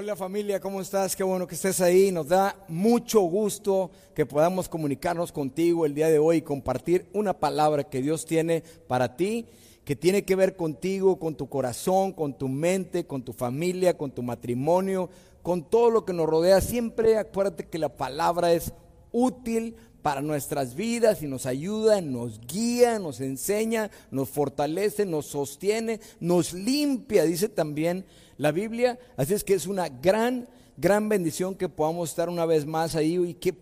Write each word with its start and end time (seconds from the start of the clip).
Hola 0.00 0.14
familia, 0.14 0.60
¿cómo 0.60 0.80
estás? 0.80 1.16
Qué 1.16 1.24
bueno 1.24 1.48
que 1.48 1.56
estés 1.56 1.80
ahí. 1.80 2.12
Nos 2.12 2.28
da 2.28 2.54
mucho 2.68 3.18
gusto 3.22 3.90
que 4.14 4.24
podamos 4.26 4.68
comunicarnos 4.68 5.32
contigo 5.32 5.84
el 5.84 5.92
día 5.92 6.08
de 6.08 6.20
hoy 6.20 6.36
y 6.36 6.42
compartir 6.42 7.08
una 7.12 7.32
palabra 7.32 7.82
que 7.82 8.00
Dios 8.00 8.24
tiene 8.24 8.62
para 8.86 9.16
ti, 9.16 9.46
que 9.84 9.96
tiene 9.96 10.24
que 10.24 10.36
ver 10.36 10.54
contigo, 10.54 11.18
con 11.18 11.34
tu 11.34 11.48
corazón, 11.48 12.12
con 12.12 12.38
tu 12.38 12.46
mente, 12.46 13.08
con 13.08 13.22
tu 13.22 13.32
familia, 13.32 13.98
con 13.98 14.12
tu 14.12 14.22
matrimonio, 14.22 15.10
con 15.42 15.68
todo 15.68 15.90
lo 15.90 16.04
que 16.04 16.12
nos 16.12 16.28
rodea. 16.28 16.60
Siempre 16.60 17.18
acuérdate 17.18 17.66
que 17.66 17.78
la 17.78 17.88
palabra 17.88 18.52
es 18.52 18.72
útil 19.10 19.74
para 20.02 20.22
nuestras 20.22 20.74
vidas 20.74 21.22
y 21.22 21.26
nos 21.26 21.46
ayuda, 21.46 22.00
nos 22.00 22.40
guía, 22.40 22.98
nos 22.98 23.20
enseña, 23.20 23.90
nos 24.10 24.28
fortalece, 24.28 25.04
nos 25.04 25.26
sostiene, 25.26 26.00
nos 26.20 26.52
limpia, 26.52 27.24
dice 27.24 27.48
también 27.48 28.04
la 28.36 28.52
Biblia. 28.52 28.98
Así 29.16 29.34
es 29.34 29.44
que 29.44 29.54
es 29.54 29.66
una 29.66 29.88
gran, 29.88 30.48
gran 30.76 31.08
bendición 31.08 31.54
que 31.54 31.68
podamos 31.68 32.10
estar 32.10 32.28
una 32.28 32.46
vez 32.46 32.64
más 32.64 32.94
ahí 32.94 33.16
y 33.18 33.34
qué, 33.34 33.54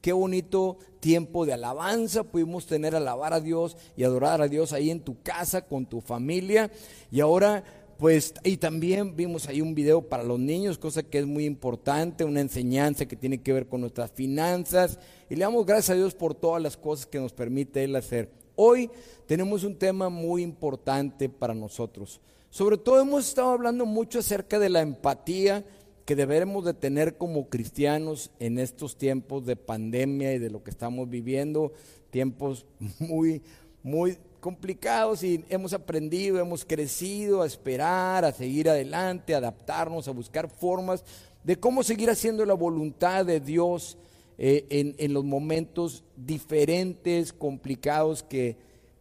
qué 0.00 0.12
bonito 0.12 0.78
tiempo 1.00 1.46
de 1.46 1.52
alabanza 1.52 2.24
pudimos 2.24 2.66
tener, 2.66 2.96
alabar 2.96 3.32
a 3.32 3.40
Dios 3.40 3.76
y 3.96 4.02
adorar 4.02 4.42
a 4.42 4.48
Dios 4.48 4.72
ahí 4.72 4.90
en 4.90 5.00
tu 5.00 5.22
casa, 5.22 5.62
con 5.62 5.86
tu 5.86 6.00
familia. 6.00 6.70
Y 7.12 7.20
ahora 7.20 7.62
pues, 7.98 8.34
y 8.44 8.58
también 8.58 9.16
vimos 9.16 9.48
ahí 9.48 9.60
un 9.60 9.74
video 9.74 10.02
para 10.02 10.22
los 10.22 10.38
niños, 10.38 10.76
cosa 10.76 11.02
que 11.02 11.18
es 11.18 11.26
muy 11.26 11.46
importante, 11.46 12.24
una 12.24 12.40
enseñanza 12.40 13.06
que 13.06 13.16
tiene 13.16 13.42
que 13.42 13.52
ver 13.52 13.66
con 13.66 13.80
nuestras 13.80 14.10
finanzas. 14.10 14.98
Y 15.30 15.36
le 15.36 15.40
damos 15.40 15.64
gracias 15.64 15.90
a 15.90 15.94
Dios 15.94 16.14
por 16.14 16.34
todas 16.34 16.62
las 16.62 16.76
cosas 16.76 17.06
que 17.06 17.18
nos 17.18 17.32
permite 17.32 17.84
Él 17.84 17.96
hacer. 17.96 18.30
Hoy 18.54 18.90
tenemos 19.26 19.64
un 19.64 19.76
tema 19.76 20.08
muy 20.08 20.42
importante 20.42 21.28
para 21.28 21.54
nosotros. 21.54 22.20
Sobre 22.50 22.76
todo 22.76 23.00
hemos 23.00 23.28
estado 23.28 23.50
hablando 23.50 23.86
mucho 23.86 24.18
acerca 24.18 24.58
de 24.58 24.68
la 24.68 24.80
empatía 24.80 25.64
que 26.04 26.16
debemos 26.16 26.64
de 26.64 26.72
tener 26.72 27.16
como 27.16 27.48
cristianos 27.48 28.30
en 28.38 28.58
estos 28.58 28.96
tiempos 28.96 29.44
de 29.44 29.56
pandemia 29.56 30.34
y 30.34 30.38
de 30.38 30.50
lo 30.50 30.62
que 30.62 30.70
estamos 30.70 31.10
viviendo, 31.10 31.72
tiempos 32.10 32.64
muy, 32.98 33.42
muy 33.82 34.18
complicados 34.46 35.24
y 35.24 35.44
hemos 35.48 35.72
aprendido, 35.72 36.38
hemos 36.38 36.64
crecido 36.64 37.42
a 37.42 37.46
esperar, 37.46 38.24
a 38.24 38.30
seguir 38.30 38.70
adelante, 38.70 39.34
a 39.34 39.38
adaptarnos, 39.38 40.06
a 40.06 40.12
buscar 40.12 40.48
formas 40.48 41.04
de 41.42 41.58
cómo 41.58 41.82
seguir 41.82 42.10
haciendo 42.10 42.46
la 42.46 42.54
voluntad 42.54 43.26
de 43.26 43.40
Dios 43.40 43.98
eh, 44.38 44.64
en, 44.70 44.94
en, 44.98 45.12
los 45.12 45.24
momentos 45.24 46.04
diferentes, 46.14 47.32
complicados 47.32 48.22
que, 48.22 48.56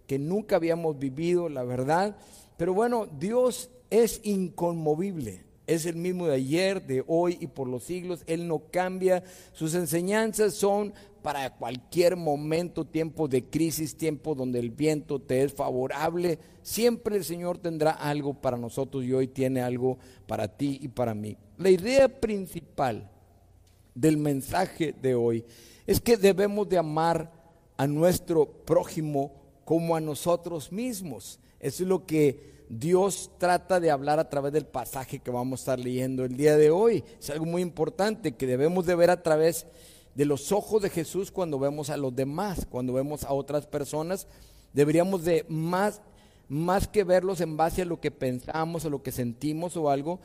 que 0.08 0.18
nunca 0.18 0.56
habíamos 0.56 0.98
vivido, 0.98 1.48
la 1.48 1.64
verdad. 1.64 2.18
Pero 2.58 2.74
bueno, 2.74 3.06
Dios 3.06 3.70
es 3.92 4.22
inconmovible. 4.24 5.44
Es 5.68 5.86
el 5.86 5.96
mismo 5.96 6.28
de 6.28 6.36
ayer, 6.36 6.86
de 6.86 7.04
hoy 7.08 7.38
y 7.40 7.48
por 7.48 7.68
los 7.68 7.84
siglos. 7.84 8.24
Él 8.28 8.48
no 8.48 8.64
cambia. 8.72 9.24
Sus 9.52 9.74
enseñanzas 9.74 10.54
son 10.54 10.94
para 11.24 11.50
cualquier 11.56 12.16
momento, 12.16 12.86
tiempo 12.86 13.28
de 13.28 13.44
crisis, 13.44 13.98
tiempo 13.98 14.36
donde 14.36 14.60
el 14.60 14.70
viento 14.70 15.20
te 15.20 15.44
es 15.44 15.54
favorable. 15.54 16.38
Siempre 16.62 17.16
el 17.18 17.24
Señor 17.24 17.58
tendrá 17.58 17.92
algo 17.92 18.36
para 18.36 18.58
nosotros 18.58 19.04
y 19.04 19.14
hoy 19.14 19.28
tiene 19.28 19.62
algo 19.62 19.98
para 20.28 20.48
ti 20.48 20.78
y 20.82 20.88
para 20.88 21.16
mí. 21.16 21.36
La 21.58 21.72
idea 21.72 22.08
principal 22.08 23.10
del 23.96 24.18
mensaje 24.18 24.94
de 25.02 25.16
hoy 25.16 25.44
es 25.88 26.00
que 26.00 26.18
debemos 26.18 26.70
de 26.70 26.78
amar 26.78 27.32
a 27.76 27.88
nuestro 27.88 28.46
prójimo 28.46 29.32
como 29.64 29.96
a 29.96 30.02
nosotros 30.02 30.72
mismos. 30.72 31.40
Eso 31.60 31.84
es 31.84 31.90
lo 31.90 32.06
que 32.06 32.55
Dios 32.70 33.32
trata 33.38 33.80
de 33.80 33.92
hablar 33.92 34.20
a 34.20 34.30
través 34.30 34.52
del 34.52 34.66
pasaje 34.66 35.20
que 35.20 35.32
vamos 35.32 35.60
a 35.60 35.62
estar 35.62 35.80
leyendo 35.80 36.26
el 36.26 36.36
día 36.36 36.58
de 36.58 36.72
hoy. 36.72 37.04
Es 37.20 37.30
algo 37.30 37.46
muy 37.46 37.62
importante 37.62 38.34
que 38.34 38.48
debemos 38.48 38.86
de 38.86 38.96
ver 38.96 39.10
a 39.10 39.22
través 39.22 39.68
de 40.16 40.26
los 40.26 40.52
ojos 40.52 40.82
de 40.82 40.90
Jesús 40.90 41.32
cuando 41.32 41.60
vemos 41.60 41.90
a 41.90 41.98
los 41.98 42.16
demás, 42.16 42.66
cuando 42.70 42.94
vemos 42.94 43.24
a 43.24 43.34
otras 43.34 43.68
personas. 43.68 44.28
Deberíamos 44.74 45.24
de 45.24 45.46
más, 45.48 46.02
más 46.48 46.88
que 46.88 47.04
verlos 47.04 47.42
en 47.42 47.58
base 47.58 47.84
a 47.84 47.86
lo 47.86 48.00
que 48.00 48.12
pensamos 48.12 48.86
o 48.86 48.90
lo 48.90 49.04
que 49.04 49.12
sentimos 49.12 49.78
o 49.78 49.90
algo, 49.90 50.20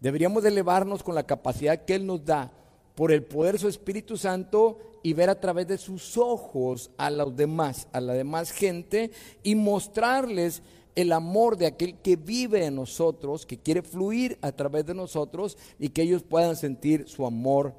deberíamos 0.00 0.42
de 0.42 0.48
elevarnos 0.48 1.02
con 1.02 1.14
la 1.14 1.26
capacidad 1.26 1.84
que 1.84 1.94
Él 1.94 2.06
nos 2.06 2.24
da 2.24 2.52
por 2.94 3.12
el 3.12 3.22
poder 3.22 3.54
de 3.54 3.60
su 3.60 3.68
Espíritu 3.68 4.16
Santo 4.16 4.78
y 5.02 5.12
ver 5.12 5.28
a 5.28 5.40
través 5.40 5.66
de 5.66 5.78
sus 5.78 6.16
ojos 6.16 6.90
a 6.96 7.10
los 7.10 7.36
demás, 7.36 7.88
a 7.92 8.00
la 8.00 8.14
demás 8.14 8.50
gente 8.50 9.10
y 9.42 9.54
mostrarles 9.54 10.62
el 10.94 11.12
amor 11.12 11.56
de 11.56 11.66
aquel 11.66 11.96
que 11.98 12.16
vive 12.16 12.64
en 12.64 12.76
nosotros, 12.76 13.46
que 13.46 13.58
quiere 13.58 13.82
fluir 13.82 14.38
a 14.42 14.52
través 14.52 14.86
de 14.86 14.94
nosotros 14.94 15.58
y 15.78 15.88
que 15.88 16.02
ellos 16.02 16.22
puedan 16.22 16.56
sentir 16.56 17.08
su 17.08 17.26
amor 17.26 17.74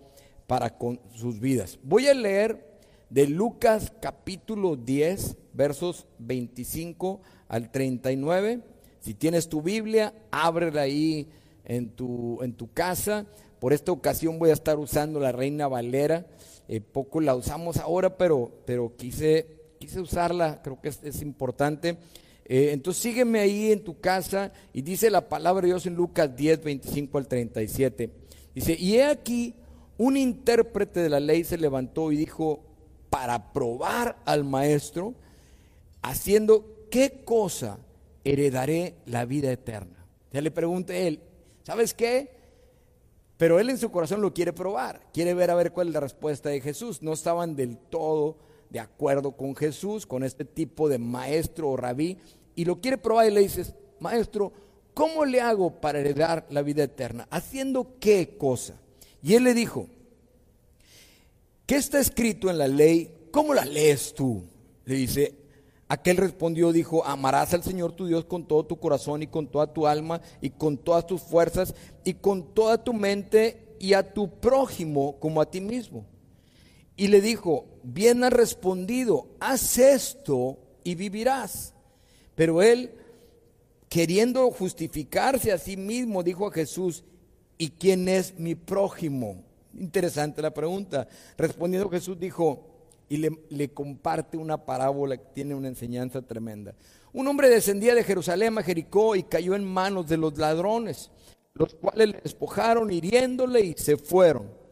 para 0.47 0.77
con 0.77 0.99
sus 1.13 1.39
vidas. 1.39 1.79
Voy 1.83 2.07
a 2.07 2.13
leer 2.13 2.75
de 3.09 3.27
Lucas 3.27 3.93
capítulo 4.01 4.75
10, 4.75 5.37
versos 5.53 6.07
25 6.19 7.21
al 7.47 7.71
39. 7.71 8.61
Si 8.99 9.13
tienes 9.13 9.49
tu 9.49 9.61
Biblia, 9.61 10.13
ábrela 10.31 10.81
ahí 10.81 11.29
en 11.63 11.89
tu, 11.89 12.41
en 12.41 12.53
tu 12.53 12.71
casa. 12.73 13.25
Por 13.59 13.73
esta 13.73 13.91
ocasión 13.91 14.39
voy 14.39 14.49
a 14.49 14.53
estar 14.53 14.77
usando 14.77 15.19
la 15.19 15.31
Reina 15.31 15.67
Valera. 15.67 16.25
Eh, 16.67 16.81
poco 16.81 17.21
la 17.21 17.35
usamos 17.35 17.77
ahora, 17.77 18.17
pero, 18.17 18.51
pero 18.65 18.95
quise, 18.97 19.47
quise 19.79 20.01
usarla, 20.01 20.61
creo 20.63 20.81
que 20.81 20.89
es, 20.89 20.99
es 21.03 21.21
importante. 21.21 21.97
Eh, 22.47 22.69
entonces 22.71 23.01
sígueme 23.01 23.39
ahí 23.39 23.71
en 23.71 23.83
tu 23.83 23.99
casa 23.99 24.53
y 24.71 24.81
dice 24.83 25.09
la 25.09 25.27
palabra 25.27 25.61
de 25.61 25.67
Dios 25.67 25.85
en 25.87 25.95
Lucas 25.95 26.35
10, 26.35 26.63
25 26.63 27.17
al 27.17 27.27
37. 27.27 28.09
Dice, 28.53 28.75
y 28.79 28.95
he 28.95 29.05
aquí, 29.05 29.55
un 29.97 30.15
intérprete 30.15 31.01
de 31.01 31.09
la 31.09 31.19
ley 31.19 31.43
se 31.43 31.57
levantó 31.57 32.11
y 32.11 32.17
dijo, 32.17 32.63
para 33.09 33.51
probar 33.51 34.17
al 34.25 34.43
maestro, 34.43 35.15
haciendo 36.01 36.87
qué 36.91 37.23
cosa 37.25 37.79
heredaré 38.23 38.95
la 39.05 39.25
vida 39.25 39.51
eterna. 39.51 40.05
Ya 40.31 40.41
le 40.41 40.51
pregunté 40.51 41.07
él, 41.07 41.21
¿sabes 41.63 41.93
qué? 41.93 42.35
Pero 43.37 43.59
él 43.59 43.69
en 43.69 43.77
su 43.77 43.91
corazón 43.91 44.21
lo 44.21 44.33
quiere 44.33 44.53
probar, 44.53 45.01
quiere 45.13 45.33
ver 45.33 45.49
a 45.51 45.55
ver 45.55 45.71
cuál 45.71 45.87
es 45.87 45.93
la 45.93 45.99
respuesta 45.99 46.49
de 46.49 46.61
Jesús. 46.61 47.01
No 47.01 47.13
estaban 47.13 47.55
del 47.55 47.77
todo 47.77 48.37
de 48.69 48.79
acuerdo 48.79 49.31
con 49.31 49.55
Jesús, 49.55 50.05
con 50.05 50.23
este 50.23 50.45
tipo 50.45 50.89
de 50.89 50.97
maestro 50.97 51.69
o 51.69 51.77
rabí, 51.77 52.17
y 52.55 52.65
lo 52.65 52.79
quiere 52.81 52.97
probar 52.97 53.27
y 53.27 53.31
le 53.31 53.41
dices, 53.41 53.73
maestro, 53.99 54.51
¿cómo 54.93 55.25
le 55.25 55.41
hago 55.41 55.79
para 55.81 55.99
heredar 55.99 56.45
la 56.49 56.61
vida 56.61 56.83
eterna? 56.83 57.27
¿Haciendo 57.29 57.99
qué 57.99 58.37
cosa? 58.37 58.75
Y 59.21 59.33
él 59.33 59.43
le 59.43 59.53
dijo, 59.53 59.87
¿qué 61.65 61.75
está 61.75 61.99
escrito 61.99 62.49
en 62.49 62.57
la 62.57 62.67
ley? 62.67 63.13
¿Cómo 63.31 63.53
la 63.53 63.65
lees 63.65 64.13
tú? 64.13 64.43
Le 64.85 64.95
dice, 64.95 65.35
aquel 65.87 66.17
respondió, 66.17 66.71
dijo, 66.71 67.05
amarás 67.05 67.53
al 67.53 67.63
Señor 67.63 67.91
tu 67.93 68.07
Dios 68.07 68.25
con 68.25 68.47
todo 68.47 68.65
tu 68.65 68.79
corazón 68.79 69.23
y 69.23 69.27
con 69.27 69.47
toda 69.47 69.73
tu 69.73 69.87
alma 69.87 70.21
y 70.41 70.51
con 70.51 70.77
todas 70.77 71.05
tus 71.05 71.21
fuerzas 71.21 71.75
y 72.03 72.13
con 72.13 72.53
toda 72.53 72.83
tu 72.83 72.93
mente 72.93 73.75
y 73.79 73.93
a 73.93 74.13
tu 74.13 74.39
prójimo 74.39 75.19
como 75.19 75.41
a 75.41 75.49
ti 75.49 75.59
mismo. 75.59 76.05
Y 76.95 77.07
le 77.09 77.19
dijo, 77.19 77.65
bien 77.85 78.23
has 78.23 78.33
respondido, 78.33 79.27
haz 79.39 79.77
esto 79.77 80.57
y 80.83 80.95
vivirás. 80.95 81.73
Pero 82.33 82.61
él, 82.61 82.91
queriendo 83.87 84.49
justificarse 84.51 85.51
a 85.51 85.57
sí 85.57 85.77
mismo, 85.77 86.23
dijo 86.23 86.47
a 86.47 86.51
Jesús, 86.51 87.03
¿y 87.57 87.69
quién 87.69 88.09
es 88.09 88.37
mi 88.39 88.55
prójimo? 88.55 89.43
Interesante 89.77 90.41
la 90.41 90.53
pregunta. 90.53 91.07
Respondiendo 91.37 91.89
Jesús 91.89 92.19
dijo, 92.19 92.71
y 93.07 93.17
le, 93.17 93.29
le, 93.49 93.69
comparte 93.69 94.35
una 94.35 94.65
parábola 94.65 95.17
que 95.17 95.27
tiene 95.35 95.53
una 95.53 95.67
enseñanza 95.67 96.23
tremenda. 96.23 96.73
Un 97.13 97.27
hombre 97.27 97.49
descendía 97.49 97.93
de 97.93 98.03
Jerusalén 98.03 98.57
a 98.57 98.63
Jericó 98.63 99.15
y 99.15 99.23
cayó 99.23 99.55
en 99.55 99.63
manos 99.63 100.09
de 100.09 100.17
los 100.17 100.37
ladrones, 100.39 101.11
los 101.53 101.75
cuales 101.75 102.09
le 102.09 102.21
despojaron 102.21 102.91
hiriéndole 102.91 103.61
y 103.61 103.73
se 103.77 103.95
fueron 103.95 104.64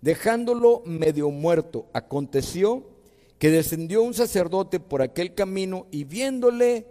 dejándolo 0.00 0.82
medio 0.84 1.30
muerto. 1.30 1.86
Aconteció 1.92 2.84
que 3.38 3.50
descendió 3.50 4.02
un 4.02 4.14
sacerdote 4.14 4.80
por 4.80 5.02
aquel 5.02 5.34
camino 5.34 5.86
y 5.90 6.04
viéndole 6.04 6.86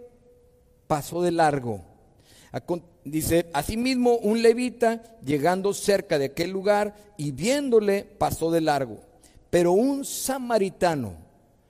pasó 0.86 1.22
de 1.22 1.32
largo. 1.32 1.82
Dice, 3.04 3.48
asimismo 3.52 4.16
un 4.18 4.42
levita 4.42 5.02
llegando 5.24 5.72
cerca 5.74 6.18
de 6.18 6.26
aquel 6.26 6.50
lugar 6.50 6.94
y 7.16 7.30
viéndole 7.30 8.04
pasó 8.04 8.50
de 8.50 8.60
largo. 8.60 8.98
Pero 9.50 9.72
un 9.72 10.04
samaritano, 10.04 11.14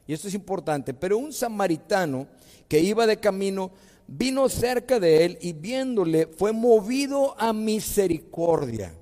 y 0.06 0.12
esto 0.12 0.28
es 0.28 0.34
importante, 0.34 0.94
pero 0.94 1.18
un 1.18 1.32
samaritano 1.32 2.26
que 2.66 2.80
iba 2.80 3.06
de 3.06 3.18
camino 3.18 3.70
vino 4.06 4.48
cerca 4.48 4.98
de 4.98 5.24
él 5.24 5.38
y 5.40 5.52
viéndole 5.52 6.26
fue 6.26 6.52
movido 6.52 7.38
a 7.38 7.52
misericordia 7.52 8.92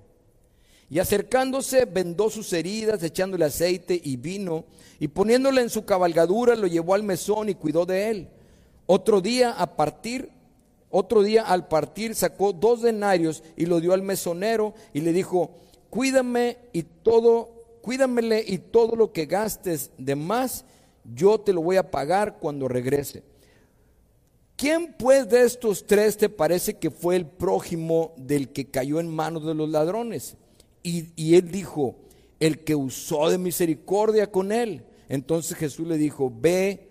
y 0.88 0.98
acercándose 0.98 1.84
vendó 1.84 2.30
sus 2.30 2.52
heridas, 2.52 3.02
echándole 3.02 3.44
aceite 3.44 4.00
y 4.02 4.16
vino, 4.16 4.64
y 4.98 5.08
poniéndole 5.08 5.62
en 5.62 5.70
su 5.70 5.84
cabalgadura 5.84 6.54
lo 6.54 6.66
llevó 6.66 6.94
al 6.94 7.02
mesón 7.02 7.48
y 7.48 7.54
cuidó 7.54 7.86
de 7.86 8.10
él. 8.10 8.28
Otro 8.86 9.20
día 9.20 9.52
a 9.52 9.76
partir, 9.76 10.30
Otro 10.88 11.22
día 11.22 11.42
al 11.42 11.66
partir 11.66 12.14
sacó 12.14 12.52
dos 12.52 12.80
denarios 12.80 13.42
y 13.56 13.66
lo 13.66 13.80
dio 13.80 13.92
al 13.92 14.02
mesonero 14.02 14.72
y 14.94 15.00
le 15.00 15.12
dijo, 15.12 15.50
cuídame 15.90 16.58
y 16.72 16.84
todo, 16.84 17.50
cuídamele 17.82 18.44
y 18.46 18.58
todo 18.58 18.96
lo 18.96 19.12
que 19.12 19.26
gastes 19.26 19.90
de 19.98 20.14
más, 20.14 20.64
yo 21.14 21.38
te 21.40 21.52
lo 21.52 21.60
voy 21.60 21.76
a 21.76 21.90
pagar 21.90 22.38
cuando 22.38 22.68
regrese. 22.68 23.24
¿Quién 24.56 24.94
pues 24.98 25.28
de 25.28 25.42
estos 25.42 25.84
tres 25.84 26.16
te 26.16 26.28
parece 26.28 26.78
que 26.78 26.90
fue 26.90 27.16
el 27.16 27.26
prójimo 27.26 28.14
del 28.16 28.48
que 28.52 28.70
cayó 28.70 28.98
en 29.00 29.08
manos 29.08 29.44
de 29.44 29.54
los 29.54 29.68
ladrones? 29.68 30.36
Y, 30.88 31.34
él 31.34 31.50
dijo, 31.50 31.96
el 32.38 32.62
que 32.62 32.76
usó 32.76 33.28
de 33.28 33.38
misericordia 33.38 34.30
con 34.30 34.52
él. 34.52 34.84
Entonces 35.08 35.56
Jesús 35.56 35.84
le 35.84 35.98
dijo, 35.98 36.32
ve 36.32 36.90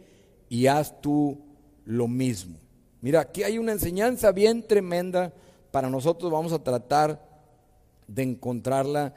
y 0.50 0.68
haz 0.68 1.00
tú 1.00 1.40
lo 1.86 2.10
mismo. 2.10 2.58
Mira, 3.00 3.22
aquí 3.22 3.44
hay 3.44 3.58
una 3.58 3.72
enseñanza 3.72 4.34
bien 4.34 4.68
tremenda 4.68 5.34
para 5.72 5.90
nosotros. 5.90 6.30
Vamos 6.30 6.52
a 6.52 6.62
tratar 6.62 7.26
de 8.06 8.24
encontrarla 8.24 9.14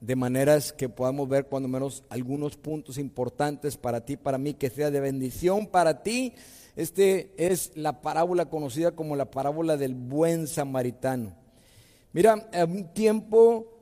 de 0.00 0.16
maneras 0.16 0.72
que 0.72 0.88
podamos 0.88 1.28
ver 1.28 1.44
cuando 1.44 1.68
menos 1.68 2.02
algunos 2.08 2.56
puntos 2.56 2.96
importantes 2.96 3.76
para 3.76 4.02
ti, 4.02 4.16
para 4.16 4.38
mí, 4.38 4.54
que 4.54 4.70
sea 4.70 4.90
de 4.90 5.00
bendición 5.00 5.66
para 5.66 6.02
ti. 6.02 6.32
Este 6.74 7.34
es 7.36 7.72
la 7.74 8.00
parábola 8.00 8.46
conocida 8.46 8.92
como 8.92 9.14
la 9.14 9.30
parábola 9.30 9.76
del 9.76 9.94
buen 9.94 10.46
samaritano. 10.46 11.34
Mira, 12.14 12.48
un 12.66 12.94
tiempo 12.94 13.75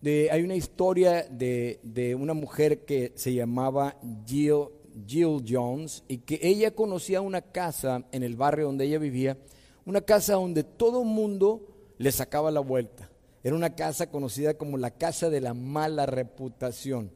de, 0.00 0.30
hay 0.30 0.42
una 0.42 0.56
historia 0.56 1.24
de, 1.24 1.80
de 1.82 2.14
una 2.14 2.34
mujer 2.34 2.84
que 2.84 3.12
se 3.16 3.34
llamaba 3.34 3.96
Jill 4.26 4.68
Jill 5.06 5.44
Jones 5.48 6.04
y 6.08 6.18
que 6.18 6.38
ella 6.42 6.74
conocía 6.74 7.20
una 7.20 7.42
casa 7.42 8.04
en 8.12 8.22
el 8.22 8.36
barrio 8.36 8.66
donde 8.66 8.84
ella 8.84 8.98
vivía, 8.98 9.38
una 9.84 10.00
casa 10.00 10.34
donde 10.34 10.64
todo 10.64 11.04
mundo 11.04 11.66
le 11.98 12.12
sacaba 12.12 12.50
la 12.50 12.60
vuelta. 12.60 13.10
Era 13.42 13.56
una 13.56 13.74
casa 13.74 14.10
conocida 14.10 14.54
como 14.54 14.76
la 14.76 14.90
casa 14.90 15.30
de 15.30 15.40
la 15.40 15.54
mala 15.54 16.06
reputación. 16.06 17.10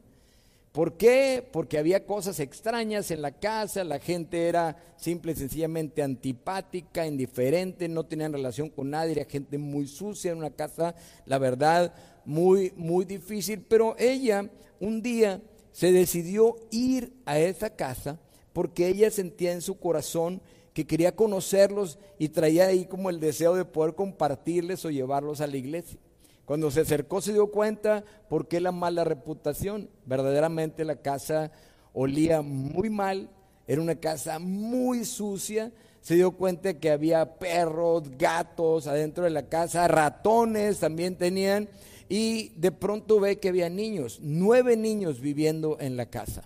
¿Por 0.75 0.97
qué? 0.97 1.41
Porque 1.53 1.77
había 1.77 2.05
cosas 2.05 2.41
extrañas 2.41 3.09
en 3.09 3.21
la 3.21 3.31
casa, 3.31 3.85
la 3.85 3.97
gente 3.97 4.49
era 4.49 4.75
simple 4.97 5.31
y 5.31 5.35
sencillamente 5.35 6.03
antipática, 6.03 7.07
indiferente, 7.07 7.87
no 7.87 8.05
tenían 8.05 8.33
relación 8.33 8.69
con 8.69 8.89
nadie, 8.89 9.13
era 9.13 9.23
gente 9.23 9.57
muy 9.57 9.87
sucia, 9.87 10.33
en 10.33 10.39
una 10.39 10.49
casa, 10.49 10.93
la 11.25 11.37
verdad, 11.37 11.95
muy, 12.25 12.73
muy 12.75 13.05
difícil. 13.05 13.61
Pero 13.61 13.95
ella 13.97 14.49
un 14.81 15.01
día 15.01 15.41
se 15.71 15.93
decidió 15.93 16.57
ir 16.71 17.13
a 17.23 17.39
esa 17.39 17.69
casa 17.69 18.19
porque 18.51 18.89
ella 18.89 19.09
sentía 19.11 19.53
en 19.53 19.61
su 19.61 19.79
corazón 19.79 20.41
que 20.73 20.85
quería 20.85 21.15
conocerlos 21.15 21.99
y 22.19 22.27
traía 22.27 22.65
ahí 22.65 22.83
como 22.83 23.09
el 23.09 23.21
deseo 23.21 23.55
de 23.55 23.63
poder 23.63 23.95
compartirles 23.95 24.83
o 24.83 24.91
llevarlos 24.91 25.39
a 25.39 25.47
la 25.47 25.55
iglesia. 25.55 25.97
Cuando 26.45 26.69
se 26.69 26.81
acercó 26.81 27.21
se 27.21 27.33
dio 27.33 27.47
cuenta 27.47 28.03
por 28.29 28.47
qué 28.47 28.59
la 28.59 28.71
mala 28.71 29.03
reputación. 29.03 29.89
Verdaderamente 30.05 30.85
la 30.85 30.97
casa 30.97 31.51
olía 31.93 32.41
muy 32.41 32.89
mal, 32.89 33.29
era 33.67 33.81
una 33.81 33.95
casa 33.95 34.37
muy 34.39 35.05
sucia. 35.05 35.71
Se 36.01 36.15
dio 36.15 36.31
cuenta 36.31 36.75
que 36.75 36.91
había 36.91 37.39
perros, 37.39 38.03
gatos 38.17 38.85
adentro 38.85 39.23
de 39.23 39.31
la 39.31 39.49
casa, 39.49 39.87
ratones 39.87 40.79
también 40.79 41.17
tenían 41.17 41.67
y 42.07 42.49
de 42.49 42.71
pronto 42.71 43.19
ve 43.19 43.39
que 43.39 43.49
había 43.49 43.69
niños, 43.69 44.19
nueve 44.21 44.77
niños 44.77 45.19
viviendo 45.19 45.77
en 45.79 45.97
la 45.97 46.05
casa. 46.05 46.43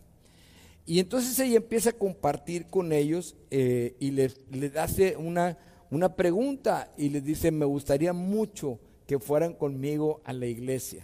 Y 0.86 1.00
entonces 1.00 1.38
ella 1.40 1.58
empieza 1.58 1.92
a 1.92 1.94
compartir 1.94 2.68
con 2.68 2.94
ellos 2.94 3.36
eh, 3.52 3.96
y 4.00 4.12
les, 4.12 4.40
hace 4.78 5.18
una, 5.18 5.58
una 5.92 6.16
pregunta 6.16 6.92
y 6.98 7.10
les 7.10 7.24
dice, 7.24 7.52
me 7.52 7.66
gustaría 7.66 8.14
mucho 8.14 8.80
que 9.10 9.18
fueran 9.18 9.54
conmigo 9.54 10.22
a 10.24 10.34
la 10.34 10.46
iglesia. 10.46 11.04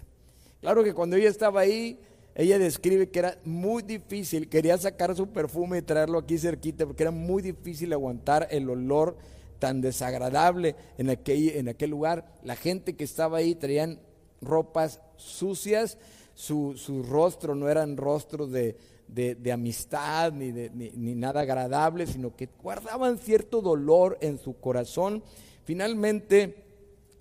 Claro 0.61 0.83
que 0.83 0.93
cuando 0.93 1.15
ella 1.15 1.27
estaba 1.27 1.61
ahí, 1.61 1.97
ella 2.35 2.59
describe 2.59 3.09
que 3.09 3.17
era 3.17 3.39
muy 3.45 3.81
difícil, 3.81 4.47
quería 4.47 4.77
sacar 4.77 5.15
su 5.15 5.29
perfume 5.29 5.79
y 5.79 5.81
traerlo 5.81 6.19
aquí 6.19 6.37
cerquita, 6.37 6.85
porque 6.85 7.01
era 7.01 7.09
muy 7.09 7.41
difícil 7.41 7.91
aguantar 7.93 8.47
el 8.51 8.69
olor 8.69 9.17
tan 9.57 9.81
desagradable 9.81 10.75
en 10.99 11.09
aquel, 11.09 11.89
lugar. 11.89 12.31
La 12.43 12.55
gente 12.55 12.95
que 12.95 13.03
estaba 13.03 13.39
ahí 13.39 13.55
traían 13.55 13.99
ropas 14.39 15.01
sucias, 15.17 15.97
su, 16.35 16.75
rostro 17.09 17.55
no 17.55 17.69
eran 17.69 17.97
rostros 17.97 18.51
de, 18.51 18.77
amistad 19.51 20.31
ni, 20.31 20.51
de, 20.51 20.69
ni, 20.69 21.15
nada 21.15 21.41
agradable, 21.41 22.05
sino 22.05 22.35
que 22.35 22.49
guardaban 22.61 23.17
cierto 23.17 23.63
dolor 23.63 24.19
en 24.21 24.37
su 24.37 24.59
corazón. 24.59 25.23
Finalmente, 25.63 26.64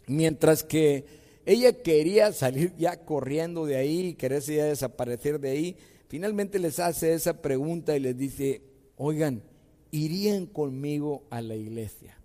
mientras 0.06 0.62
que 0.62 1.04
ella 1.46 1.82
quería 1.82 2.32
salir 2.32 2.74
ya 2.76 3.04
corriendo 3.04 3.66
de 3.66 3.76
ahí, 3.76 4.14
quererse 4.14 4.56
ya 4.56 4.64
desaparecer 4.64 5.40
de 5.40 5.50
ahí, 5.50 5.76
finalmente 6.08 6.58
les 6.58 6.78
hace 6.78 7.12
esa 7.12 7.42
pregunta 7.42 7.96
y 7.96 8.00
les 8.00 8.16
dice, 8.16 8.62
oigan, 8.96 9.42
¿irían 9.90 10.46
conmigo 10.46 11.24
a 11.30 11.40
la 11.40 11.54
iglesia? 11.54 12.16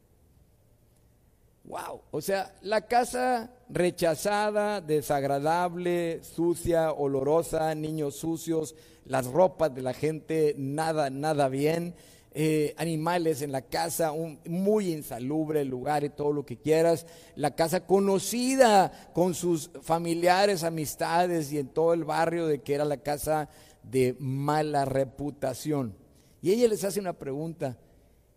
Wow, 1.65 2.01
o 2.09 2.21
sea, 2.21 2.55
la 2.61 2.87
casa 2.87 3.51
rechazada, 3.69 4.81
desagradable, 4.81 6.23
sucia, 6.23 6.91
olorosa, 6.91 7.75
niños 7.75 8.15
sucios, 8.15 8.75
las 9.05 9.27
ropas 9.27 9.75
de 9.75 9.83
la 9.83 9.93
gente, 9.93 10.55
nada, 10.57 11.11
nada 11.11 11.47
bien, 11.47 11.93
eh, 12.31 12.75
animales 12.77 13.41
en 13.41 13.51
la 13.51 13.63
casa, 13.63 14.11
un 14.11 14.39
muy 14.45 14.91
insalubre 14.91 15.65
lugar 15.65 16.03
y 16.03 16.09
todo 16.09 16.31
lo 16.31 16.45
que 16.45 16.57
quieras, 16.57 17.07
la 17.35 17.55
casa 17.55 17.87
conocida 17.87 19.09
con 19.13 19.33
sus 19.33 19.71
familiares, 19.81 20.63
amistades 20.63 21.51
y 21.51 21.57
en 21.57 21.69
todo 21.69 21.93
el 21.93 22.03
barrio 22.03 22.45
de 22.45 22.61
que 22.61 22.75
era 22.75 22.85
la 22.85 22.97
casa 22.97 23.49
de 23.81 24.15
mala 24.19 24.85
reputación. 24.85 25.95
Y 26.41 26.51
ella 26.51 26.67
les 26.67 26.83
hace 26.83 26.99
una 26.99 27.13
pregunta, 27.13 27.77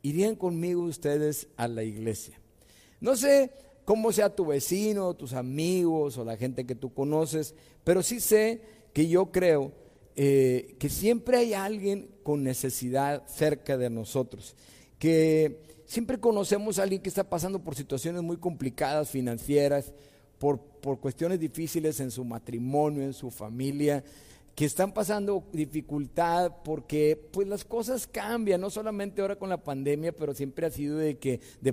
¿irían 0.00 0.36
conmigo 0.36 0.82
ustedes 0.84 1.48
a 1.56 1.68
la 1.68 1.82
iglesia? 1.82 2.40
No 3.00 3.14
sé 3.14 3.52
cómo 3.84 4.10
sea 4.12 4.34
tu 4.34 4.46
vecino, 4.46 5.14
tus 5.14 5.34
amigos 5.34 6.16
o 6.16 6.24
la 6.24 6.36
gente 6.36 6.64
que 6.64 6.74
tú 6.74 6.94
conoces, 6.94 7.54
pero 7.84 8.02
sí 8.02 8.20
sé 8.20 8.62
que 8.92 9.06
yo 9.08 9.30
creo 9.30 9.72
eh, 10.16 10.76
que 10.78 10.88
siempre 10.88 11.38
hay 11.38 11.54
alguien 11.54 12.08
con 12.22 12.42
necesidad 12.42 13.22
cerca 13.26 13.76
de 13.76 13.90
nosotros, 13.90 14.54
que 14.98 15.60
siempre 15.86 16.18
conocemos 16.18 16.78
a 16.78 16.84
alguien 16.84 17.02
que 17.02 17.08
está 17.08 17.24
pasando 17.24 17.58
por 17.58 17.74
situaciones 17.74 18.22
muy 18.22 18.36
complicadas 18.36 19.10
financieras, 19.10 19.92
por, 20.38 20.58
por 20.58 21.00
cuestiones 21.00 21.38
difíciles 21.38 22.00
en 22.00 22.10
su 22.10 22.24
matrimonio, 22.24 23.02
en 23.02 23.12
su 23.12 23.30
familia, 23.30 24.02
que 24.54 24.66
están 24.66 24.92
pasando 24.92 25.44
dificultad 25.52 26.52
porque 26.62 27.16
pues 27.32 27.48
las 27.48 27.64
cosas 27.64 28.06
cambian, 28.06 28.60
no 28.60 28.68
solamente 28.68 29.22
ahora 29.22 29.36
con 29.36 29.48
la 29.48 29.62
pandemia, 29.62 30.12
pero 30.12 30.34
siempre 30.34 30.66
ha 30.66 30.70
sido 30.70 30.98
de 30.98 31.16
que 31.18 31.40
de, 31.62 31.72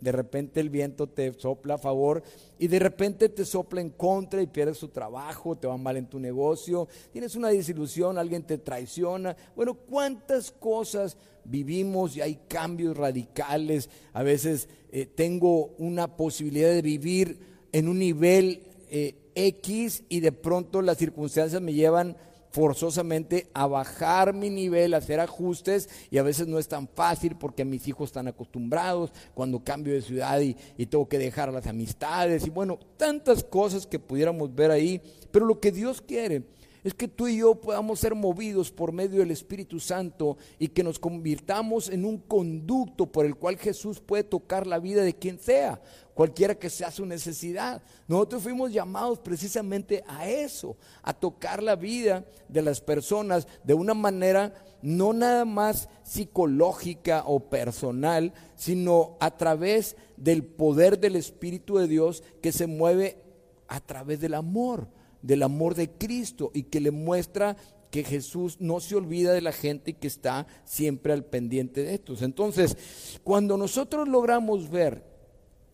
de, 0.00 0.12
repente 0.12 0.60
el 0.60 0.70
viento 0.70 1.08
te 1.08 1.32
sopla 1.32 1.74
a 1.74 1.78
favor 1.78 2.22
y 2.58 2.68
de 2.68 2.78
repente 2.78 3.28
te 3.28 3.44
sopla 3.44 3.80
en 3.80 3.90
contra 3.90 4.40
y 4.40 4.46
pierdes 4.46 4.78
tu 4.78 4.88
trabajo, 4.88 5.56
te 5.56 5.66
va 5.66 5.76
mal 5.76 5.96
en 5.96 6.08
tu 6.08 6.20
negocio, 6.20 6.86
tienes 7.10 7.34
una 7.34 7.48
desilusión, 7.48 8.16
alguien 8.16 8.44
te 8.44 8.58
traiciona. 8.58 9.36
Bueno, 9.56 9.74
¿cuántas 9.74 10.52
cosas 10.52 11.16
vivimos 11.44 12.16
y 12.16 12.20
hay 12.20 12.38
cambios 12.46 12.96
radicales? 12.96 13.90
A 14.12 14.22
veces 14.22 14.68
eh, 14.92 15.06
tengo 15.06 15.74
una 15.78 16.16
posibilidad 16.16 16.70
de 16.70 16.82
vivir 16.82 17.40
en 17.72 17.88
un 17.88 17.98
nivel... 17.98 18.62
Eh, 18.90 19.24
X 19.46 20.02
y 20.08 20.18
de 20.18 20.32
pronto 20.32 20.82
las 20.82 20.98
circunstancias 20.98 21.62
me 21.62 21.72
llevan 21.72 22.16
forzosamente 22.50 23.48
a 23.54 23.68
bajar 23.68 24.34
mi 24.34 24.50
nivel, 24.50 24.94
a 24.94 24.96
hacer 24.96 25.20
ajustes 25.20 25.88
y 26.10 26.18
a 26.18 26.24
veces 26.24 26.48
no 26.48 26.58
es 26.58 26.66
tan 26.66 26.88
fácil 26.88 27.36
porque 27.36 27.64
mis 27.64 27.86
hijos 27.86 28.08
están 28.08 28.26
acostumbrados 28.26 29.12
cuando 29.34 29.62
cambio 29.62 29.94
de 29.94 30.02
ciudad 30.02 30.40
y, 30.40 30.56
y, 30.76 30.86
tengo 30.86 31.08
que 31.08 31.18
dejar 31.18 31.52
las 31.52 31.68
amistades 31.68 32.46
y 32.46 32.50
bueno, 32.50 32.80
tantas 32.96 33.44
cosas 33.44 33.86
que 33.86 34.00
pudiéramos 34.00 34.52
ver 34.54 34.72
ahí, 34.72 35.00
pero 35.30 35.46
lo 35.46 35.60
que 35.60 35.70
Dios 35.70 36.00
quiere 36.00 36.42
es 36.84 36.94
que 36.94 37.08
tú 37.08 37.28
y 37.28 37.38
yo 37.38 37.54
podamos 37.54 38.00
ser 38.00 38.14
movidos 38.14 38.70
por 38.70 38.92
medio 38.92 39.20
del 39.20 39.30
Espíritu 39.30 39.80
Santo 39.80 40.36
y 40.58 40.68
que 40.68 40.82
nos 40.82 40.98
convirtamos 40.98 41.88
en 41.88 42.04
un 42.04 42.18
conducto 42.18 43.06
por 43.06 43.26
el 43.26 43.36
cual 43.36 43.56
Jesús 43.56 44.00
puede 44.00 44.24
tocar 44.24 44.66
la 44.66 44.78
vida 44.78 45.02
de 45.02 45.14
quien 45.14 45.38
sea 45.38 45.80
cualquiera 46.18 46.56
que 46.56 46.68
sea 46.68 46.90
su 46.90 47.06
necesidad. 47.06 47.80
Nosotros 48.08 48.42
fuimos 48.42 48.72
llamados 48.72 49.20
precisamente 49.20 50.02
a 50.08 50.28
eso, 50.28 50.76
a 51.00 51.14
tocar 51.14 51.62
la 51.62 51.76
vida 51.76 52.24
de 52.48 52.60
las 52.60 52.80
personas 52.80 53.46
de 53.62 53.74
una 53.74 53.94
manera 53.94 54.52
no 54.82 55.12
nada 55.12 55.44
más 55.44 55.88
psicológica 56.02 57.22
o 57.24 57.48
personal, 57.48 58.32
sino 58.56 59.16
a 59.20 59.36
través 59.36 59.96
del 60.16 60.44
poder 60.44 60.98
del 60.98 61.14
Espíritu 61.14 61.78
de 61.78 61.86
Dios 61.86 62.24
que 62.42 62.50
se 62.50 62.66
mueve 62.66 63.22
a 63.68 63.78
través 63.78 64.18
del 64.18 64.34
amor, 64.34 64.88
del 65.22 65.42
amor 65.42 65.74
de 65.74 65.90
Cristo 65.90 66.50
y 66.54 66.64
que 66.64 66.80
le 66.80 66.90
muestra 66.90 67.56
que 67.90 68.04
Jesús 68.04 68.56
no 68.60 68.80
se 68.80 68.96
olvida 68.96 69.32
de 69.32 69.40
la 69.40 69.52
gente 69.52 69.92
y 69.92 69.94
que 69.94 70.06
está 70.06 70.46
siempre 70.64 71.12
al 71.12 71.24
pendiente 71.24 71.82
de 71.82 71.94
estos. 71.94 72.22
Entonces, 72.22 72.76
cuando 73.24 73.56
nosotros 73.56 74.08
logramos 74.08 74.70
ver 74.70 75.02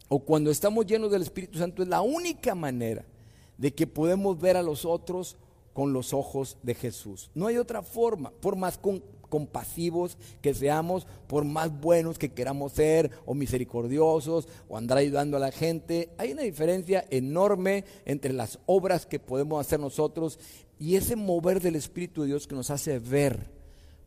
o 0.08 0.20
cuando 0.20 0.50
estamos 0.50 0.86
llenos 0.86 1.10
del 1.10 1.22
Espíritu 1.22 1.58
Santo 1.58 1.82
es 1.82 1.88
la 1.88 2.02
única 2.02 2.54
manera 2.54 3.04
de 3.58 3.74
que 3.74 3.86
podemos 3.86 4.38
ver 4.40 4.56
a 4.56 4.62
los 4.62 4.84
otros 4.84 5.36
con 5.72 5.92
los 5.92 6.12
ojos 6.12 6.56
de 6.62 6.74
Jesús. 6.74 7.30
No 7.34 7.48
hay 7.48 7.56
otra 7.56 7.82
forma, 7.82 8.30
por 8.30 8.56
más 8.56 8.78
compasivos 9.34 10.16
que 10.40 10.54
seamos, 10.54 11.08
por 11.26 11.44
más 11.44 11.80
buenos 11.80 12.20
que 12.20 12.28
queramos 12.28 12.70
ser, 12.70 13.10
o 13.26 13.34
misericordiosos, 13.34 14.46
o 14.68 14.76
andar 14.76 14.98
ayudando 14.98 15.36
a 15.36 15.40
la 15.40 15.50
gente. 15.50 16.10
Hay 16.18 16.30
una 16.30 16.42
diferencia 16.42 17.04
enorme 17.10 17.84
entre 18.04 18.32
las 18.32 18.60
obras 18.66 19.06
que 19.06 19.18
podemos 19.18 19.60
hacer 19.60 19.80
nosotros 19.80 20.38
y 20.78 20.94
ese 20.94 21.16
mover 21.16 21.60
del 21.60 21.74
Espíritu 21.74 22.22
de 22.22 22.28
Dios 22.28 22.46
que 22.46 22.54
nos 22.54 22.70
hace 22.70 23.00
ver, 23.00 23.50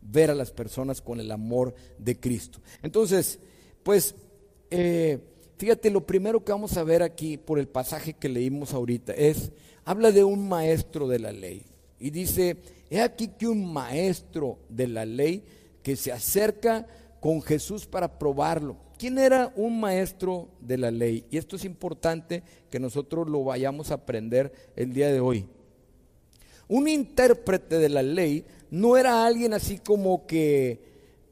ver 0.02 0.32
a 0.32 0.36
las 0.36 0.52
personas 0.52 1.02
con 1.02 1.20
el 1.20 1.30
amor 1.30 1.76
de 1.98 2.18
Cristo. 2.18 2.62
Entonces, 2.82 3.38
pues, 3.84 4.16
eh, 4.72 5.20
fíjate, 5.58 5.90
lo 5.90 6.08
primero 6.08 6.42
que 6.42 6.54
vamos 6.54 6.78
a 6.78 6.86
ver 6.86 7.04
aquí 7.04 7.36
por 7.36 7.60
el 7.60 7.68
pasaje 7.68 8.14
que 8.14 8.30
leímos 8.30 8.74
ahorita 8.74 9.12
es, 9.12 9.52
habla 9.84 10.14
de 10.14 10.24
un 10.24 10.48
maestro 10.48 11.06
de 11.10 11.20
la 11.20 11.34
ley. 11.34 11.66
Y 12.00 12.10
dice, 12.10 12.58
he 12.90 13.02
aquí 13.02 13.28
que 13.28 13.48
un 13.48 13.72
maestro 13.72 14.60
de 14.70 14.88
la 14.88 15.06
ley 15.06 15.44
que 15.84 15.96
se 15.96 16.12
acerca 16.12 16.86
con 17.20 17.42
Jesús 17.42 17.86
para 17.86 18.20
probarlo. 18.20 18.78
¿Quién 18.98 19.18
era 19.18 19.52
un 19.56 19.80
maestro 19.80 20.50
de 20.60 20.78
la 20.78 20.92
ley? 20.92 21.26
Y 21.30 21.38
esto 21.38 21.56
es 21.56 21.66
importante 21.66 22.44
que 22.70 22.80
nosotros 22.80 23.28
lo 23.28 23.44
vayamos 23.44 23.92
a 23.92 23.96
aprender 23.96 24.52
el 24.76 24.94
día 24.94 25.12
de 25.12 25.20
hoy. 25.20 25.46
Un 26.68 26.88
intérprete 26.88 27.78
de 27.78 27.90
la 27.90 28.02
ley 28.02 28.46
no 28.72 28.98
era 28.98 29.26
alguien 29.26 29.54
así 29.54 29.78
como 29.78 30.26
que 30.26 30.86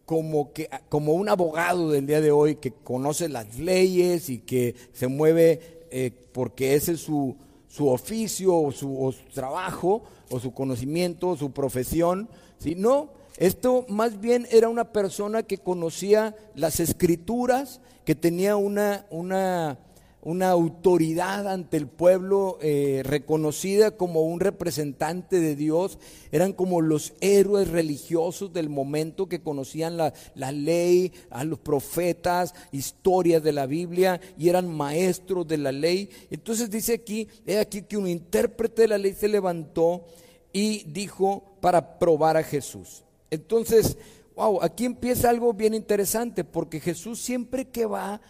como 0.05 0.53
que 0.53 0.69
como 0.87 1.13
un 1.13 1.27
abogado 1.29 1.89
del 1.89 2.05
día 2.05 2.21
de 2.21 2.31
hoy 2.31 2.55
que 2.57 2.71
conoce 2.71 3.27
las 3.27 3.57
leyes 3.57 4.29
y 4.29 4.37
que 4.37 4.75
se 4.93 5.07
mueve 5.07 5.87
eh, 5.89 6.11
porque 6.31 6.75
ese 6.75 6.93
es 6.93 7.01
su, 7.01 7.35
su 7.75 7.89
oficio 7.89 8.55
o 8.55 8.71
su, 8.71 9.13
trabajo 9.33 10.03
o 10.29 10.39
su 10.39 10.53
conocimiento 10.53 11.29
o 11.29 11.37
su 11.37 11.51
profesión, 11.51 12.29
no, 12.77 13.09
esto 13.37 13.85
más 13.89 14.21
bien 14.21 14.47
era 14.49 14.69
una 14.69 14.85
persona 14.93 15.43
que 15.43 15.57
conocía 15.57 16.35
las 16.55 16.79
escrituras, 16.79 17.81
que 18.05 18.15
tenía 18.15 18.55
una, 18.55 19.05
una, 19.09 19.77
una 20.25 20.49
autoridad 20.49 21.47
ante 21.47 21.77
el 21.77 21.87
pueblo 21.87 22.57
eh, 22.59 23.03
reconocida 23.05 23.91
como 23.91 24.23
un 24.23 24.39
representante 24.39 25.39
de 25.39 25.55
Dios, 25.55 25.99
eran 26.31 26.51
como 26.51 26.81
los 26.81 27.13
héroes 27.21 27.69
religiosos 27.69 28.51
del 28.51 28.67
momento 28.67 29.29
que 29.29 29.43
conocían 29.43 29.97
la, 29.97 30.13
la, 30.33 30.51
ley, 30.51 31.13
a 31.29 31.43
los 31.43 31.59
profetas, 31.59 32.55
historias 32.71 33.43
de 33.43 33.51
la 33.51 33.67
Biblia 33.67 34.19
y 34.35 34.49
eran 34.49 34.67
maestros 34.67 35.47
de 35.47 35.59
la 35.59 35.71
ley. 35.71 36.09
Entonces 36.31 36.71
dice 36.71 36.95
aquí, 36.95 37.27
he 37.45 37.59
aquí 37.59 37.83
que 37.83 37.95
un 37.95 38.07
intérprete 38.07 38.81
de 38.81 38.87
la 38.87 38.97
ley 38.97 39.13
se 39.13 39.27
levantó 39.27 40.05
y 40.51 40.85
dijo 40.91 41.55
para 41.61 41.99
probar 41.99 42.35
a 42.35 42.43
Jesús. 42.43 43.03
Entonces, 43.29 43.95
wow, 44.35 44.59
aquí 44.63 44.85
empieza 44.85 45.29
algo 45.29 45.53
bien 45.53 45.75
interesante 45.75 46.43
porque 46.43 46.79
Jesús 46.79 47.21
siempre 47.21 47.65
que 47.65 47.85
va 47.85 48.21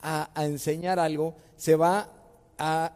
a, 0.00 0.30
enseñar 0.44 0.98
algo, 0.98 1.34
se 1.56 1.76
va 1.76 2.10
a, 2.58 2.94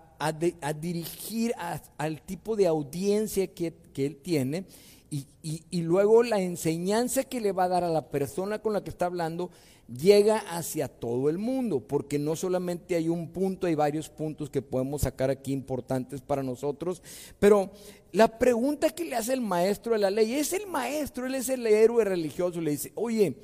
dirigir 0.81 1.53
al 1.99 2.23
tipo 2.23 2.55
de 2.55 2.67
audiencia 2.67 3.49
que, 3.49 3.75
él 3.97 4.17
tiene 4.23 4.65
y, 5.11 5.27
y, 5.43 5.83
luego 5.83 6.23
la 6.23 6.41
enseñanza 6.41 7.25
que 7.25 7.41
le 7.41 7.53
va 7.53 7.65
a 7.65 7.69
dar 7.69 7.85
a 7.85 7.91
la 7.91 8.09
persona 8.09 8.61
con 8.61 8.73
la 8.73 8.83
que 8.83 8.91
está 8.91 9.07
hablando 9.07 9.51
llega 9.89 10.39
hacia 10.39 10.89
todo 10.89 11.29
el 11.29 11.39
mundo, 11.39 11.81
porque 11.81 12.19
no 12.19 12.37
solamente 12.37 12.95
hay 12.95 13.09
un 13.09 13.29
punto, 13.29 13.67
hay 13.67 13.75
varios 13.75 14.09
puntos 14.09 14.49
que 14.49 14.63
podemos 14.63 15.03
sacar 15.03 15.31
aquí 15.31 15.53
importantes 15.53 16.21
para 16.21 16.43
nosotros, 16.43 17.03
pero 17.39 17.71
la 18.13 18.39
pregunta 18.39 18.91
que 18.91 19.05
le 19.05 19.17
hace 19.17 19.33
el 19.33 19.41
maestro 19.41 19.93
de 19.93 19.99
la 19.99 20.11
ley, 20.11 20.35
es 20.35 20.53
el 20.53 20.67
maestro, 20.67 21.27
él 21.27 21.35
es 21.35 21.49
el 21.49 21.67
héroe 21.67 22.05
religioso, 22.05 22.61
le 22.61 22.73
dice, 22.73 22.93
oye, 22.95 23.37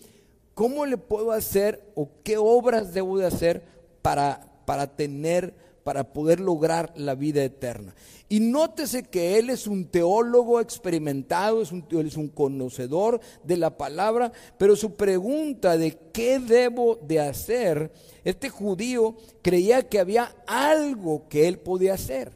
¿Cómo 0.59 0.87
le 0.87 0.99
puedo 0.99 1.31
hacer 1.31 1.89
o 1.95 2.11
qué 2.25 2.37
obras 2.37 2.93
debo 2.93 3.17
de 3.17 3.27
hacer 3.27 3.63
para, 4.03 4.51
para 4.65 4.89
tener, 4.89 5.55
para 5.85 6.13
poder 6.13 6.41
lograr 6.41 6.93
la 6.97 7.15
vida 7.15 7.45
eterna? 7.45 7.95
Y 8.29 8.41
nótese 8.41 9.05
que 9.05 9.39
él 9.39 9.51
es 9.51 9.69
un 9.69 9.85
teólogo 9.85 10.61
experimentado, 10.61 11.63
es 11.63 11.71
un, 11.71 11.87
es 12.05 12.17
un 12.17 12.27
conocedor 12.27 13.21
de 13.45 13.57
la 13.57 13.79
palabra, 13.79 14.33
pero 14.59 14.75
su 14.75 14.97
pregunta 14.97 15.79
de 15.79 15.97
qué 16.13 16.41
debo 16.41 16.97
de 16.97 17.21
hacer, 17.21 17.93
este 18.25 18.49
judío 18.49 19.15
creía 19.43 19.89
que 19.89 20.01
había 20.01 20.35
algo 20.49 21.29
que 21.29 21.47
él 21.47 21.61
podía 21.61 21.95
hacer. 21.95 22.33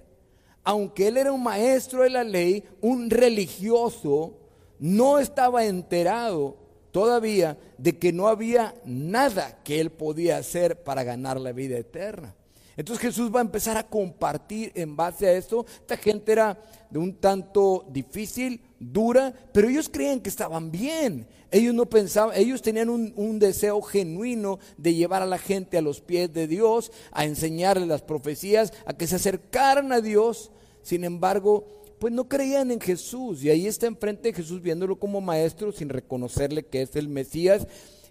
Aunque 0.63 1.09
él 1.09 1.17
era 1.17 1.33
un 1.33 1.43
maestro 1.43 2.05
de 2.05 2.11
la 2.11 2.23
ley, 2.23 2.63
un 2.81 3.11
religioso, 3.11 4.39
no 4.79 5.19
estaba 5.19 5.65
enterado 5.65 6.62
todavía 6.93 7.59
de 7.79 7.99
que 7.99 8.13
no 8.13 8.29
había 8.29 8.75
nada 8.85 9.59
que 9.65 9.81
él 9.81 9.91
podía 9.91 10.37
hacer 10.37 10.85
para 10.85 11.03
ganar 11.03 11.41
la 11.41 11.53
vida 11.53 11.77
eterna. 11.77 12.35
Entonces 12.77 13.03
Jesús 13.03 13.31
va 13.35 13.41
a 13.41 13.43
empezar 13.43 13.77
a 13.77 13.87
compartir 13.87 14.73
en 14.75 14.97
base 14.97 15.27
a 15.27 15.33
esto. 15.33 15.67
Esta 15.81 15.97
gente 15.97 16.33
era 16.33 16.59
de 16.91 16.99
un 16.99 17.15
tanto 17.15 17.85
difícil, 17.91 18.61
dura, 18.79 19.35
pero 19.53 19.69
ellos 19.69 19.89
creían 19.91 20.21
que 20.21 20.29
estaban 20.29 20.71
bien. 20.71 21.27
Ellos 21.51 21.75
no 21.75 21.85
pensaban, 21.85 22.35
ellos 22.37 22.63
tenían 22.63 22.89
un, 22.89 23.13
un 23.17 23.39
deseo 23.39 23.83
genuino 23.83 24.59
de 24.79 24.95
llevar 24.95 25.21
a 25.21 25.27
la 25.27 25.39
gente 25.39 25.77
a 25.77 25.83
los 25.83 26.01
pies 26.01 26.33
de 26.33 26.47
Dios, 26.47 26.93
a 27.11 27.27
enseñarles 27.27 27.89
las 27.89 28.01
profecías, 28.01 28.73
a 28.87 28.95
que 28.95 29.07
se 29.07 29.17
acercaran 29.17 29.93
a 29.93 30.01
Dios. 30.01 30.51
Sin 30.83 31.05
embargo, 31.05 31.67
pues 32.03 32.13
no 32.13 32.29
creían 32.29 32.73
en 32.73 32.81
Jesús. 32.81 33.45
Y 33.45 33.51
ahí 33.51 33.69
está 33.69 33.87
enfrente 33.87 34.27
de 34.27 34.35
Jesús 34.35 34.61
viéndolo 34.61 34.99
como 34.99 35.21
maestro 35.21 35.71
sin 35.71 35.89
reconocerle 35.89 36.65
que 36.65 36.83
es 36.83 36.97
el 36.97 37.09
Mesías 37.09 37.69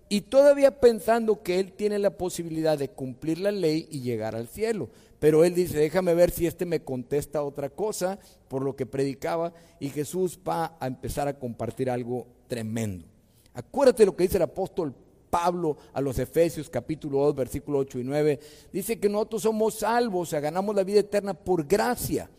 y 0.07 0.21
todavía 0.21 0.79
pensando 0.79 1.43
que 1.43 1.59
él 1.59 1.73
tiene 1.73 1.99
la 1.99 2.11
posibilidad 2.11 2.77
de 2.77 2.87
cumplir 2.87 3.39
la 3.39 3.51
ley 3.51 3.89
y 3.91 3.99
llegar 3.99 4.33
al 4.33 4.47
cielo. 4.47 4.87
Pero 5.19 5.43
él 5.43 5.53
dice, 5.55 5.77
déjame 5.77 6.13
ver 6.13 6.31
si 6.31 6.47
este 6.47 6.65
me 6.65 6.81
contesta 6.81 7.43
otra 7.43 7.67
cosa 7.67 8.17
por 8.47 8.63
lo 8.63 8.77
que 8.77 8.85
predicaba 8.85 9.51
y 9.77 9.89
Jesús 9.89 10.39
va 10.47 10.77
a 10.79 10.87
empezar 10.87 11.27
a 11.27 11.37
compartir 11.37 11.89
algo 11.89 12.27
tremendo. 12.47 13.05
Acuérdate 13.53 14.05
lo 14.05 14.15
que 14.15 14.23
dice 14.23 14.37
el 14.37 14.43
apóstol 14.43 14.95
Pablo 15.29 15.75
a 15.91 15.99
los 15.99 16.17
Efesios 16.17 16.69
capítulo 16.69 17.25
2 17.25 17.35
versículo 17.35 17.79
8 17.79 17.99
y 17.99 18.03
9. 18.05 18.39
Dice 18.71 19.01
que 19.01 19.09
nosotros 19.09 19.41
somos 19.41 19.79
salvos, 19.79 20.29
o 20.29 20.31
sea, 20.31 20.39
ganamos 20.39 20.73
la 20.73 20.85
vida 20.85 21.01
eterna 21.01 21.33
por 21.33 21.67
gracia 21.67 22.29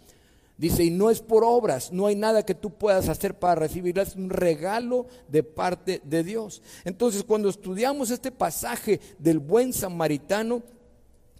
Dice, 0.58 0.84
y 0.84 0.90
no 0.90 1.10
es 1.10 1.20
por 1.20 1.44
obras, 1.44 1.92
no 1.92 2.06
hay 2.06 2.14
nada 2.14 2.44
que 2.44 2.54
tú 2.54 2.70
puedas 2.70 3.08
hacer 3.08 3.38
para 3.38 3.56
recibirla, 3.56 4.02
es 4.02 4.14
un 4.14 4.30
regalo 4.30 5.06
de 5.28 5.42
parte 5.42 6.00
de 6.04 6.22
Dios. 6.22 6.62
Entonces, 6.84 7.24
cuando 7.24 7.48
estudiamos 7.48 8.10
este 8.10 8.30
pasaje 8.30 9.00
del 9.18 9.38
buen 9.38 9.72
samaritano, 9.72 10.62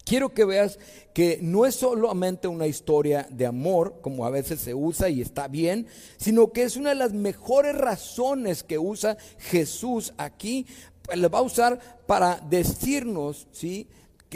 quiero 0.04 0.30
que 0.30 0.44
veas 0.44 0.78
que 1.12 1.38
no 1.42 1.66
es 1.66 1.76
solamente 1.76 2.48
una 2.48 2.66
historia 2.66 3.26
de 3.30 3.46
amor, 3.46 4.00
como 4.00 4.26
a 4.26 4.30
veces 4.30 4.60
se 4.60 4.74
usa 4.74 5.08
y 5.08 5.20
está 5.20 5.46
bien, 5.46 5.86
sino 6.16 6.52
que 6.52 6.64
es 6.64 6.76
una 6.76 6.90
de 6.90 6.96
las 6.96 7.12
mejores 7.12 7.76
razones 7.76 8.62
que 8.62 8.78
usa 8.78 9.16
Jesús 9.38 10.14
aquí, 10.16 10.66
le 11.14 11.28
va 11.28 11.40
a 11.40 11.42
usar 11.42 11.78
para 12.06 12.40
decirnos, 12.48 13.46
¿sí? 13.52 13.88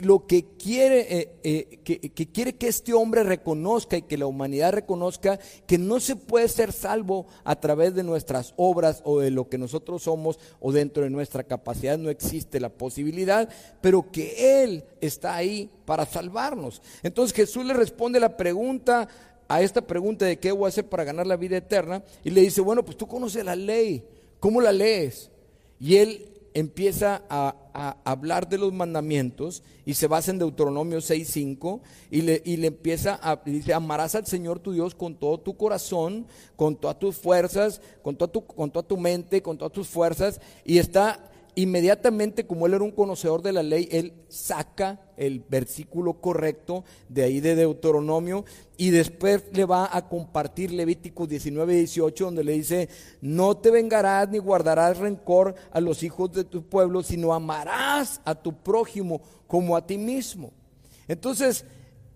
Lo 0.02 0.26
que 0.26 0.44
quiere, 0.58 1.20
eh, 1.20 1.32
eh, 1.42 1.80
que, 1.84 2.28
quiere 2.28 2.54
que 2.54 2.68
este 2.68 2.92
hombre 2.92 3.22
reconozca 3.22 3.96
y 3.96 4.02
que 4.02 4.18
la 4.18 4.26
humanidad 4.26 4.72
reconozca 4.72 5.38
que 5.66 5.78
no 5.78 6.00
se 6.00 6.16
puede 6.16 6.48
ser 6.48 6.72
salvo 6.72 7.26
a 7.44 7.58
través 7.60 7.94
de 7.94 8.02
nuestras 8.02 8.54
obras 8.56 9.02
o 9.04 9.20
de 9.20 9.30
lo 9.30 9.48
que 9.48 9.58
nosotros 9.58 10.02
somos 10.02 10.38
o 10.60 10.72
dentro 10.72 11.04
de 11.04 11.10
nuestra 11.10 11.44
capacidad 11.44 11.98
no 11.98 12.10
existe 12.10 12.60
la 12.60 12.68
posibilidad, 12.68 13.48
pero 13.80 14.10
que 14.10 14.62
Él 14.62 14.84
está 15.00 15.36
ahí 15.36 15.70
para 15.84 16.06
salvarnos. 16.06 16.82
Entonces 17.02 17.34
Jesús 17.34 17.64
le 17.64 17.74
responde 17.74 18.20
la 18.20 18.36
pregunta 18.36 19.08
a 19.48 19.62
esta 19.62 19.80
pregunta 19.80 20.24
de 20.24 20.38
qué 20.38 20.52
voy 20.52 20.66
a 20.66 20.68
hacer 20.68 20.88
para 20.88 21.04
ganar 21.04 21.26
la 21.26 21.36
vida 21.36 21.56
eterna 21.56 22.02
y 22.24 22.30
le 22.30 22.40
dice, 22.40 22.60
bueno, 22.60 22.84
pues 22.84 22.96
tú 22.96 23.06
conoces 23.06 23.44
la 23.44 23.56
ley, 23.56 24.04
¿cómo 24.40 24.60
la 24.60 24.72
lees? 24.72 25.30
Y 25.78 25.96
él 25.96 26.35
empieza 26.56 27.22
a, 27.28 27.54
hablar 28.04 28.48
de 28.48 28.56
los 28.56 28.72
mandamientos 28.72 29.62
y 29.84 29.92
se 29.92 30.06
basa 30.06 30.30
en 30.30 30.38
Deuteronomio 30.38 30.96
6.5 31.00 31.82
y 32.10 32.22
le, 32.22 32.42
y 32.46 32.56
le 32.56 32.68
empieza 32.68 33.20
a 33.22 33.36
dice, 33.44 33.74
amarás 33.74 34.14
al 34.14 34.24
Señor 34.24 34.60
tu 34.60 34.72
Dios 34.72 34.94
con 34.94 35.16
todo 35.16 35.38
tu 35.38 35.54
corazón, 35.58 36.26
con 36.56 36.76
todas 36.76 36.98
tus 36.98 37.14
fuerzas, 37.14 37.82
con 38.02 38.16
toda 38.16 38.32
tu, 38.32 38.46
con 38.46 38.70
toda 38.70 38.88
tu 38.88 38.96
mente, 38.96 39.42
con 39.42 39.58
todas 39.58 39.74
tus 39.74 39.86
fuerzas 39.86 40.40
y 40.64 40.78
está 40.78 41.30
inmediatamente, 41.56 42.46
como 42.46 42.66
él 42.66 42.74
era 42.74 42.84
un 42.84 42.92
conocedor 42.92 43.42
de 43.42 43.52
la 43.52 43.62
ley, 43.62 43.88
él 43.90 44.12
saca 44.28 45.00
el 45.16 45.40
versículo 45.40 46.20
correcto 46.20 46.84
de 47.08 47.24
ahí 47.24 47.40
de 47.40 47.56
Deuteronomio 47.56 48.44
y 48.76 48.90
después 48.90 49.44
le 49.52 49.64
va 49.64 49.88
a 49.90 50.06
compartir 50.08 50.70
Levítico 50.70 51.26
19 51.26 51.72
y 51.72 51.78
18 51.78 52.26
donde 52.26 52.44
le 52.44 52.52
dice, 52.52 52.90
no 53.22 53.56
te 53.56 53.70
vengarás 53.70 54.28
ni 54.28 54.38
guardarás 54.38 54.98
rencor 54.98 55.54
a 55.72 55.80
los 55.80 56.02
hijos 56.02 56.30
de 56.32 56.44
tu 56.44 56.62
pueblo, 56.62 57.02
sino 57.02 57.32
amarás 57.32 58.20
a 58.24 58.34
tu 58.34 58.52
prójimo 58.52 59.22
como 59.46 59.76
a 59.76 59.86
ti 59.86 59.96
mismo. 59.96 60.52
Entonces, 61.08 61.64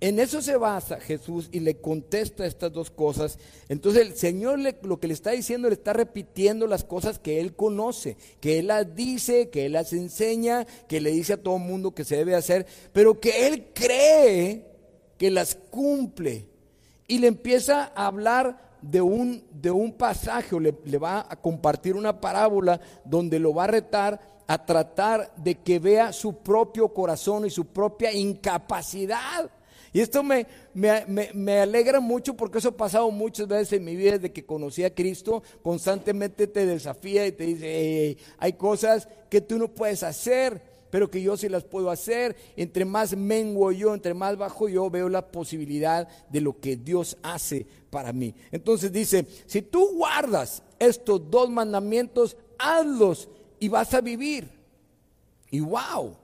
en 0.00 0.19
eso 0.19 0.40
se 0.40 0.57
basa 0.57 0.99
Jesús 0.99 1.50
y 1.52 1.61
le 1.61 1.76
contesta 1.76 2.47
estas 2.47 2.73
dos 2.73 2.90
cosas. 2.90 3.38
Entonces 3.69 4.07
el 4.07 4.16
Señor 4.16 4.59
lo 4.83 4.99
que 4.99 5.07
le 5.07 5.12
está 5.12 5.33
diciendo, 5.33 5.69
le 5.69 5.75
está 5.75 5.92
repitiendo 5.92 6.66
las 6.66 6.85
cosas 6.85 7.19
que 7.19 7.38
Él 7.38 7.54
conoce, 7.54 8.16
que 8.40 8.59
Él 8.59 8.69
las 8.69 8.95
dice, 8.95 9.50
que 9.50 9.66
Él 9.66 9.73
las 9.73 9.92
enseña, 9.92 10.66
que 10.88 11.02
le 11.02 11.11
dice 11.11 11.35
a 11.35 11.42
todo 11.42 11.57
el 11.57 11.64
mundo 11.64 11.95
que 11.95 12.04
se 12.04 12.16
debe 12.16 12.35
hacer, 12.35 12.66
pero 12.95 13.21
que 13.21 13.47
Él 13.47 13.69
cree 13.75 14.66
que 15.19 15.30
las 15.30 15.54
cumple. 15.54 16.49
Y 17.07 17.19
le 17.19 17.26
empieza 17.26 17.92
a 17.95 18.07
hablar 18.07 18.71
de 18.80 19.02
un, 19.02 19.45
de 19.52 19.71
un 19.71 19.92
pasaje, 19.92 20.54
o 20.54 20.61
le, 20.61 20.75
le 20.87 20.97
va 20.97 21.26
a 21.28 21.37
compartir 21.37 21.95
una 21.95 22.23
parábola 22.23 22.80
donde 23.04 23.38
lo 23.38 23.52
va 23.52 23.64
a 23.64 23.66
retar 23.66 24.19
a 24.47 24.64
tratar 24.64 25.33
de 25.37 25.57
que 25.57 25.78
vea 25.78 26.12
su 26.14 26.38
propio 26.38 26.88
corazón 26.88 27.45
y 27.45 27.50
su 27.50 27.66
propia 27.66 28.12
incapacidad 28.12 29.50
y 29.92 30.00
esto 30.00 30.23
me, 30.23 30.47
me, 30.73 31.59
alegra 31.59 31.99
mucho 31.99 32.35
porque 32.35 32.59
eso 32.59 32.68
ha 32.68 32.76
pasado 32.76 33.11
muchas 33.11 33.49
veces 33.49 33.73
en 33.75 33.85
mi 33.85 33.97
vida 33.97 34.12
desde 34.12 34.32
que 34.32 34.47
conocí 34.47 34.85
a 34.85 34.94
Cristo. 34.94 35.42
Constantemente 35.62 36.47
te 36.47 36.64
desafía 36.64 37.26
y 37.26 37.32
te 37.32 37.44
dice, 37.44 38.16
hay 38.38 38.52
cosas 38.52 39.09
que 39.28 39.40
tú 39.40 39.59
no 39.59 39.66
puedes 39.66 40.04
hacer, 40.04 40.62
pero 40.90 41.11
que 41.11 41.20
yo 41.20 41.37
sí 41.37 41.49
las 41.49 41.64
puedo 41.64 41.90
hacer. 41.90 42.37
Entre 42.56 42.85
más 42.85 43.16
menguo 43.16 43.73
yo, 43.73 43.92
entre 43.92 44.14
más 44.14 44.37
bajo 44.37 44.68
yo, 44.68 44.88
veo 44.90 45.09
la 45.09 45.26
posibilidad 45.26 46.06
de 46.28 46.40
lo 46.40 46.61
que 46.61 46.76
Dios 46.76 47.16
hace 47.25 47.66
para 47.90 48.12
mí. 48.12 48.32
Entonces 48.52 48.92
dice, 48.92 49.26
si 49.47 49.61
tú 49.61 49.97
guardas 49.97 50.62
estos 50.78 51.28
dos 51.28 51.50
mandamientos, 51.50 52.37
hazlos 52.59 53.28
y 53.59 53.68
vas 53.68 53.92
a 53.92 54.00
vivir. 54.00 54.49
Y 55.50 55.59
wow, 55.59 56.14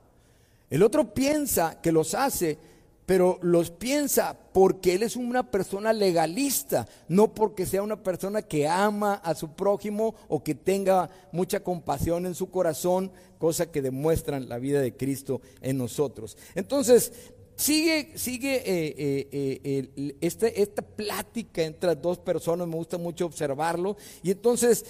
el 0.71 0.85
otro 0.85 1.13
piensa 1.13 1.81
que 1.81 1.91
los 1.91 2.15
hace 2.15 2.59
pero 3.07 3.39
los 3.41 3.71
piensa 3.71 4.37
porque 4.53 4.95
él 4.95 5.05
es 5.05 5.15
una 5.15 5.49
persona 5.49 5.93
legalista, 5.93 6.89
no 7.09 7.33
porque 7.33 7.65
sea 7.65 7.83
una 7.83 8.03
persona 8.03 8.43
que 8.43 8.67
ama 8.67 9.15
a 9.15 9.35
su 9.37 9.53
prójimo 9.53 10.17
o 10.29 10.43
que 10.43 10.57
tenga 10.57 11.09
mucha 11.31 11.61
compasión 11.61 12.27
en 12.27 12.35
su 12.35 12.51
corazón, 12.51 13.13
cosa 13.39 13.71
que 13.71 13.81
demuestran 13.81 14.49
la 14.49 14.59
vida 14.59 14.81
de 14.81 14.97
Cristo 14.97 15.41
en 15.61 15.79
nosotros. 15.79 16.37
Entonces, 16.57 17.13
sigue, 17.55 18.13
sigue 18.17 18.57
eh, 18.57 18.95
eh, 18.99 19.91
eh, 19.95 20.15
este, 20.21 20.61
esta 20.61 20.83
plática 20.83 21.63
entre 21.63 21.95
dos 21.95 22.19
personas, 22.19 22.67
me 22.67 22.75
gusta 22.77 22.99
mucho 22.99 23.27
observarlo, 23.27 23.97
y 24.25 24.33
entonces 24.33 24.85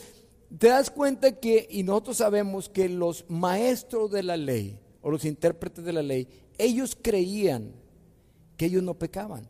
te 0.58 0.68
das 0.68 0.90
cuenta 0.90 1.38
que, 1.38 1.66
y 1.70 1.82
nosotros 1.82 2.16
sabemos 2.18 2.70
que 2.70 2.88
los 2.88 3.26
maestros 3.28 4.10
de 4.10 4.22
la 4.22 4.38
ley, 4.38 4.78
o 5.02 5.10
los 5.10 5.24
intérpretes 5.26 5.84
de 5.84 5.92
la 5.92 6.02
ley, 6.02 6.28
ellos 6.56 6.96
creían, 7.00 7.72
que 8.56 8.66
ellos 8.66 8.82
no 8.82 8.94
pecaban. 8.94 9.48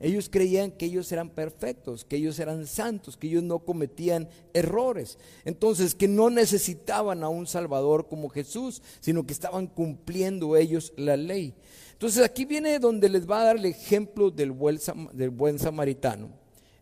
Ellos 0.00 0.28
creían 0.30 0.70
que 0.70 0.86
ellos 0.86 1.10
eran 1.10 1.30
perfectos, 1.30 2.04
que 2.04 2.16
ellos 2.16 2.38
eran 2.38 2.66
santos, 2.66 3.16
que 3.16 3.26
ellos 3.26 3.42
no 3.42 3.58
cometían 3.58 4.28
errores. 4.54 5.18
Entonces, 5.44 5.94
que 5.94 6.06
no 6.06 6.30
necesitaban 6.30 7.24
a 7.24 7.28
un 7.28 7.48
Salvador 7.48 8.06
como 8.06 8.28
Jesús, 8.28 8.80
sino 9.00 9.26
que 9.26 9.32
estaban 9.32 9.66
cumpliendo 9.66 10.56
ellos 10.56 10.92
la 10.96 11.16
ley. 11.16 11.52
Entonces, 11.92 12.22
aquí 12.22 12.44
viene 12.44 12.78
donde 12.78 13.08
les 13.08 13.28
va 13.28 13.40
a 13.40 13.44
dar 13.44 13.56
el 13.56 13.64
ejemplo 13.64 14.30
del 14.30 14.52
buen, 14.52 15.58
samaritano. 15.58 16.30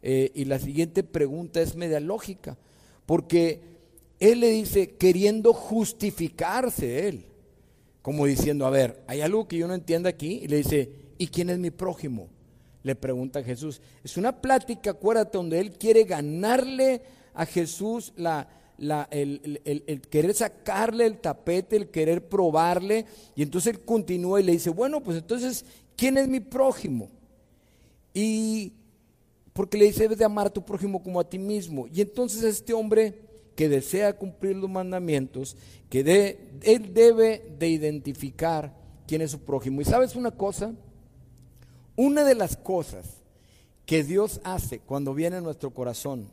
Eh, 0.02 0.30
y 0.34 0.44
la 0.44 0.58
siguiente 0.58 1.02
pregunta 1.02 1.62
es 1.62 1.74
media 1.74 2.00
lógica, 2.00 2.58
porque 3.06 3.62
él 4.20 4.40
le 4.40 4.50
dice, 4.50 4.94
queriendo 4.96 5.54
justificarse 5.54 7.08
él, 7.08 7.24
como 8.02 8.26
diciendo, 8.26 8.66
a 8.66 8.70
ver, 8.70 9.02
hay 9.06 9.22
algo 9.22 9.48
que 9.48 9.56
yo 9.56 9.66
no 9.66 9.74
entiendo 9.74 10.08
aquí, 10.10 10.40
y 10.42 10.48
le 10.48 10.58
dice, 10.58 11.05
¿y 11.18 11.28
quién 11.28 11.50
es 11.50 11.58
mi 11.58 11.70
prójimo? 11.70 12.28
Le 12.82 12.94
pregunta 12.94 13.42
Jesús. 13.42 13.80
Es 14.04 14.16
una 14.16 14.40
plática, 14.40 14.90
acuérdate, 14.90 15.38
donde 15.38 15.58
él 15.58 15.72
quiere 15.72 16.04
ganarle 16.04 17.02
a 17.34 17.44
Jesús 17.44 18.12
la, 18.16 18.48
el, 19.10 20.02
querer 20.10 20.34
sacarle 20.34 21.06
el 21.06 21.18
tapete, 21.18 21.76
el 21.76 21.90
querer 21.90 22.28
probarle. 22.28 23.06
Y 23.34 23.42
entonces 23.42 23.74
él 23.74 23.80
continúa 23.80 24.40
y 24.40 24.44
le 24.44 24.52
dice, 24.52 24.70
bueno, 24.70 25.02
pues 25.02 25.18
entonces, 25.18 25.64
¿quién 25.96 26.16
es 26.16 26.28
mi 26.28 26.40
prójimo? 26.40 27.10
Y 28.14 28.72
porque 29.52 29.78
le 29.78 29.86
dice, 29.86 30.02
debes 30.02 30.18
de 30.18 30.24
amar 30.24 30.46
a 30.46 30.52
tu 30.52 30.64
prójimo 30.64 31.02
como 31.02 31.18
a 31.18 31.28
ti 31.28 31.38
mismo. 31.38 31.88
Y 31.92 32.02
entonces 32.02 32.44
este 32.44 32.72
hombre 32.72 33.26
que 33.56 33.68
desea 33.68 34.16
cumplir 34.16 34.54
los 34.54 34.70
mandamientos, 34.70 35.56
que 35.88 36.04
de, 36.04 36.50
él 36.62 36.92
debe 36.92 37.56
de 37.58 37.68
identificar 37.68 38.72
quién 39.06 39.22
es 39.22 39.30
su 39.30 39.40
prójimo. 39.40 39.80
Y 39.80 39.84
sabes 39.84 40.14
una 40.14 40.30
cosa, 40.30 40.74
una 41.96 42.24
de 42.24 42.34
las 42.34 42.56
cosas 42.56 43.06
que 43.84 44.04
Dios 44.04 44.40
hace 44.44 44.80
cuando 44.80 45.14
viene 45.14 45.36
a 45.36 45.40
nuestro 45.40 45.70
corazón 45.70 46.28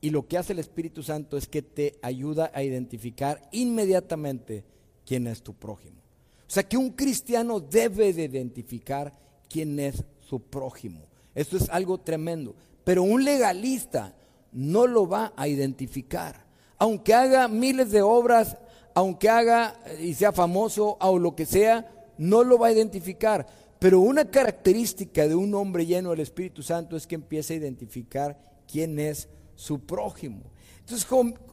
y 0.00 0.10
lo 0.10 0.26
que 0.26 0.38
hace 0.38 0.52
el 0.52 0.60
Espíritu 0.60 1.02
Santo 1.02 1.36
es 1.36 1.48
que 1.48 1.62
te 1.62 1.98
ayuda 2.02 2.50
a 2.54 2.62
identificar 2.62 3.48
inmediatamente 3.52 4.64
quién 5.04 5.26
es 5.26 5.42
tu 5.42 5.54
prójimo. 5.54 5.98
O 6.46 6.50
sea 6.50 6.62
que 6.62 6.76
un 6.76 6.90
cristiano 6.90 7.60
debe 7.60 8.12
de 8.12 8.24
identificar 8.24 9.12
quién 9.50 9.78
es 9.80 10.04
su 10.20 10.40
prójimo. 10.40 11.00
Esto 11.34 11.56
es 11.56 11.68
algo 11.68 11.98
tremendo. 11.98 12.54
Pero 12.84 13.02
un 13.02 13.24
legalista 13.24 14.14
no 14.52 14.86
lo 14.86 15.08
va 15.08 15.32
a 15.36 15.48
identificar. 15.48 16.46
Aunque 16.78 17.12
haga 17.12 17.48
miles 17.48 17.90
de 17.90 18.02
obras, 18.02 18.56
aunque 18.94 19.28
haga 19.28 19.78
y 20.00 20.14
sea 20.14 20.32
famoso 20.32 20.96
o 21.00 21.18
lo 21.18 21.34
que 21.34 21.44
sea, 21.44 21.86
no 22.16 22.44
lo 22.44 22.58
va 22.58 22.68
a 22.68 22.72
identificar. 22.72 23.46
Pero 23.78 24.00
una 24.00 24.30
característica 24.30 25.28
de 25.28 25.34
un 25.34 25.54
hombre 25.54 25.86
lleno 25.86 26.10
del 26.10 26.20
Espíritu 26.20 26.62
Santo 26.62 26.96
es 26.96 27.06
que 27.06 27.14
empieza 27.14 27.54
a 27.54 27.56
identificar 27.56 28.38
quién 28.70 28.98
es 28.98 29.28
su 29.54 29.80
prójimo. 29.80 30.42
Entonces 30.80 31.06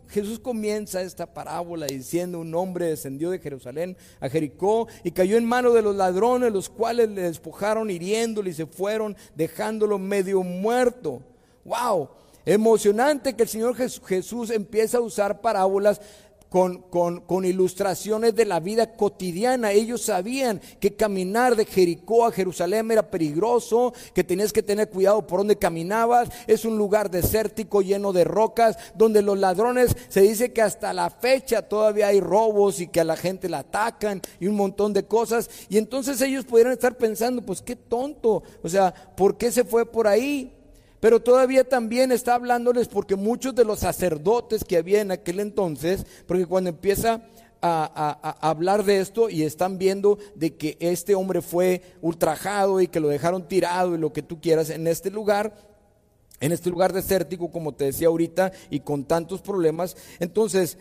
Jesús 0.08 0.40
comienza 0.40 1.02
esta 1.02 1.34
parábola 1.34 1.88
diciendo 1.88 2.40
un 2.40 2.54
hombre 2.56 2.86
descendió 2.86 3.32
de 3.32 3.40
Jerusalén 3.40 3.98
a 4.20 4.30
Jericó 4.30 4.88
y 5.04 5.12
cayó 5.12 5.38
en 5.38 5.46
manos 5.46 5.74
de 5.74 5.82
los 5.82 5.96
ladrones, 5.96 6.54
los 6.54 6.70
cuales 6.70 7.10
le 7.10 7.24
despojaron 7.24 7.90
hiriéndole 7.90 8.52
y 8.52 8.54
se 8.54 8.66
fueron 8.66 9.16
dejándolo 9.36 10.00
medio 10.00 10.42
muerto. 10.42 11.22
¡Wow! 11.66 12.10
Emocionante 12.46 13.36
que 13.36 13.44
el 13.44 13.50
Señor 13.50 13.76
Jesús 13.76 14.52
empieza 14.52 15.00
a 15.00 15.02
usar 15.02 15.42
parábolas 15.42 16.00
con, 16.56 17.44
ilustraciones 17.44 18.34
de 18.34 18.46
la 18.46 18.62
vida 18.62 18.96
cotidiana. 18.96 19.74
Ellos 19.74 20.04
sabían 20.04 20.62
que 20.80 20.96
caminar 20.96 21.58
de 21.58 21.66
Jericó 21.66 22.26
a 22.26 22.32
Jerusalén 22.32 22.90
era 22.92 23.12
peligroso, 23.12 23.94
que 24.14 24.24
tenías 24.24 24.54
que 24.54 24.64
tener 24.64 24.90
cuidado 24.90 25.28
por 25.28 25.40
donde 25.40 25.58
caminabas. 25.58 26.30
Es 26.48 26.64
un 26.64 26.78
lugar 26.78 27.12
desértico 27.12 27.82
lleno 27.82 28.14
de 28.14 28.24
rocas, 28.24 28.78
donde 28.96 29.22
los 29.22 29.38
ladrones 29.38 29.98
se 30.08 30.22
dice 30.22 30.54
que 30.54 30.62
hasta 30.62 30.94
la 30.94 31.10
fecha 31.10 31.64
todavía 31.64 32.08
hay 32.08 32.22
robos 32.22 32.80
y 32.80 32.88
que 32.88 33.02
a 33.02 33.04
la 33.04 33.18
gente 33.18 33.50
la 33.50 33.60
atacan 33.60 34.22
y 34.40 34.48
un 34.48 34.56
montón 34.56 34.94
de 34.94 35.04
cosas. 35.04 35.50
Y 35.68 35.78
entonces 35.78 36.22
ellos 36.22 36.46
pudieran 36.46 36.72
estar 36.72 36.96
pensando, 36.96 37.42
pues 37.42 37.62
qué 37.62 37.76
tonto, 37.76 38.44
o 38.64 38.70
sea, 38.70 38.94
¿por 39.18 39.38
qué 39.38 39.52
se 39.52 39.66
fue 39.66 39.86
por 39.86 40.08
ahí? 40.08 40.54
Pero 41.00 41.22
todavía 41.22 41.64
también 41.64 42.12
está 42.12 42.36
hablándoles 42.36 42.88
porque 42.88 43.16
muchos 43.16 43.54
de 43.56 43.66
los 43.66 43.80
sacerdotes 43.80 44.64
que 44.64 44.78
había 44.78 45.02
en 45.02 45.12
aquel 45.12 45.40
entonces, 45.40 46.06
porque 46.26 46.46
cuando 46.46 46.70
empieza 46.70 47.22
a, 47.62 48.38
hablar 48.42 48.84
de 48.84 49.00
esto 49.00 49.30
y 49.30 49.44
están 49.44 49.78
viendo 49.78 50.18
de 50.36 50.56
que 50.56 50.78
este 50.80 51.16
hombre 51.16 51.42
fue 51.42 51.82
ultrajado 52.02 52.80
y 52.82 52.88
que 52.88 53.00
lo 53.00 53.08
dejaron 53.08 53.48
tirado 53.48 53.96
y 53.96 53.98
lo 53.98 54.14
que 54.14 54.22
tú 54.22 54.40
quieras 54.40 54.70
en 54.70 54.88
este 54.88 55.10
lugar, 55.10 55.56
en 56.40 56.52
este 56.52 56.70
lugar 56.70 56.94
desértico, 56.94 57.52
como 57.52 57.74
te 57.74 57.86
decía 57.86 58.08
ahorita, 58.08 58.52
y 58.70 58.82
con 58.82 59.06
tantos 59.06 59.42
problemas, 59.42 59.98
entonces 60.20 60.78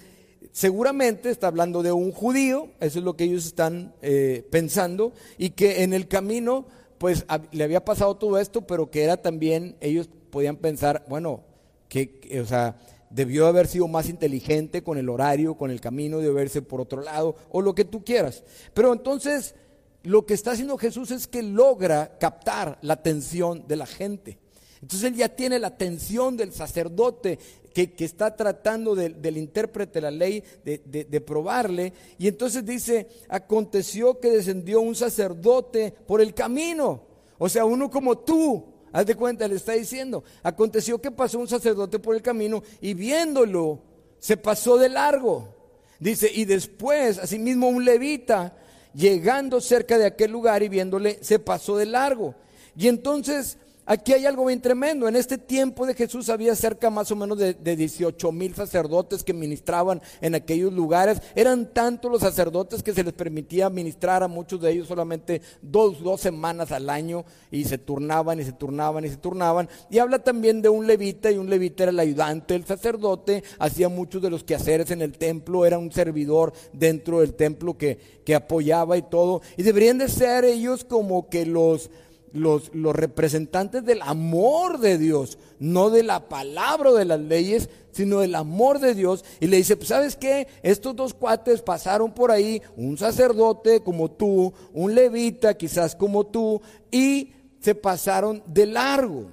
seguramente 0.53 1.31
está 1.31 1.46
hablando 1.46 1.83
de 1.83 1.92
un 1.92 2.12
judío, 2.12 2.68
eso 2.81 2.98
es 2.98 3.05
lo 3.05 3.16
que 3.16 3.24
ellos 3.24 3.46
están 3.46 3.94
eh, 4.03 4.46
pensando, 4.50 5.12
y 5.38 5.50
que 5.50 5.83
en 5.83 5.94
el 5.94 6.07
camino 6.07 6.66
pues 7.05 7.27
le 7.53 7.64
había 7.64 7.85
pasado 7.85 8.17
todo 8.17 8.38
esto, 8.38 8.62
pero 8.62 8.90
que 8.90 9.05
era 9.05 9.19
también, 9.19 9.77
ellos 9.83 10.09
podían 10.31 10.57
pensar, 10.57 11.05
bueno, 11.07 11.43
que, 11.87 12.40
o 12.43 12.47
sea, 12.47 12.77
debió 13.11 13.47
haber 13.47 13.67
sido 13.67 13.87
más 13.88 14.09
inteligente 14.09 14.83
con 14.83 14.97
el 14.97 15.11
horario, 15.11 15.55
con 15.55 15.71
el 15.71 15.83
camino, 15.83 16.21
de 16.21 16.31
verse 16.31 16.62
por 16.62 16.81
otro 16.81 17.03
lado, 17.03 17.37
o 17.51 17.61
lo 17.61 17.75
que 17.75 17.85
tú 17.85 18.03
quieras. 18.03 18.43
Pero 18.73 18.90
entonces, 18.90 19.55
lo 20.03 20.25
que 20.25 20.33
está 20.33 20.53
haciendo 20.53 20.79
Jesús 20.79 21.11
es 21.11 21.27
que 21.27 21.43
logra 21.43 22.17
captar 22.19 22.79
la 22.81 22.95
atención 22.95 23.69
de 23.69 23.77
la 23.77 23.85
gente. 23.85 24.38
Entonces 24.81 25.07
él 25.07 25.14
ya 25.14 25.29
tiene 25.29 25.59
la 25.59 25.67
atención 25.67 26.38
del 26.38 26.55
sacerdote 26.55 27.38
que, 27.75 27.93
está 27.99 28.35
tratando 28.35 28.95
del 28.95 29.37
intérprete 29.37 29.95
de 29.95 30.01
la 30.01 30.11
ley 30.11 30.43
de, 30.65 30.79
de 30.79 31.21
probarle. 31.21 31.93
Y 32.19 32.29
entonces 32.29 32.65
dice, 32.65 33.09
aconteció 33.29 34.21
que 34.21 34.31
descendió 34.31 34.81
un 34.81 34.95
sacerdote 34.95 35.93
por 36.07 36.21
el 36.21 36.33
camino. 36.33 37.03
O 37.37 37.49
sea, 37.49 37.65
uno 37.65 37.91
como 37.91 38.17
tú, 38.19 38.65
haz 38.93 39.07
de 39.07 39.17
cuenta, 39.17 39.49
le 39.49 39.57
está 39.57 39.73
diciendo, 39.73 40.23
aconteció 40.43 41.03
que 41.03 41.11
pasó 41.11 41.41
un 41.41 41.49
sacerdote 41.49 41.99
por 41.99 42.15
el 42.15 42.23
camino 42.23 42.63
y 42.81 42.95
viéndolo, 42.95 43.81
se 44.19 44.37
pasó 44.37 44.79
de 44.79 44.89
largo. 44.89 45.49
Dice, 45.99 46.31
y 46.33 46.45
después, 46.45 47.19
asimismo, 47.19 47.69
un 47.69 47.85
levita, 47.85 48.57
llegando 48.95 49.61
cerca 49.61 49.99
de 49.99 50.07
aquel 50.07 50.31
lugar 50.31 50.63
y 50.63 50.69
viéndole, 50.69 51.19
se 51.23 51.41
pasó 51.41 51.77
de 51.77 51.87
largo. 51.87 52.37
Y 52.77 52.89
entonces 52.89 53.59
Aquí 53.87 54.14
hay 54.14 54.25
algo 54.25 54.47
bien 54.47 54.62
tremendo. 54.62 55.07
En 55.07 55.16
este 55.16 55.37
tiempo 55.37 55.85
de 55.85 55.94
Jesús 55.94 56.31
había 56.31 56.55
cerca 56.55 56.88
más 56.88 57.11
o 57.11 57.16
menos 57.16 57.37
de, 57.37 57.55
18 57.55 58.33
mil 58.33 58.55
sacerdotes 58.55 59.23
que 59.23 59.35
ministraban 59.35 60.01
en 60.23 60.35
aquellos 60.35 60.73
lugares. 60.73 61.20
Eran 61.35 61.73
tantos 61.73 62.11
los 62.11 62.23
sacerdotes 62.23 62.83
que 62.83 62.94
se 62.94 63.05
les 63.05 63.12
permitía 63.12 63.68
ministrar 63.68 64.23
a 64.23 64.29
muchos 64.29 64.61
de 64.62 64.73
ellos 64.73 64.88
solamente 64.88 65.42
dos, 65.61 66.03
dos 66.03 66.23
semanas 66.23 66.73
al 66.73 66.88
año 66.88 67.27
y 67.51 67.64
se 67.64 67.77
turnaban 67.77 68.40
y 68.40 68.44
se 68.44 68.53
turnaban 68.53 69.05
y 69.05 69.11
se 69.11 69.18
turnaban. 69.18 69.68
Y 69.90 69.99
habla 69.99 70.18
también 70.18 70.62
de 70.62 70.70
un 70.70 70.87
levita 70.87 71.31
y 71.31 71.37
un 71.37 71.51
levita 71.51 71.83
era 71.83 71.92
el 71.92 72.01
ayudante 72.01 72.55
del 72.55 72.64
sacerdote, 72.64 73.44
hacía 73.59 73.90
muchos 73.90 74.23
de 74.23 74.31
los 74.31 74.44
quehaceres 74.44 74.90
en 74.92 75.03
el 75.03 75.18
templo, 75.18 75.66
era 75.66 75.77
un 75.77 75.92
servidor 75.92 76.55
dentro 76.73 77.20
del 77.20 77.35
templo 77.35 77.77
que, 77.77 77.99
que 78.25 78.35
apoyaba 78.35 78.97
y 78.97 79.03
todo. 79.03 79.42
Y 79.59 79.62
deberían 79.62 79.99
de 79.99 80.09
ser 80.09 80.47
ellos 80.47 80.85
como 80.85 81.29
que 81.29 81.44
los 81.44 81.90
los, 82.35 82.70
representantes 82.73 83.85
del 83.85 84.03
amor 84.03 84.81
de 84.81 84.99
Dios, 84.99 85.38
no 85.61 85.88
de 85.88 86.03
la 86.03 86.29
palabra 86.29 86.92
de 86.92 87.05
las 87.05 87.20
leyes, 87.20 87.70
sino 87.92 88.20
del 88.20 88.35
amor 88.35 88.81
de 88.81 88.94
Dios. 88.94 89.25
Y 89.40 89.47
le 89.47 89.59
dice, 89.59 89.77
pues 89.77 89.88
sabes 89.88 90.16
qué, 90.16 90.49
estos 90.62 90.97
dos 90.97 91.14
cuates 91.14 91.62
pasaron 91.62 92.12
por 92.12 92.31
ahí, 92.31 92.61
un 92.77 92.99
sacerdote 92.99 93.81
como 93.81 94.11
tú, 94.11 94.53
un 94.73 94.94
levita 94.94 95.55
quizás 95.55 95.94
como 95.94 96.27
tú, 96.27 96.61
y 96.90 97.33
se 97.61 97.75
pasaron 97.75 98.42
de 98.47 98.66
largo. 98.66 99.31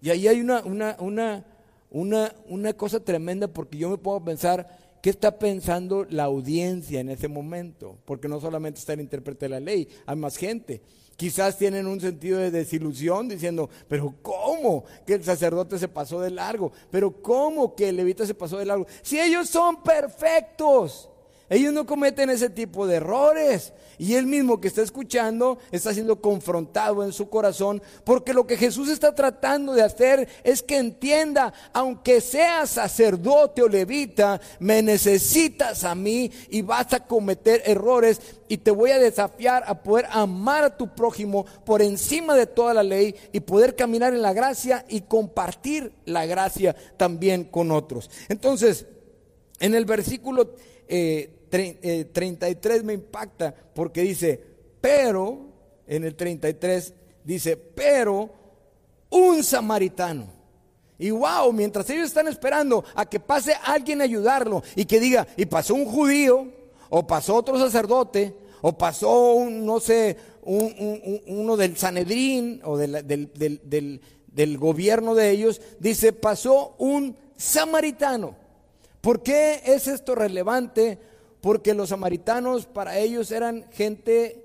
Y 0.00 0.10
ahí 0.10 0.28
hay 0.28 0.40
una, 0.40 0.62
una, 0.64 0.96
una, 1.00 1.44
una, 1.90 2.32
una 2.48 2.72
cosa 2.72 3.00
tremenda 3.00 3.48
porque 3.48 3.76
yo 3.76 3.90
me 3.90 3.98
puedo 3.98 4.24
pensar, 4.24 4.78
¿qué 5.02 5.10
está 5.10 5.36
pensando 5.36 6.06
la 6.08 6.24
audiencia 6.24 7.00
en 7.00 7.10
ese 7.10 7.26
momento? 7.26 7.98
Porque 8.04 8.28
no 8.28 8.40
solamente 8.40 8.78
está 8.78 8.92
el 8.92 9.00
intérprete 9.00 9.46
de 9.46 9.50
la 9.50 9.60
ley, 9.60 9.88
hay 10.06 10.16
más 10.16 10.36
gente. 10.36 10.80
Quizás 11.20 11.58
tienen 11.58 11.86
un 11.86 12.00
sentido 12.00 12.38
de 12.38 12.50
desilusión 12.50 13.28
diciendo, 13.28 13.68
pero 13.86 14.14
¿cómo 14.22 14.84
que 15.06 15.12
el 15.12 15.22
sacerdote 15.22 15.78
se 15.78 15.86
pasó 15.86 16.18
de 16.18 16.30
largo? 16.30 16.72
Pero 16.90 17.12
¿cómo 17.20 17.74
que 17.74 17.90
el 17.90 17.96
levita 17.96 18.24
se 18.24 18.32
pasó 18.32 18.56
de 18.56 18.64
largo? 18.64 18.86
Si 19.02 19.20
ellos 19.20 19.50
son 19.50 19.82
perfectos. 19.82 21.09
Ellos 21.50 21.72
no 21.72 21.84
cometen 21.84 22.30
ese 22.30 22.48
tipo 22.48 22.86
de 22.86 22.96
errores. 22.96 23.72
Y 23.98 24.14
él 24.14 24.24
mismo 24.24 24.60
que 24.60 24.68
está 24.68 24.82
escuchando 24.82 25.58
está 25.72 25.92
siendo 25.92 26.22
confrontado 26.22 27.04
en 27.04 27.12
su 27.12 27.28
corazón 27.28 27.82
porque 28.04 28.32
lo 28.32 28.46
que 28.46 28.56
Jesús 28.56 28.88
está 28.88 29.14
tratando 29.14 29.74
de 29.74 29.82
hacer 29.82 30.26
es 30.44 30.62
que 30.62 30.78
entienda, 30.78 31.52
aunque 31.74 32.22
seas 32.22 32.70
sacerdote 32.70 33.62
o 33.62 33.68
levita, 33.68 34.40
me 34.60 34.80
necesitas 34.80 35.84
a 35.84 35.94
mí 35.94 36.30
y 36.48 36.62
vas 36.62 36.94
a 36.94 37.04
cometer 37.04 37.62
errores 37.66 38.20
y 38.48 38.58
te 38.58 38.70
voy 38.70 38.92
a 38.92 38.98
desafiar 38.98 39.64
a 39.66 39.82
poder 39.82 40.06
amar 40.12 40.64
a 40.64 40.76
tu 40.76 40.94
prójimo 40.94 41.44
por 41.66 41.82
encima 41.82 42.36
de 42.36 42.46
toda 42.46 42.72
la 42.72 42.84
ley 42.84 43.14
y 43.32 43.40
poder 43.40 43.74
caminar 43.74 44.14
en 44.14 44.22
la 44.22 44.32
gracia 44.32 44.86
y 44.88 45.02
compartir 45.02 45.92
la 46.06 46.24
gracia 46.26 46.76
también 46.96 47.44
con 47.44 47.72
otros. 47.72 48.08
Entonces, 48.28 48.86
en 49.58 49.74
el 49.74 49.84
versículo... 49.84 50.54
Eh, 50.88 51.36
33 51.50 52.80
eh, 52.80 52.82
me 52.82 52.94
impacta 52.94 53.54
porque 53.74 54.02
dice, 54.02 54.40
pero, 54.80 55.48
en 55.86 56.04
el 56.04 56.14
33 56.14 56.94
dice, 57.24 57.56
pero 57.56 58.30
un 59.10 59.42
samaritano. 59.42 60.40
Y 60.98 61.10
wow, 61.10 61.52
mientras 61.52 61.88
ellos 61.90 62.06
están 62.06 62.28
esperando 62.28 62.84
a 62.94 63.06
que 63.06 63.20
pase 63.20 63.54
alguien 63.64 64.00
a 64.00 64.04
ayudarlo 64.04 64.62
y 64.76 64.84
que 64.84 65.00
diga, 65.00 65.26
y 65.36 65.46
pasó 65.46 65.74
un 65.74 65.86
judío, 65.86 66.46
o 66.90 67.06
pasó 67.06 67.36
otro 67.36 67.58
sacerdote, 67.58 68.34
o 68.60 68.76
pasó 68.76 69.32
un, 69.32 69.64
no 69.64 69.80
sé, 69.80 70.16
uno 70.42 71.56
del 71.56 71.76
Sanedrín 71.76 72.60
o 72.64 72.76
del, 72.76 73.06
del, 73.06 74.00
del 74.26 74.58
gobierno 74.58 75.14
de 75.14 75.30
ellos, 75.30 75.60
dice, 75.78 76.12
pasó 76.12 76.74
un 76.78 77.16
samaritano. 77.36 78.36
¿Por 79.00 79.22
qué 79.22 79.62
es 79.64 79.86
esto 79.86 80.14
relevante? 80.14 80.98
Porque 81.40 81.74
los 81.74 81.88
samaritanos 81.90 82.66
para 82.66 82.98
ellos 82.98 83.30
eran 83.30 83.66
gente 83.72 84.44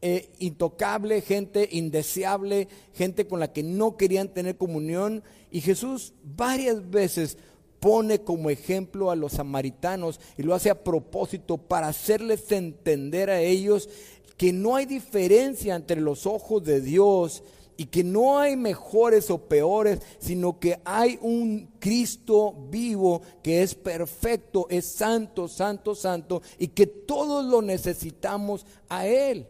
eh, 0.00 0.30
intocable, 0.40 1.20
gente 1.20 1.68
indeseable, 1.70 2.68
gente 2.94 3.26
con 3.26 3.38
la 3.40 3.52
que 3.52 3.62
no 3.62 3.96
querían 3.96 4.28
tener 4.28 4.56
comunión. 4.56 5.22
Y 5.50 5.60
Jesús 5.60 6.14
varias 6.24 6.90
veces 6.90 7.38
pone 7.78 8.20
como 8.20 8.50
ejemplo 8.50 9.10
a 9.10 9.16
los 9.16 9.32
samaritanos 9.32 10.20
y 10.36 10.42
lo 10.42 10.54
hace 10.54 10.70
a 10.70 10.82
propósito 10.82 11.58
para 11.58 11.88
hacerles 11.88 12.50
entender 12.52 13.30
a 13.30 13.40
ellos 13.40 13.88
que 14.36 14.52
no 14.52 14.76
hay 14.76 14.86
diferencia 14.86 15.76
entre 15.76 16.00
los 16.00 16.26
ojos 16.26 16.64
de 16.64 16.80
Dios 16.80 17.44
y 17.76 17.86
que 17.86 18.04
no 18.04 18.38
hay 18.38 18.56
mejores 18.56 19.30
o 19.30 19.38
peores, 19.38 20.00
sino 20.18 20.58
que 20.58 20.78
hay 20.84 21.18
un 21.22 21.70
Cristo 21.78 22.54
vivo 22.70 23.22
que 23.42 23.62
es 23.62 23.74
perfecto, 23.74 24.66
es 24.70 24.86
santo, 24.86 25.48
santo, 25.48 25.94
santo, 25.94 26.42
y 26.58 26.68
que 26.68 26.86
todos 26.86 27.44
lo 27.44 27.62
necesitamos 27.62 28.66
a 28.88 29.06
Él. 29.06 29.46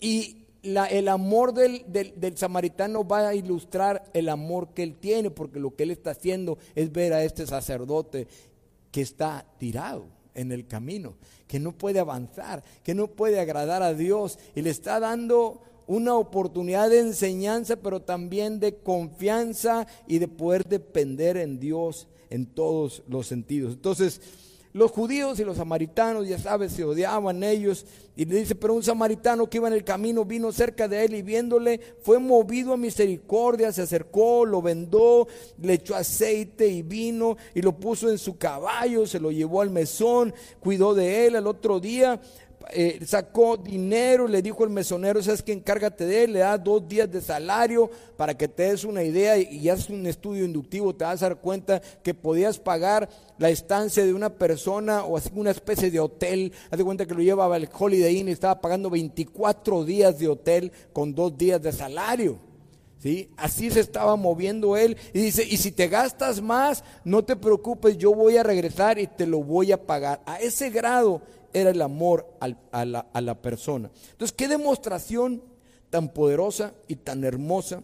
Y 0.00 0.42
el 0.62 1.08
amor 1.08 1.52
del, 1.52 1.84
del, 1.88 2.36
samaritano 2.36 3.06
va 3.06 3.28
a 3.28 3.34
ilustrar 3.34 4.04
el 4.12 4.28
amor 4.28 4.68
que 4.74 4.82
Él 4.82 4.96
tiene, 4.96 5.30
porque 5.30 5.58
lo 5.58 5.74
que 5.74 5.82
Él 5.82 5.90
está 5.90 6.10
haciendo 6.10 6.58
es 6.74 6.92
ver 6.92 7.12
a 7.12 7.24
este 7.24 7.46
sacerdote 7.46 8.28
que 8.90 9.00
está 9.00 9.46
tirado 9.58 10.04
en 10.34 10.52
el 10.52 10.66
camino, 10.66 11.14
que 11.48 11.58
no 11.58 11.72
puede 11.72 11.98
avanzar, 11.98 12.62
que 12.84 12.94
no 12.94 13.08
puede 13.08 13.40
agradar 13.40 13.82
a 13.82 13.94
Dios, 13.94 14.38
y 14.54 14.62
le 14.62 14.70
está 14.70 15.00
dando 15.00 15.60
una 15.86 16.14
oportunidad 16.14 16.90
de 16.90 17.00
enseñanza, 17.00 17.76
pero 17.76 18.00
también 18.00 18.60
de 18.60 18.76
confianza 18.76 19.86
y 20.06 20.18
de 20.18 20.28
poder 20.28 20.66
depender 20.66 21.36
en 21.36 21.58
Dios 21.58 22.08
en 22.30 22.46
todos 22.46 23.02
los 23.08 23.26
sentidos. 23.26 23.74
Entonces, 23.74 24.20
los 24.74 24.90
judíos 24.90 25.38
y 25.38 25.44
los 25.44 25.58
samaritanos, 25.58 26.26
ya 26.26 26.38
sabes, 26.38 26.72
se 26.72 26.82
odiaban 26.82 27.42
ellos. 27.42 27.84
Y 28.16 28.24
le 28.24 28.36
dice, 28.36 28.54
pero 28.54 28.72
un 28.72 28.82
samaritano 28.82 29.48
que 29.48 29.58
iba 29.58 29.68
en 29.68 29.74
el 29.74 29.84
camino 29.84 30.24
vino 30.24 30.50
cerca 30.50 30.88
de 30.88 31.04
él 31.04 31.14
y 31.14 31.22
viéndole 31.22 31.78
fue 32.02 32.18
movido 32.18 32.72
a 32.72 32.78
misericordia, 32.78 33.70
se 33.72 33.82
acercó, 33.82 34.46
lo 34.46 34.62
vendó, 34.62 35.28
le 35.60 35.74
echó 35.74 35.94
aceite 35.94 36.68
y 36.68 36.80
vino 36.80 37.36
y 37.54 37.60
lo 37.60 37.76
puso 37.76 38.10
en 38.10 38.16
su 38.16 38.38
caballo, 38.38 39.06
se 39.06 39.20
lo 39.20 39.30
llevó 39.30 39.60
al 39.60 39.70
mesón, 39.70 40.32
cuidó 40.58 40.94
de 40.94 41.26
él. 41.26 41.36
Al 41.36 41.46
otro 41.46 41.78
día 41.78 42.18
eh, 42.74 43.00
sacó 43.06 43.56
dinero, 43.56 44.26
le 44.28 44.42
dijo 44.42 44.64
el 44.64 44.70
mesonero, 44.70 45.22
sabes 45.22 45.42
que 45.42 45.52
encárgate 45.52 46.06
de 46.06 46.24
él, 46.24 46.32
le 46.32 46.38
da 46.40 46.58
dos 46.58 46.88
días 46.88 47.10
de 47.10 47.20
salario 47.20 47.90
para 48.16 48.36
que 48.36 48.48
te 48.48 48.64
des 48.64 48.84
una 48.84 49.02
idea 49.02 49.38
y, 49.38 49.48
y 49.56 49.68
haces 49.68 49.90
un 49.90 50.06
estudio 50.06 50.44
inductivo, 50.44 50.94
te 50.94 51.04
vas 51.04 51.22
a 51.22 51.28
dar 51.28 51.38
cuenta 51.38 51.80
que 52.02 52.14
podías 52.14 52.58
pagar 52.58 53.08
la 53.38 53.50
estancia 53.50 54.04
de 54.04 54.14
una 54.14 54.30
persona 54.30 55.04
o 55.04 55.16
así 55.16 55.30
una 55.34 55.50
especie 55.50 55.90
de 55.90 56.00
hotel, 56.00 56.52
haz 56.70 56.78
de 56.78 56.84
cuenta 56.84 57.06
que 57.06 57.14
lo 57.14 57.22
llevaba 57.22 57.56
al 57.56 57.68
Holiday 57.72 58.18
Inn 58.18 58.28
y 58.28 58.32
estaba 58.32 58.60
pagando 58.60 58.90
24 58.90 59.84
días 59.84 60.18
de 60.18 60.28
hotel 60.28 60.72
con 60.92 61.14
dos 61.14 61.36
días 61.36 61.60
de 61.60 61.72
salario. 61.72 62.38
¿Sí? 62.98 63.30
Así 63.36 63.68
se 63.68 63.80
estaba 63.80 64.14
moviendo 64.14 64.76
él 64.76 64.96
y 65.12 65.22
dice, 65.22 65.42
y 65.42 65.56
si 65.56 65.72
te 65.72 65.88
gastas 65.88 66.40
más, 66.40 66.84
no 67.04 67.24
te 67.24 67.34
preocupes, 67.34 67.98
yo 67.98 68.14
voy 68.14 68.36
a 68.36 68.44
regresar 68.44 68.96
y 69.00 69.08
te 69.08 69.26
lo 69.26 69.42
voy 69.42 69.72
a 69.72 69.86
pagar. 69.86 70.22
A 70.24 70.38
ese 70.38 70.70
grado 70.70 71.20
era 71.52 71.70
el 71.70 71.82
amor 71.82 72.26
a, 72.40 72.84
la, 72.84 73.00
a 73.12 73.20
la 73.20 73.42
persona. 73.42 73.90
Entonces, 74.12 74.34
qué 74.36 74.48
demostración 74.48 75.42
tan 75.90 76.08
poderosa 76.12 76.72
y 76.88 76.96
tan 76.96 77.24
hermosa 77.24 77.82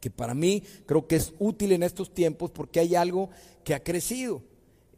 que 0.00 0.10
para 0.10 0.34
mí 0.34 0.62
creo 0.86 1.06
que 1.06 1.16
es 1.16 1.32
útil 1.38 1.72
en 1.72 1.82
estos 1.82 2.12
tiempos 2.12 2.50
porque 2.50 2.80
hay 2.80 2.94
algo 2.94 3.30
que 3.64 3.74
ha 3.74 3.82
crecido 3.82 4.42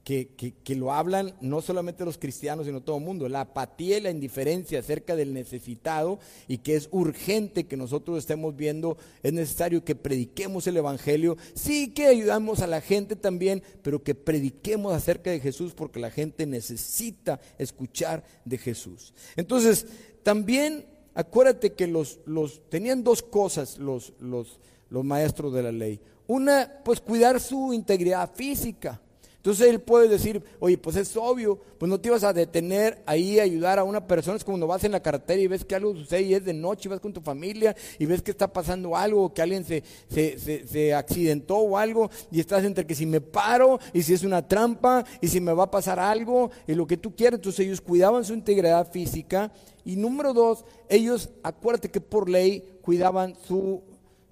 que, 0.05 0.61
lo 0.77 0.93
hablan 0.93 1.35
no 1.41 1.63
solamente 1.63 2.05
los 2.05 2.19
cristianos, 2.19 2.67
sino 2.67 2.83
todo 2.83 2.99
el 2.99 3.05
mundo, 3.05 3.29
la 3.29 3.41
apatía 3.41 3.99
y 3.99 4.01
la 4.03 4.11
indiferencia 4.11 4.79
acerca 4.79 5.17
del 5.17 5.33
necesitado 5.33 6.19
y 6.47 6.59
que 6.59 6.77
es 6.77 6.89
urgente 6.93 7.65
que 7.65 7.77
nosotros 7.77 8.19
estemos 8.19 8.55
viendo, 8.55 8.99
es 9.23 9.33
necesario 9.33 9.85
que 9.85 9.95
prediquemos 9.95 10.67
el 10.67 10.77
Evangelio, 10.77 11.37
sí 11.55 11.89
que 11.89 12.07
ayudamos 12.07 12.61
a 12.61 12.67
la 12.67 12.81
gente 12.81 13.17
también, 13.17 13.63
pero 13.83 14.03
que 14.03 14.15
prediquemos 14.15 14.93
acerca 14.93 15.31
de 15.31 15.41
Jesús 15.41 15.73
porque 15.75 16.01
la 16.01 16.11
gente 16.11 16.47
necesita 16.47 17.41
escuchar 17.59 18.25
de 18.45 18.59
Jesús. 18.59 19.15
Entonces, 19.37 19.87
también 20.23 20.85
acuérdate 21.15 21.73
que 21.73 21.87
los, 21.87 22.21
los 22.27 22.69
tenían 22.69 23.05
dos 23.05 23.23
cosas 23.23 23.79
los, 23.79 24.13
los 24.21 24.59
los 24.95 25.05
maestros 25.05 25.53
de 25.53 25.63
la 25.63 25.73
ley. 25.73 26.01
Una, 26.27 26.81
pues 26.85 27.01
cuidar 27.01 27.41
su 27.41 27.75
integridad 27.75 28.33
física. 28.33 29.01
Entonces 29.45 29.69
él 29.69 29.81
puede 29.83 30.09
decir, 30.09 30.43
oye, 30.59 30.79
pues 30.79 30.97
es 30.97 31.15
obvio, 31.19 31.61
pues 31.77 31.91
no 31.91 32.01
te 32.01 32.09
ibas 32.09 32.25
a 32.25 32.33
detener 32.33 33.03
ahí 33.05 33.39
a 33.39 33.43
ayudar 33.43 33.79
a 33.79 33.85
una 33.85 34.07
persona. 34.07 34.39
Es 34.39 34.43
como 34.43 34.55
cuando 34.55 34.67
vas 34.69 34.85
en 34.85 34.93
la 34.93 35.03
carretera 35.03 35.39
y 35.39 35.47
ves 35.47 35.67
que 35.67 35.75
algo 35.75 35.95
sucede 35.95 36.23
y 36.23 36.33
es 36.33 36.47
de 36.47 36.55
noche 36.55 36.89
y 36.89 36.91
vas 36.91 36.99
con 36.99 37.13
tu 37.13 37.21
familia 37.21 37.77
y 37.99 38.07
ves 38.07 38.23
que 38.23 38.31
está 38.31 38.51
pasando 38.51 38.97
algo, 38.97 39.35
que 39.35 39.43
alguien 39.43 39.63
se, 39.63 39.85
se, 40.09 40.39
se, 40.67 40.95
accidentó 40.95 41.59
o 41.59 41.77
algo 41.77 42.11
y 42.31 42.41
estás 42.41 42.65
entre 42.65 42.87
que 42.87 42.95
si 42.95 43.05
me 43.05 43.21
paro 43.21 43.79
y 43.93 44.01
si 44.01 44.15
es 44.15 44.23
una 44.23 44.49
trampa 44.49 45.05
y 45.21 45.29
si 45.29 45.43
me 45.43 45.53
va 45.53 45.65
a 45.65 45.71
pasar 45.71 46.01
algo 46.01 46.51
y 46.67 46.73
lo 46.73 46.87
que 46.87 46.97
tú 46.97 47.15
quieras. 47.15 47.37
Entonces 47.37 47.67
ellos 47.67 47.83
cuidaban 47.83 48.25
su 48.25 48.33
integridad 48.33 48.91
física. 48.91 49.53
Y 49.85 49.97
número 49.97 50.33
dos, 50.33 50.65
ellos, 50.89 51.29
acuérdate 51.43 51.91
que 51.91 52.01
por 52.01 52.31
ley 52.31 52.79
cuidaban 52.81 53.37
su, 53.47 53.83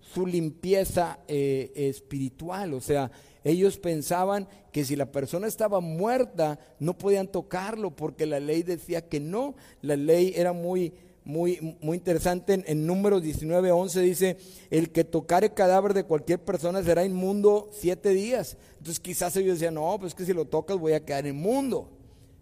su 0.01 0.27
limpieza 0.27 1.19
eh, 1.29 1.71
espiritual. 1.75 2.73
O 2.73 2.81
sea, 2.81 3.11
ellos 3.45 3.79
pensaban 3.79 4.49
que 4.71 4.85
si 4.85 4.97
la 4.97 5.11
persona 5.11 5.47
estaba 5.47 5.81
muerta 5.81 6.59
no 6.79 6.97
podían 6.97 7.29
tocarlo 7.29 7.91
porque 7.91 8.27
la 8.27 8.41
ley 8.41 8.63
decía 8.63 9.09
que 9.09 9.21
no. 9.21 9.55
La 9.81 9.97
ley 9.97 10.33
era 10.37 10.53
muy, 10.53 10.93
muy, 11.25 11.77
muy 11.81 11.97
interesante. 11.97 12.55
En, 12.55 12.65
en 12.67 12.87
números 12.87 13.23
19, 13.23 13.73
11 13.73 14.01
dice, 14.01 14.37
el 14.71 14.91
que 14.91 15.05
tocare 15.05 15.53
cadáver 15.53 15.95
de 15.95 16.05
cualquier 16.05 16.39
persona 16.39 16.83
será 16.83 17.05
inmundo 17.05 17.69
siete 17.73 18.11
días. 18.11 18.57
Entonces 18.79 19.01
quizás 19.01 19.37
ellos 19.37 19.59
decían, 19.59 19.75
no, 19.75 19.97
pues 19.99 20.15
que 20.15 20.25
si 20.25 20.33
lo 20.33 20.45
tocas 20.45 20.79
voy 20.79 20.93
a 20.93 21.05
quedar 21.05 21.27
inmundo. 21.27 21.89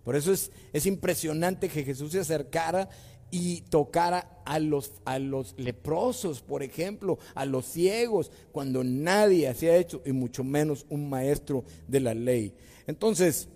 Por 0.05 0.17
eso 0.17 0.33
es, 0.33 0.51
es 0.73 0.87
impresionante 0.87 1.69
que 1.69 1.85
Jesús 1.85 2.13
se 2.13 2.21
acercara 2.21 2.89
y 3.31 3.63
tocara 3.63 4.43
a 4.45 4.59
los, 4.59 4.93
a 5.05 5.19
los 5.19 5.55
leprosos, 5.57 6.43
por 6.43 6.63
ejemplo, 6.63 7.19
a 7.35 7.45
los 7.45 7.67
ciegos, 7.67 8.31
cuando 8.53 8.83
nadie 8.83 9.49
hacía 9.49 9.77
hecho, 9.77 10.03
y 10.05 10.13
mucho 10.13 10.43
menos 10.43 10.87
un 10.89 11.09
maestro 11.09 11.65
de 11.87 12.01
la 12.01 12.15
ley. 12.15 12.53
Entonces, 12.87 13.49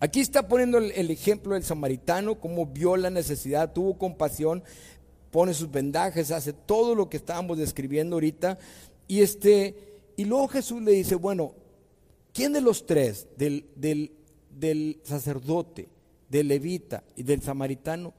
aquí 0.00 0.20
está 0.20 0.46
poniendo 0.46 0.78
el, 0.78 1.10
ejemplo 1.10 1.54
del 1.54 1.64
samaritano, 1.64 2.38
cómo 2.38 2.66
vio 2.66 2.96
la 2.96 3.10
necesidad, 3.10 3.72
tuvo 3.72 3.96
compasión, 3.96 4.62
pone 5.30 5.54
sus 5.54 5.70
vendajes, 5.70 6.30
hace 6.30 6.52
todo 6.52 6.94
lo 6.94 7.08
que 7.08 7.16
estábamos 7.16 7.56
describiendo 7.56 8.16
ahorita, 8.16 8.58
y 9.08 9.22
este, 9.22 9.74
y 10.16 10.26
luego 10.26 10.48
Jesús 10.48 10.82
le 10.82 10.92
dice, 10.92 11.14
bueno, 11.14 11.54
¿quién 12.34 12.52
de 12.52 12.60
los 12.60 12.84
tres, 12.84 13.26
del, 13.38 13.64
del, 13.76 14.12
del 14.50 15.00
sacerdote, 15.02 15.88
del 16.28 16.48
levita 16.48 17.02
y 17.16 17.22
del 17.22 17.42
samaritano, 17.42 18.12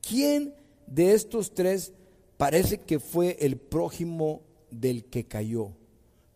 ¿Quién 0.00 0.54
de 0.86 1.14
estos 1.14 1.54
tres 1.54 1.92
parece 2.36 2.78
que 2.78 2.98
fue 2.98 3.36
el 3.40 3.56
prójimo 3.56 4.42
del 4.70 5.04
que 5.04 5.24
cayó? 5.24 5.72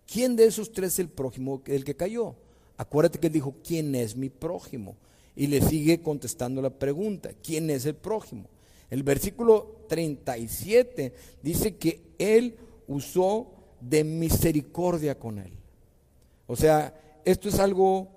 ¿Quién 0.06 0.36
de 0.36 0.46
esos 0.46 0.72
tres 0.72 0.94
es 0.94 0.98
el 1.00 1.08
prójimo 1.08 1.62
del 1.64 1.84
que 1.84 1.96
cayó? 1.96 2.34
Acuérdate 2.76 3.18
que 3.18 3.28
él 3.28 3.32
dijo, 3.32 3.54
¿quién 3.66 3.94
es 3.94 4.16
mi 4.16 4.28
prójimo? 4.28 4.96
Y 5.36 5.46
le 5.46 5.60
sigue 5.60 6.00
contestando 6.00 6.62
la 6.62 6.70
pregunta, 6.70 7.30
¿quién 7.42 7.70
es 7.70 7.86
el 7.86 7.94
prójimo? 7.94 8.48
El 8.90 9.02
versículo 9.02 9.86
37 9.88 11.12
dice 11.42 11.76
que 11.76 12.02
él 12.18 12.56
usó 12.86 13.50
de 13.80 14.04
misericordia 14.04 15.18
con 15.18 15.38
él. 15.38 15.52
O 16.46 16.56
sea, 16.56 16.94
esto 17.24 17.48
es 17.48 17.58
algo 17.58 18.08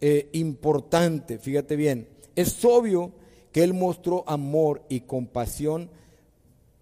eh, 0.00 0.28
importante, 0.32 1.38
fíjate 1.38 1.76
bien. 1.76 2.08
Es 2.36 2.64
obvio 2.64 3.12
que 3.52 3.62
él 3.62 3.74
mostró 3.74 4.24
amor 4.26 4.82
y 4.88 5.00
compasión 5.00 5.90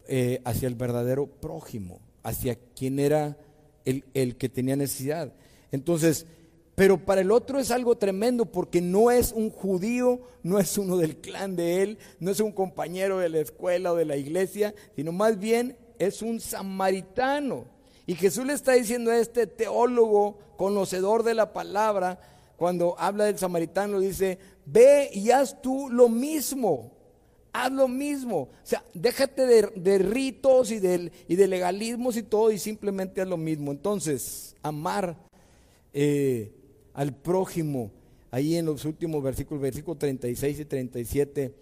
eh, 0.09 0.41
hacia 0.45 0.69
el 0.69 0.75
verdadero 0.75 1.27
prójimo, 1.27 2.01
hacia 2.23 2.57
quien 2.75 2.99
era 2.99 3.37
el, 3.85 4.05
el 4.15 4.37
que 4.37 4.49
tenía 4.49 4.77
necesidad. 4.77 5.33
Entonces, 5.73 6.27
pero 6.75 7.05
para 7.05 7.21
el 7.21 7.31
otro 7.31 7.59
es 7.59 7.71
algo 7.71 7.97
tremendo 7.97 8.47
porque 8.47 8.81
no 8.81 9.11
es 9.11 9.33
un 9.33 9.51
judío, 9.51 10.21
no 10.43 10.59
es 10.59 10.79
uno 10.79 10.97
del 10.97 11.17
clan 11.19 11.55
de 11.55 11.83
él, 11.83 11.99
no 12.21 12.31
es 12.31 12.41
un 12.41 12.53
compañero 12.53 13.19
de 13.19 13.29
la 13.29 13.41
escuela 13.41 13.93
o 13.93 13.97
de 13.97 14.07
la 14.07 14.17
iglesia, 14.17 14.75
sino 14.97 15.13
más 15.13 15.39
bien 15.39 15.77
es 15.99 16.23
un 16.23 16.41
samaritano. 16.41 17.67
Y 18.07 18.15
Jesús 18.15 18.47
le 18.47 18.55
está 18.55 18.73
diciendo 18.73 19.11
a 19.11 19.19
este 19.19 19.47
teólogo, 19.47 20.39
conocedor 20.57 21.23
de 21.23 21.35
la 21.35 21.53
palabra, 21.53 22.19
cuando 22.57 22.95
habla 22.99 23.25
del 23.25 23.39
samaritano, 23.39 24.01
dice, 24.01 24.39
ve 24.67 25.11
y 25.13 25.31
haz 25.31 25.61
tú 25.61 25.89
lo 25.91 26.09
mismo. 26.09 26.93
Haz 27.53 27.73
lo 27.73 27.89
mismo. 27.89 28.43
O 28.43 28.51
sea, 28.63 28.85
déjate 28.95 29.47
de, 29.47 29.99
ritos 29.99 30.71
y 30.71 30.79
de, 30.79 31.11
y 31.27 31.35
de, 31.35 31.49
legalismos 31.49 32.17
y 32.17 32.23
todo 32.23 32.51
y 32.51 32.59
simplemente 32.59 33.21
haz 33.21 33.29
lo 33.29 33.37
mismo. 33.37 33.73
Entonces, 33.73 34.55
amar 34.63 35.17
eh, 35.93 36.53
al 36.95 37.15
prójimo, 37.15 37.91
ahí 38.31 38.57
en 38.57 38.67
los 38.67 38.85
últimos 38.85 39.23
versículos, 39.23 39.63
versículos 39.63 39.99
36 39.99 40.61
y 40.61 40.65
37, 40.65 41.55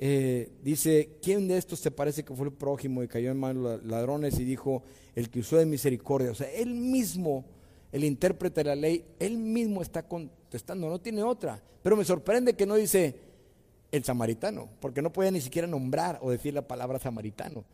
eh, 0.00 0.50
dice, 0.62 1.18
¿quién 1.22 1.46
de 1.48 1.58
estos 1.58 1.80
te 1.80 1.90
parece 1.90 2.24
que 2.24 2.34
fue 2.34 2.46
el 2.46 2.52
prójimo 2.52 3.02
y 3.02 3.08
cayó 3.08 3.30
en 3.30 3.38
manos 3.38 3.84
ladrones 3.84 4.38
y 4.38 4.44
dijo, 4.44 4.82
el 5.14 5.30
que 5.30 5.40
usó 5.40 5.56
de 5.56 5.66
misericordia? 5.66 6.32
O 6.32 6.34
sea, 6.34 6.50
él 6.50 6.74
mismo 6.74 7.44
el 7.92 8.04
intérprete 8.04 8.60
de 8.60 8.64
la 8.64 8.76
ley, 8.76 9.04
él 9.18 9.38
mismo 9.38 9.82
está 9.82 10.06
contestando, 10.48 10.88
no 10.88 10.98
tiene 10.98 11.22
otra. 11.22 11.60
Pero 11.82 11.94
me 11.94 12.06
sorprende 12.06 12.54
que 12.54 12.64
no 12.64 12.76
dice 12.76 13.20
el 13.92 14.02
samaritano, 14.02 14.66
porque 14.80 15.02
no 15.02 15.12
puede 15.12 15.30
ni 15.30 15.42
siquiera 15.42 15.68
nombrar 15.68 16.18
o 16.22 16.30
decir 16.30 16.54
la 16.54 16.66
palabra 16.66 16.98
samaritano. 16.98 17.64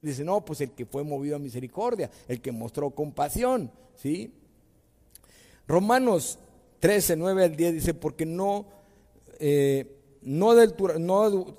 dice, 0.00 0.24
no, 0.24 0.42
pues 0.42 0.62
el 0.62 0.70
que 0.70 0.86
fue 0.86 1.04
movido 1.04 1.36
a 1.36 1.38
misericordia, 1.38 2.10
el 2.26 2.40
que 2.40 2.50
mostró 2.50 2.90
compasión, 2.90 3.70
¿sí? 3.94 4.32
Romanos 5.66 6.38
13, 6.80 7.16
9 7.16 7.44
al 7.44 7.56
10 7.56 7.74
dice, 7.74 7.92
porque 7.92 8.24
no, 8.24 8.66
eh, 9.38 9.98
no, 10.22 10.52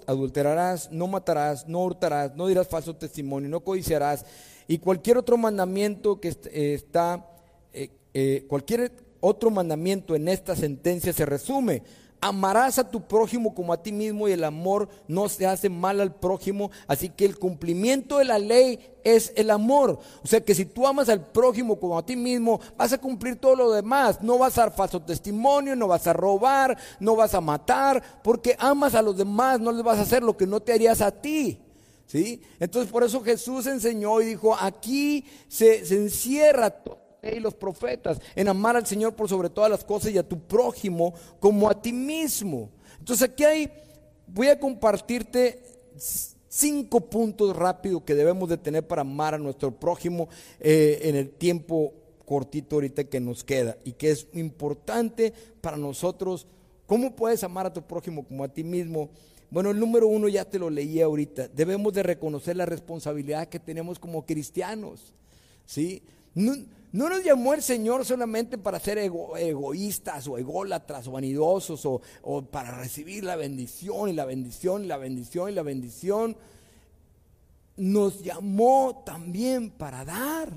adulterarás, 0.07 0.91
no 0.91 1.05
matarás, 1.05 1.67
no 1.67 1.83
hurtarás, 1.83 2.35
no 2.35 2.47
dirás 2.47 2.67
falso 2.67 2.95
testimonio, 2.95 3.49
no 3.49 3.59
codiciarás, 3.59 4.25
y 4.67 4.79
cualquier 4.79 5.19
otro 5.19 5.37
mandamiento 5.37 6.19
que 6.19 6.29
está 6.53 7.23
eh, 8.17 8.45
cualquier 8.47 9.04
otro 9.25 9.49
mandamiento 9.49 10.15
en 10.15 10.27
esta 10.27 10.55
sentencia 10.55 11.11
se 11.11 11.25
resume. 11.25 11.81
Amarás 12.21 12.79
a 12.79 12.89
tu 12.89 13.01
prójimo 13.07 13.53
como 13.53 13.73
a 13.73 13.81
ti 13.81 13.91
mismo 13.91 14.27
y 14.27 14.31
el 14.31 14.43
amor 14.43 14.87
no 15.07 15.27
se 15.29 15.47
hace 15.47 15.67
mal 15.67 15.99
al 15.99 16.13
prójimo. 16.13 16.69
Así 16.87 17.09
que 17.09 17.25
el 17.25 17.37
cumplimiento 17.37 18.19
de 18.19 18.25
la 18.25 18.37
ley 18.37 18.79
es 19.03 19.33
el 19.35 19.49
amor. 19.49 19.99
O 20.23 20.27
sea 20.27 20.41
que 20.41 20.53
si 20.53 20.65
tú 20.65 20.85
amas 20.85 21.09
al 21.09 21.25
prójimo 21.25 21.79
como 21.79 21.97
a 21.97 22.05
ti 22.05 22.15
mismo, 22.15 22.59
vas 22.77 22.93
a 22.93 22.99
cumplir 22.99 23.35
todo 23.37 23.55
lo 23.55 23.71
demás. 23.71 24.21
No 24.21 24.37
vas 24.37 24.57
a 24.57 24.61
dar 24.61 24.75
falso 24.75 25.01
testimonio, 25.01 25.75
no 25.75 25.87
vas 25.87 26.05
a 26.05 26.13
robar, 26.13 26.77
no 26.99 27.15
vas 27.15 27.33
a 27.33 27.41
matar, 27.41 28.01
porque 28.23 28.55
amas 28.59 28.93
a 28.93 29.01
los 29.01 29.17
demás, 29.17 29.59
no 29.59 29.71
les 29.71 29.83
vas 29.83 29.97
a 29.97 30.03
hacer 30.03 30.21
lo 30.21 30.37
que 30.37 30.47
no 30.47 30.59
te 30.59 30.73
harías 30.73 31.01
a 31.01 31.11
ti. 31.11 31.59
¿Sí? 32.05 32.41
Entonces 32.59 32.91
por 32.91 33.03
eso 33.03 33.21
Jesús 33.21 33.65
enseñó 33.65 34.21
y 34.21 34.25
dijo, 34.25 34.55
aquí 34.55 35.25
se, 35.47 35.83
se 35.83 35.95
encierra 35.95 36.69
todo 36.69 37.04
y 37.33 37.39
los 37.39 37.53
profetas, 37.55 38.19
en 38.35 38.47
amar 38.47 38.75
al 38.75 38.85
Señor 38.85 39.15
por 39.15 39.27
sobre 39.27 39.49
todas 39.49 39.71
las 39.71 39.83
cosas 39.83 40.11
y 40.11 40.17
a 40.17 40.27
tu 40.27 40.39
prójimo 40.39 41.13
como 41.39 41.69
a 41.69 41.81
ti 41.81 41.91
mismo. 41.91 42.69
Entonces 42.99 43.29
aquí 43.29 43.43
hay, 43.43 43.71
voy 44.27 44.47
a 44.47 44.59
compartirte 44.59 45.61
cinco 46.47 47.01
puntos 47.01 47.55
rápidos 47.55 48.03
que 48.03 48.15
debemos 48.15 48.49
de 48.49 48.57
tener 48.57 48.85
para 48.85 49.01
amar 49.01 49.33
a 49.33 49.37
nuestro 49.37 49.71
prójimo 49.71 50.29
eh, 50.59 50.99
en 51.03 51.15
el 51.15 51.31
tiempo 51.31 51.93
cortito 52.25 52.77
ahorita 52.77 53.03
que 53.05 53.19
nos 53.19 53.43
queda 53.43 53.77
y 53.83 53.93
que 53.93 54.11
es 54.11 54.27
importante 54.33 55.33
para 55.61 55.77
nosotros. 55.77 56.47
¿Cómo 56.85 57.15
puedes 57.15 57.43
amar 57.43 57.65
a 57.65 57.73
tu 57.73 57.81
prójimo 57.81 58.25
como 58.25 58.43
a 58.43 58.47
ti 58.47 58.63
mismo? 58.63 59.09
Bueno, 59.49 59.71
el 59.71 59.79
número 59.79 60.07
uno 60.07 60.27
ya 60.27 60.45
te 60.45 60.59
lo 60.59 60.69
leí 60.69 61.01
ahorita. 61.01 61.47
Debemos 61.49 61.93
de 61.93 62.03
reconocer 62.03 62.55
la 62.55 62.65
responsabilidad 62.65 63.47
que 63.47 63.59
tenemos 63.59 63.99
como 63.99 64.25
cristianos. 64.25 65.13
¿sí? 65.65 66.03
Nos 66.95 67.23
llamó 67.23 67.53
el 67.53 67.61
Señor 67.61 68.05
solamente 68.05 68.57
para 68.57 68.79
ser 68.79 68.97
egoístas 68.97 70.27
o 70.27 70.37
ególatras 70.37 71.07
o 71.07 71.11
vanidosos 71.11 71.85
o, 71.85 72.01
o, 72.21 72.41
para 72.43 72.71
recibir 72.71 73.23
la 73.25 73.35
bendición 73.35 74.09
y 74.09 74.13
la 74.13 74.23
bendición 74.23 74.85
y 74.85 74.87
la 74.87 74.95
bendición 74.95 75.49
y 75.49 75.53
la 75.53 75.61
bendición. 75.61 76.37
Nos 77.75 78.23
llamó 78.23 79.03
también 79.05 79.71
para 79.71 80.05
dar. 80.05 80.53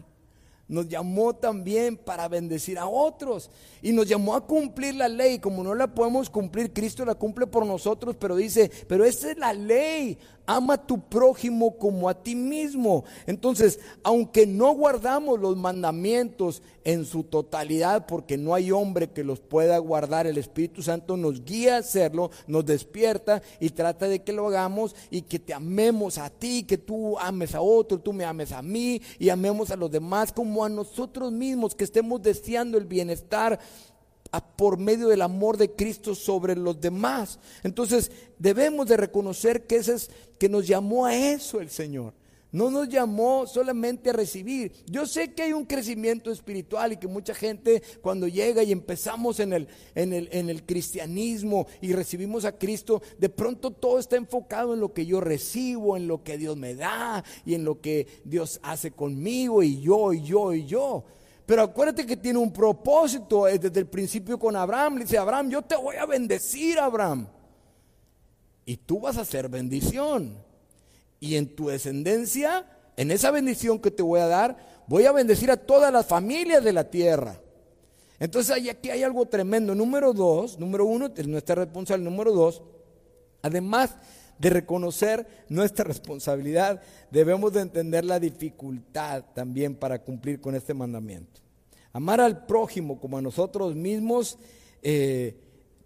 Nos 0.68 0.86
llamó 0.86 1.34
también 1.34 1.96
para 1.96 2.28
bendecir 2.28 2.78
a 2.78 2.86
otros. 2.86 3.50
Y 3.82 3.92
nos 3.92 4.06
llamó 4.06 4.36
a 4.36 4.46
cumplir 4.46 4.94
la 4.94 5.08
ley. 5.08 5.40
Como 5.40 5.64
no 5.64 5.74
la 5.74 5.92
podemos 5.92 6.30
cumplir, 6.30 6.72
Cristo 6.72 7.04
la 7.04 7.14
cumple 7.14 7.46
por 7.46 7.66
nosotros, 7.66 8.14
pero 8.16 8.36
dice, 8.36 8.70
pero 8.86 9.04
esa 9.04 9.32
es 9.32 9.38
la 9.38 9.52
ley. 9.52 10.16
Ama 10.48 10.74
a 10.74 10.86
tu 10.86 10.98
prójimo 10.98 11.76
como 11.76 12.08
a 12.08 12.14
ti 12.22 12.34
mismo. 12.34 13.04
Entonces, 13.26 13.78
aunque 14.02 14.46
no 14.46 14.72
guardamos 14.72 15.38
los 15.38 15.56
mandamientos 15.56 16.62
en 16.84 17.04
su 17.04 17.22
totalidad, 17.22 18.06
porque 18.06 18.38
no 18.38 18.54
hay 18.54 18.72
hombre 18.72 19.10
que 19.10 19.22
los 19.22 19.40
pueda 19.40 19.76
guardar, 19.76 20.26
el 20.26 20.38
Espíritu 20.38 20.82
Santo 20.82 21.18
nos 21.18 21.44
guía 21.44 21.76
a 21.76 21.80
hacerlo, 21.80 22.30
nos 22.46 22.64
despierta 22.64 23.42
y 23.60 23.68
trata 23.68 24.08
de 24.08 24.22
que 24.22 24.32
lo 24.32 24.48
hagamos 24.48 24.96
y 25.10 25.20
que 25.20 25.38
te 25.38 25.52
amemos 25.52 26.16
a 26.16 26.30
ti, 26.30 26.62
que 26.62 26.78
tú 26.78 27.18
ames 27.18 27.54
a 27.54 27.60
otro, 27.60 27.98
tú 27.98 28.14
me 28.14 28.24
ames 28.24 28.52
a 28.52 28.62
mí 28.62 29.02
y 29.18 29.28
amemos 29.28 29.70
a 29.70 29.76
los 29.76 29.90
demás 29.90 30.32
como 30.32 30.64
a 30.64 30.70
nosotros 30.70 31.30
mismos, 31.30 31.74
que 31.74 31.84
estemos 31.84 32.22
deseando 32.22 32.78
el 32.78 32.86
bienestar 32.86 33.60
por 34.56 34.78
medio 34.78 35.08
del 35.08 35.22
amor 35.22 35.56
de 35.56 35.72
Cristo 35.72 36.14
sobre 36.14 36.56
los 36.56 36.80
demás. 36.80 37.38
Entonces 37.62 38.10
debemos 38.38 38.86
de 38.88 38.96
reconocer 38.96 39.66
que, 39.66 39.76
ese 39.76 39.94
es, 39.94 40.10
que 40.38 40.48
nos 40.48 40.66
llamó 40.66 41.06
a 41.06 41.14
eso 41.14 41.60
el 41.60 41.70
Señor. 41.70 42.14
No 42.50 42.70
nos 42.70 42.88
llamó 42.88 43.46
solamente 43.46 44.08
a 44.08 44.14
recibir. 44.14 44.72
Yo 44.86 45.06
sé 45.06 45.34
que 45.34 45.42
hay 45.42 45.52
un 45.52 45.66
crecimiento 45.66 46.30
espiritual 46.30 46.92
y 46.92 46.96
que 46.96 47.06
mucha 47.06 47.34
gente 47.34 47.82
cuando 48.00 48.26
llega 48.26 48.62
y 48.62 48.72
empezamos 48.72 49.38
en 49.40 49.52
el, 49.52 49.68
en 49.94 50.14
el, 50.14 50.30
en 50.32 50.48
el 50.48 50.64
cristianismo 50.64 51.66
y 51.82 51.92
recibimos 51.92 52.46
a 52.46 52.56
Cristo, 52.56 53.02
de 53.18 53.28
pronto 53.28 53.70
todo 53.70 53.98
está 53.98 54.16
enfocado 54.16 54.72
en 54.72 54.80
lo 54.80 54.94
que 54.94 55.04
yo 55.04 55.20
recibo, 55.20 55.96
en 55.96 56.08
lo 56.08 56.22
que 56.22 56.38
Dios 56.38 56.56
me 56.56 56.74
da 56.74 57.22
y 57.44 57.52
en 57.52 57.64
lo 57.64 57.82
que 57.82 58.06
Dios 58.24 58.60
hace 58.62 58.92
conmigo 58.92 59.62
y 59.62 59.82
yo 59.82 60.14
y 60.14 60.22
yo 60.22 60.54
y 60.54 60.64
yo. 60.64 61.04
Pero 61.48 61.62
acuérdate 61.62 62.04
que 62.04 62.18
tiene 62.18 62.38
un 62.38 62.52
propósito 62.52 63.46
desde 63.46 63.80
el 63.80 63.86
principio 63.86 64.38
con 64.38 64.54
Abraham. 64.54 64.96
Le 64.96 65.04
dice, 65.04 65.16
Abraham, 65.16 65.48
yo 65.48 65.62
te 65.62 65.76
voy 65.76 65.96
a 65.96 66.04
bendecir, 66.04 66.78
Abraham. 66.78 67.26
Y 68.66 68.76
tú 68.76 69.00
vas 69.00 69.16
a 69.16 69.24
ser 69.24 69.48
bendición. 69.48 70.36
Y 71.18 71.36
en 71.36 71.56
tu 71.56 71.68
descendencia, 71.68 72.66
en 72.98 73.10
esa 73.10 73.30
bendición 73.30 73.78
que 73.78 73.90
te 73.90 74.02
voy 74.02 74.20
a 74.20 74.26
dar, 74.26 74.58
voy 74.88 75.06
a 75.06 75.12
bendecir 75.12 75.50
a 75.50 75.56
todas 75.56 75.90
las 75.90 76.04
familias 76.04 76.62
de 76.62 76.74
la 76.74 76.90
tierra. 76.90 77.40
Entonces 78.20 78.68
aquí 78.68 78.90
hay 78.90 79.02
algo 79.02 79.24
tremendo. 79.24 79.74
Número 79.74 80.12
dos, 80.12 80.58
número 80.58 80.84
uno, 80.84 81.08
es 81.16 81.26
nuestra 81.26 81.54
responsabilidad. 81.54 82.10
Número 82.10 82.32
dos, 82.34 82.60
además 83.40 83.96
de 84.38 84.50
reconocer 84.50 85.26
nuestra 85.48 85.84
responsabilidad, 85.84 86.80
debemos 87.10 87.52
de 87.52 87.62
entender 87.62 88.04
la 88.04 88.20
dificultad 88.20 89.24
también 89.34 89.74
para 89.74 90.02
cumplir 90.02 90.40
con 90.40 90.54
este 90.54 90.74
mandamiento. 90.74 91.40
Amar 91.92 92.20
al 92.20 92.46
prójimo 92.46 93.00
como 93.00 93.18
a 93.18 93.22
nosotros 93.22 93.74
mismos 93.74 94.38
eh, 94.82 95.36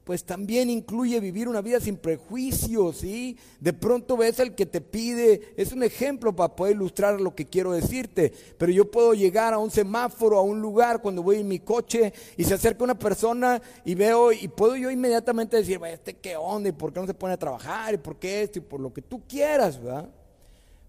pues 0.05 0.25
también 0.25 0.71
incluye 0.71 1.21
vivir 1.21 1.49
una 1.49 1.61
vida 1.61 1.81
sin 1.81 1.97
prejuicios, 1.97 2.99
¿sí? 2.99 3.37
De 3.61 3.73
pronto 3.73 4.17
ves 4.17 4.41
al 4.41 4.55
que 4.55 4.67
te 4.67 4.81
pide, 4.81 5.55
es 5.57 5.73
un 5.73 5.83
ejemplo 5.83 6.35
para 6.35 6.55
poder 6.57 6.77
ilustrar 6.77 7.21
lo 7.21 7.35
que 7.35 7.47
quiero 7.47 7.73
decirte, 7.73 8.33
pero 8.59 8.73
yo 8.73 8.91
puedo 8.91 9.15
llegar 9.15 9.55
a 9.55 9.59
un 9.59 9.71
semáforo, 9.71 10.39
a 10.39 10.43
un 10.43 10.61
lugar 10.61 11.01
cuando 11.01 11.23
voy 11.23 11.39
en 11.39 11.49
mi 11.49 11.61
coche 11.61 12.13
y 12.37 12.45
se 12.45 12.55
acerca 12.55 12.85
una 12.85 12.99
persona 12.99 13.63
y 13.85 13.95
veo 13.95 14.33
y 14.33 14.49
puedo 14.49 14.77
yo 14.77 14.91
inmediatamente 14.91 15.57
decir, 15.57 15.81
este 15.85 16.15
qué 16.15 16.37
onda 16.37 16.69
y 16.69 16.73
por 16.73 16.93
qué 16.93 17.01
no 17.01 17.07
se 17.07 17.15
pone 17.15 17.35
a 17.35 17.39
trabajar 17.39 17.95
y 17.95 17.99
por 17.99 18.17
qué 18.17 18.43
esto 18.43 18.59
y 18.59 18.63
por 18.63 18.81
lo 18.81 18.93
que 18.93 19.03
tú 19.03 19.23
quieras, 19.27 19.83
¿verdad? 19.83 20.09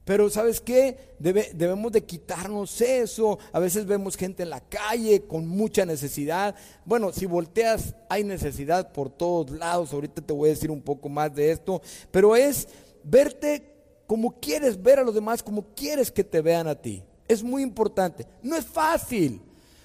Pero 0.05 0.29
¿sabes 0.29 0.59
qué? 0.59 1.13
debemos 1.19 1.91
de 1.93 2.03
quitarnos 2.03 2.81
eso. 2.81 3.39
A 3.53 3.59
veces 3.59 3.85
vemos 3.85 4.17
gente 4.17 4.43
en 4.43 4.49
la 4.49 4.59
calle 4.59 5.23
con 5.25 5.47
mucha 5.47 5.85
necesidad. 5.85 6.55
Bueno, 6.83 7.13
si 7.13 7.25
volteas 7.25 7.95
hay 8.09 8.23
necesidad 8.25 8.91
por 8.91 9.09
todos 9.09 9.51
lados. 9.51 9.93
Ahorita 9.93 10.21
te 10.21 10.33
voy 10.33 10.49
a 10.49 10.53
decir 10.53 10.69
un 10.71 10.81
poco 10.81 11.07
más 11.07 11.33
de 11.33 11.51
esto. 11.51 11.81
Pero 12.11 12.35
es 12.35 12.67
verte 13.03 13.73
como 14.07 14.39
quieres 14.39 14.81
ver 14.81 14.99
a 14.99 15.03
los 15.03 15.15
demás, 15.15 15.41
como 15.41 15.73
quieres 15.75 16.11
que 16.11 16.23
te 16.23 16.41
vean 16.41 16.67
a 16.67 16.75
ti. 16.75 17.03
Es 17.27 17.41
muy 17.41 17.63
importante. 17.63 18.27
No 18.41 18.55
es 18.55 18.65
fácil, 18.65 19.41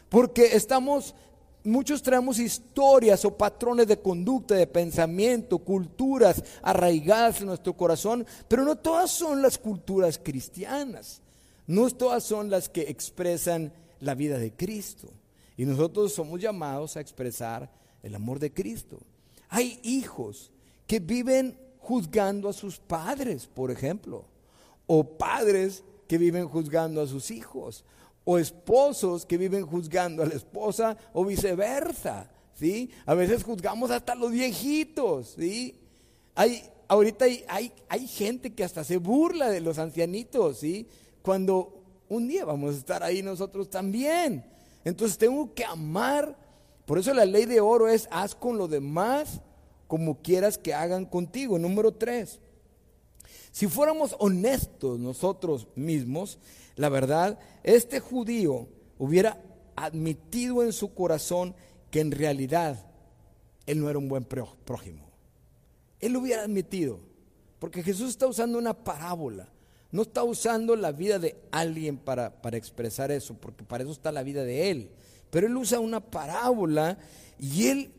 porque 0.09 0.57
estamos 0.57 1.15
Muchos 1.69 2.03
traemos 2.03 2.39
historias 2.39 3.27
o 3.27 3.37
patrones 3.37 3.87
de 3.87 4.01
conducta, 4.01 4.55
de 4.55 4.67
pensamiento, 4.67 5.59
culturas 5.59 6.43
arraigadas 6.63 7.41
en 7.41 7.49
nuestro 7.49 7.75
corazón, 7.75 8.27
pero 8.49 8.65
no 8.65 8.77
todas 8.77 9.11
son 9.11 9.43
las 9.43 9.59
culturas 9.59 10.19
cristianas. 10.23 11.21
No 11.67 11.91
todas 11.91 12.25
son 12.25 12.49
las 12.49 12.71
que 12.71 12.83
expresan 12.83 13.71
la 14.01 14.15
vida 14.15 14.39
de 14.39 14.53
Cristo. 14.53 15.09
Y 15.59 15.67
nosotros 15.67 16.15
somos 16.15 16.41
llamados 16.41 16.97
a 16.97 17.01
expresar 17.01 17.71
el 18.03 18.15
amor 18.15 18.39
de 18.39 18.51
Cristo. 18.51 18.99
Hay 19.51 19.79
hijos 19.83 20.51
que 20.87 21.01
viven 21.01 21.59
juzgando 21.81 22.49
a 22.49 22.55
sus 22.55 22.79
padres, 22.79 23.47
por 23.47 23.71
ejemplo, 23.71 24.25
o 24.87 25.05
padres 25.05 25.85
que 26.07 26.17
viven 26.17 26.49
juzgando 26.49 27.03
a 27.03 27.07
sus 27.07 27.31
hijos, 27.31 27.85
o 28.31 28.37
esposos 28.37 29.25
que 29.25 29.39
viven 29.39 29.65
juzgando 29.65 30.23
a 30.23 30.27
la 30.27 30.35
esposa 30.35 30.99
o 31.15 31.25
viceversa, 31.25 32.31
¿sí? 32.53 32.91
A 33.07 33.15
veces 33.15 33.43
juzgamos 33.43 33.91
hasta 33.91 34.15
los 34.15 34.31
viejitos, 34.33 35.37
¿sí? 35.39 35.81
Hay, 36.35 36.63
ahorita 36.89 37.25
hay, 37.25 37.43
hay, 37.49 37.73
hay 37.89 38.07
gente 38.07 38.53
que 38.53 38.65
hasta 38.65 38.85
se 38.85 38.99
burla 38.99 39.49
de 39.49 39.63
los 39.63 39.79
ancianitos, 39.79 40.59
¿sí? 40.59 40.87
Cuando 41.23 41.83
un 42.11 42.29
día 42.29 42.45
vamos 42.45 42.75
a 42.75 42.79
estar 42.79 43.03
ahí 43.03 43.23
nosotros 43.23 43.71
también. 43.71 44.45
Entonces 44.85 45.17
tengo 45.17 45.55
que 45.55 45.65
amar. 45.65 46.37
Por 46.85 46.99
eso 46.99 47.15
la 47.15 47.25
ley 47.25 47.47
de 47.47 47.63
oro 47.63 47.89
es 47.89 48.09
haz 48.11 48.35
con 48.35 48.59
los 48.59 48.69
demás 48.69 49.41
como 49.87 50.21
quieras 50.21 50.59
que 50.59 50.75
hagan 50.75 51.07
contigo. 51.07 51.59
Número 51.59 51.93
tres. 51.93 52.41
Si 53.51 53.67
fuéramos 53.67 54.15
honestos 54.19 54.99
nosotros 54.99 55.69
mismos, 55.75 56.39
la 56.77 56.89
verdad, 56.89 57.39
este 57.63 58.01
judío 58.01 58.69
hubiera 58.99 59.43
admitido 59.77 60.63
en 60.63 60.73
su 60.73 60.95
corazón 60.95 61.55
que 61.91 62.01
en 62.01 62.11
realidad 62.11 62.87
él 63.67 63.81
no 63.81 63.91
era 63.91 63.99
un 63.99 64.09
buen 64.09 64.25
prójimo. 64.25 65.09
Él 66.01 66.13
lo 66.13 66.21
hubiera 66.21 66.43
admitido, 66.43 67.01
porque 67.59 67.83
Jesús 67.83 68.11
está 68.11 68.27
usando 68.27 68.59
una 68.59 68.75
parábola. 68.75 69.49
No 69.91 70.03
está 70.03 70.23
usando 70.23 70.77
la 70.77 70.93
vida 70.93 71.19
de 71.19 71.37
alguien 71.51 71.97
para, 71.97 72.43
para 72.43 72.57
expresar 72.57 73.11
eso, 73.11 73.35
porque 73.35 73.65
para 73.65 73.85
eso 73.85 73.93
está 73.93 74.13
la 74.13 74.23
vida 74.23 74.45
de 74.45 74.71
él. 74.71 74.91
Pero 75.31 75.47
él 75.47 75.57
usa 75.57 75.81
una 75.81 76.01
parábola 76.01 76.99
y 77.39 77.69
él 77.69 77.93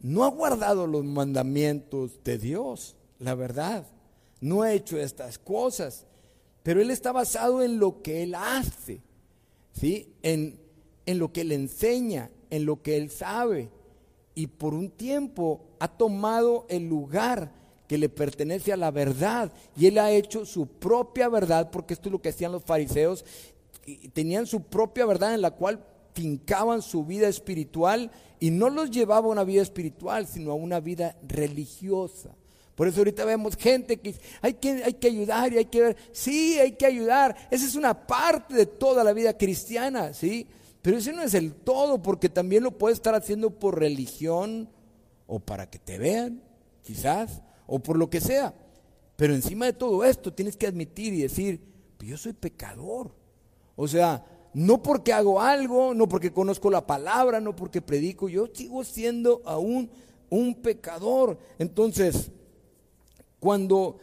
no 0.00 0.24
ha 0.24 0.28
guardado 0.28 0.86
los 0.86 1.04
mandamientos 1.04 2.22
de 2.24 2.38
Dios, 2.38 2.96
la 3.18 3.34
verdad. 3.34 3.86
No 4.42 4.60
ha 4.60 4.72
hecho 4.72 4.98
estas 4.98 5.38
cosas. 5.38 6.04
Pero 6.62 6.82
él 6.82 6.90
está 6.90 7.12
basado 7.12 7.62
en 7.62 7.78
lo 7.78 8.02
que 8.02 8.22
él 8.22 8.34
hace, 8.34 9.00
¿sí? 9.72 10.12
En, 10.22 10.60
en 11.06 11.18
lo 11.18 11.32
que 11.32 11.40
él 11.40 11.52
enseña, 11.52 12.30
en 12.50 12.66
lo 12.66 12.82
que 12.82 12.96
él 12.96 13.10
sabe. 13.10 13.70
Y 14.34 14.48
por 14.48 14.74
un 14.74 14.90
tiempo 14.90 15.64
ha 15.78 15.88
tomado 15.88 16.66
el 16.68 16.88
lugar 16.88 17.52
que 17.86 17.98
le 17.98 18.08
pertenece 18.08 18.72
a 18.72 18.76
la 18.76 18.90
verdad. 18.90 19.52
Y 19.76 19.86
él 19.86 19.98
ha 19.98 20.10
hecho 20.10 20.44
su 20.44 20.66
propia 20.66 21.28
verdad, 21.28 21.70
porque 21.70 21.94
esto 21.94 22.08
es 22.08 22.12
lo 22.12 22.20
que 22.20 22.30
hacían 22.30 22.52
los 22.52 22.64
fariseos. 22.64 23.24
Tenían 24.12 24.46
su 24.46 24.62
propia 24.62 25.06
verdad 25.06 25.34
en 25.34 25.42
la 25.42 25.52
cual 25.52 25.84
fincaban 26.14 26.82
su 26.82 27.04
vida 27.04 27.28
espiritual 27.28 28.10
y 28.40 28.50
no 28.50 28.70
los 28.70 28.90
llevaba 28.90 29.28
a 29.28 29.30
una 29.30 29.44
vida 29.44 29.62
espiritual, 29.62 30.26
sino 30.26 30.52
a 30.52 30.54
una 30.54 30.80
vida 30.80 31.16
religiosa. 31.26 32.34
Por 32.74 32.88
eso 32.88 33.00
ahorita 33.00 33.24
vemos 33.24 33.56
gente 33.56 33.98
que 33.98 34.14
hay 34.40 34.54
que, 34.54 34.82
hay 34.84 34.94
que 34.94 35.08
ayudar 35.08 35.52
y 35.52 35.58
hay 35.58 35.64
que 35.66 35.80
ver, 35.80 35.96
sí, 36.12 36.58
hay 36.58 36.72
que 36.72 36.86
ayudar. 36.86 37.36
Esa 37.50 37.66
es 37.66 37.74
una 37.74 38.06
parte 38.06 38.54
de 38.54 38.66
toda 38.66 39.04
la 39.04 39.12
vida 39.12 39.36
cristiana, 39.36 40.14
¿sí? 40.14 40.46
Pero 40.80 40.98
ese 40.98 41.12
no 41.12 41.22
es 41.22 41.34
el 41.34 41.54
todo, 41.54 42.02
porque 42.02 42.28
también 42.28 42.64
lo 42.64 42.72
puedes 42.72 42.98
estar 42.98 43.14
haciendo 43.14 43.50
por 43.50 43.78
religión 43.78 44.68
o 45.26 45.38
para 45.38 45.70
que 45.70 45.78
te 45.78 45.98
vean, 45.98 46.42
quizás, 46.82 47.42
o 47.66 47.78
por 47.78 47.96
lo 47.96 48.10
que 48.10 48.20
sea. 48.20 48.54
Pero 49.16 49.34
encima 49.34 49.66
de 49.66 49.74
todo 49.74 50.04
esto 50.04 50.32
tienes 50.32 50.56
que 50.56 50.66
admitir 50.66 51.14
y 51.14 51.22
decir, 51.22 51.60
pues 51.96 52.10
yo 52.10 52.16
soy 52.16 52.32
pecador. 52.32 53.14
O 53.76 53.86
sea, 53.86 54.24
no 54.54 54.82
porque 54.82 55.12
hago 55.12 55.40
algo, 55.40 55.94
no 55.94 56.08
porque 56.08 56.32
conozco 56.32 56.70
la 56.70 56.86
palabra, 56.86 57.40
no 57.40 57.54
porque 57.54 57.80
predico, 57.80 58.28
yo 58.28 58.48
sigo 58.52 58.82
siendo 58.82 59.40
aún 59.44 59.90
un 60.28 60.54
pecador. 60.56 61.38
Entonces, 61.58 62.32
cuando 63.42 63.98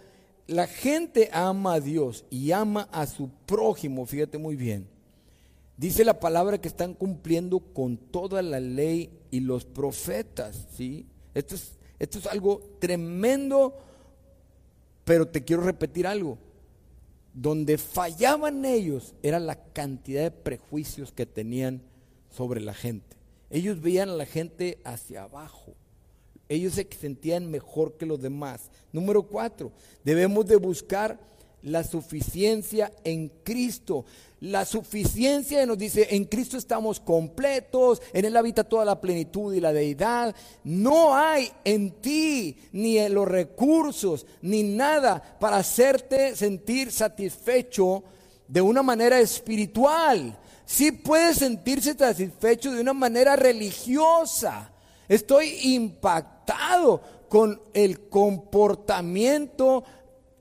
la 0.47 0.67
gente 0.67 1.29
ama 1.31 1.75
a 1.75 1.79
Dios 1.79 2.25
y 2.29 2.51
ama 2.51 2.89
a 2.91 3.07
su 3.07 3.29
prójimo, 3.45 4.05
fíjate 4.05 4.37
muy 4.37 4.57
bien, 4.57 4.89
dice 5.77 6.03
la 6.03 6.19
palabra 6.19 6.59
que 6.59 6.67
están 6.67 6.93
cumpliendo 6.93 7.61
con 7.61 7.95
toda 7.95 8.41
la 8.41 8.59
ley 8.59 9.17
y 9.31 9.39
los 9.39 9.63
profetas, 9.63 10.67
¿sí? 10.75 11.07
Esto 11.33 11.55
es, 11.55 11.77
esto 11.99 12.19
es 12.19 12.27
algo 12.27 12.59
tremendo, 12.79 13.77
pero 15.05 15.25
te 15.25 15.45
quiero 15.45 15.61
repetir 15.61 16.05
algo. 16.05 16.37
Donde 17.33 17.77
fallaban 17.77 18.65
ellos 18.65 19.15
era 19.23 19.39
la 19.39 19.55
cantidad 19.71 20.23
de 20.23 20.31
prejuicios 20.31 21.13
que 21.13 21.25
tenían 21.25 21.81
sobre 22.29 22.59
la 22.59 22.73
gente. 22.73 23.15
Ellos 23.49 23.79
veían 23.79 24.09
a 24.09 24.15
la 24.15 24.25
gente 24.25 24.81
hacia 24.83 25.23
abajo. 25.23 25.75
Ellos 26.49 26.73
se 26.73 26.87
sentían 26.99 27.49
mejor 27.49 27.95
que 27.95 28.07
los 28.07 28.19
demás. 28.19 28.71
Número 28.91 29.21
cuatro, 29.21 29.71
debemos 30.03 30.47
de 30.47 30.55
buscar 30.55 31.19
la 31.61 31.83
suficiencia 31.83 32.91
en 33.03 33.29
Cristo. 33.43 34.05
La 34.39 34.65
suficiencia 34.65 35.63
nos 35.67 35.77
dice, 35.77 36.07
en 36.09 36.25
Cristo 36.25 36.57
estamos 36.57 36.99
completos, 36.99 38.01
en 38.13 38.25
Él 38.25 38.35
habita 38.35 38.63
toda 38.63 38.83
la 38.83 38.99
plenitud 38.99 39.53
y 39.53 39.59
la 39.59 39.73
deidad. 39.73 40.35
No 40.63 41.15
hay 41.15 41.51
en 41.63 41.91
ti 42.01 42.57
ni 42.71 42.97
en 42.97 43.13
los 43.13 43.27
recursos 43.27 44.25
ni 44.41 44.63
nada 44.63 45.37
para 45.39 45.57
hacerte 45.57 46.35
sentir 46.35 46.91
satisfecho 46.91 48.03
de 48.47 48.61
una 48.61 48.81
manera 48.81 49.19
espiritual. 49.19 50.35
Sí 50.65 50.91
puedes 50.91 51.37
sentirse 51.37 51.93
satisfecho 51.93 52.71
de 52.71 52.81
una 52.81 52.93
manera 52.93 53.35
religiosa. 53.35 54.71
Estoy 55.07 55.73
impactado 55.73 56.38
con 57.27 57.61
el 57.73 58.09
comportamiento 58.09 59.83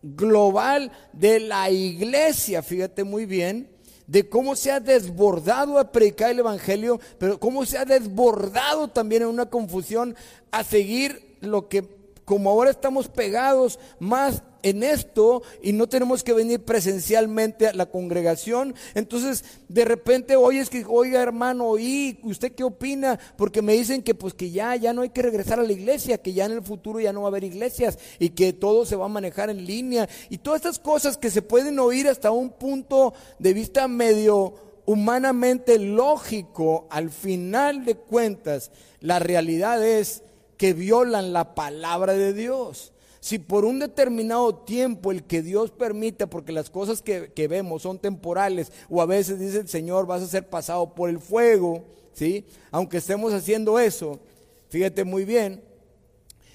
global 0.03 0.91
de 1.13 1.41
la 1.41 1.71
iglesia, 1.71 2.63
fíjate 2.63 3.05
muy 3.05 3.27
bien, 3.27 3.71
de 4.07 4.29
cómo 4.29 4.57
se 4.57 4.71
ha 4.71 4.81
desbordado 4.81 5.79
a 5.79 5.93
predicar 5.93 6.31
el 6.31 6.39
Evangelio, 6.39 6.99
pero 7.19 7.39
cómo 7.39 7.67
se 7.67 7.77
ha 7.77 7.85
desbordado 7.85 8.89
también 8.89 9.23
en 9.23 9.29
una 9.29 9.47
confusión 9.47 10.17
a 10.51 10.65
seguir 10.65 11.37
lo 11.41 11.69
que 11.69 11.99
como 12.25 12.51
ahora 12.51 12.71
estamos 12.71 13.09
pegados 13.09 13.79
más 13.99 14.43
en 14.63 14.83
esto 14.83 15.43
y 15.63 15.73
no 15.73 15.89
tenemos 15.89 16.25
que 16.25 16.33
venir 16.33 16.65
presencialmente 16.65 17.69
a 17.69 17.73
la 17.73 17.87
congregación, 17.87 18.75
entonces 18.95 19.45
de 19.69 19.85
repente 19.85 20.37
oyes 20.37 20.71
que, 20.71 20.85
oiga 20.89 21.23
hermano, 21.23 21.79
¿y 21.79 22.19
usted 22.23 22.53
qué 22.53 22.65
opina? 22.65 23.19
Porque 23.37 23.63
me 23.63 23.75
dicen 23.75 24.03
que 24.03 24.15
pues 24.15 24.35
que 24.35 24.51
ya, 24.51 24.75
ya 24.77 24.93
no 24.93 25.03
hay 25.03 25.11
que 25.11 25.23
regresar 25.23 25.61
a 25.61 25.65
la 25.65 25.73
iglesia, 25.73 26.19
que 26.19 26.33
ya 26.33 26.47
en 26.47 26.53
el 26.53 26.63
futuro 26.63 27.01
ya 27.01 27.13
no 27.13 27.23
va 27.23 27.29
a 27.29 27.31
haber 27.31 27.45
iglesias 27.45 27.99
y 28.19 28.31
que 28.31 28.53
todo 28.53 28.85
se 28.85 28.97
va 28.97 29.07
a 29.07 29.09
manejar 29.09 29.51
en 29.51 29.65
línea 29.65 30.09
y 30.29 30.39
todas 30.39 30.59
estas 30.59 30.79
cosas 30.79 31.17
que 31.17 31.31
se 31.31 31.43
pueden 31.43 31.79
oír 31.79 32.09
hasta 32.09 32.31
un 32.31 32.51
punto 32.51 33.15
de 33.39 33.53
vista 33.53 33.89
medio 33.89 34.55
humanamente 34.89 35.79
lógico, 35.79 36.87
al 36.91 37.11
final 37.11 37.85
de 37.85 37.97
cuentas, 37.97 38.71
la 39.01 39.19
realidad 39.19 39.87
es 39.87 40.23
que 40.57 40.73
violan 40.73 41.35
la 41.35 41.55
palabra 41.55 42.15
de 42.15 42.33
Dios. 42.33 42.93
Si 43.21 43.39
por 43.39 43.65
un 43.65 43.81
determinado 43.81 44.55
tiempo 44.55 45.11
el 45.11 45.25
que 45.25 45.43
Dios 45.43 45.71
permite, 45.71 46.27
porque 46.27 46.53
las 46.53 46.71
cosas 46.71 47.03
que, 47.03 47.49
vemos 47.49 47.83
son 47.83 47.99
temporales, 47.99 48.73
o 48.89 49.03
a 49.03 49.07
veces 49.07 49.39
dice 49.39 49.59
el 49.59 49.69
Señor, 49.69 50.07
vas 50.07 50.23
a 50.23 50.27
ser 50.27 50.49
pasado 50.49 50.95
por 50.95 51.11
el 51.11 51.19
fuego, 51.19 51.85
¿sí? 52.13 52.45
Aunque 52.71 52.99
estemos 52.99 53.33
haciendo 53.33 53.79
eso, 53.79 54.21
fíjate 54.69 55.05
muy 55.05 55.25
bien, 55.25 55.63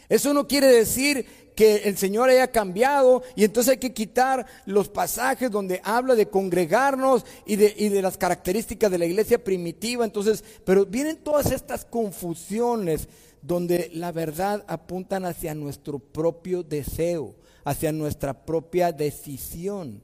eso 0.07 0.33
no 0.33 0.47
quiere 0.47 0.67
decir 0.67 1.25
que 1.55 1.75
el 1.85 1.97
Señor 1.97 2.29
haya 2.29 2.47
cambiado 2.47 3.23
y 3.35 3.43
entonces 3.43 3.73
hay 3.73 3.77
que 3.77 3.93
quitar 3.93 4.45
los 4.65 4.89
pasajes 4.89 5.51
donde 5.51 5.81
habla 5.83 6.15
de 6.15 6.27
congregarnos 6.27 7.25
y 7.45 7.57
de, 7.57 7.73
y 7.77 7.89
de, 7.89 8.01
las 8.01 8.17
características 8.17 8.89
de 8.89 8.97
la 8.97 9.05
iglesia 9.05 9.43
primitiva. 9.43 10.03
Entonces, 10.03 10.43
pero 10.65 10.85
vienen 10.85 11.17
todas 11.17 11.51
estas 11.51 11.85
confusiones 11.85 13.07
donde 13.43 13.91
la 13.93 14.11
verdad 14.11 14.63
apuntan 14.67 15.25
hacia 15.25 15.53
nuestro 15.53 15.99
propio 15.99 16.63
deseo, 16.63 17.35
hacia 17.65 17.91
nuestra 17.91 18.45
propia 18.45 18.91
decisión. 18.91 20.01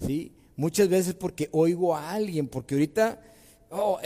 ¿sí? 0.00 0.32
Muchas 0.56 0.88
veces 0.88 1.14
porque 1.14 1.48
oigo 1.52 1.94
a 1.94 2.12
alguien, 2.12 2.46
porque 2.46 2.76
ahorita 2.76 3.20
oh, 3.70 3.98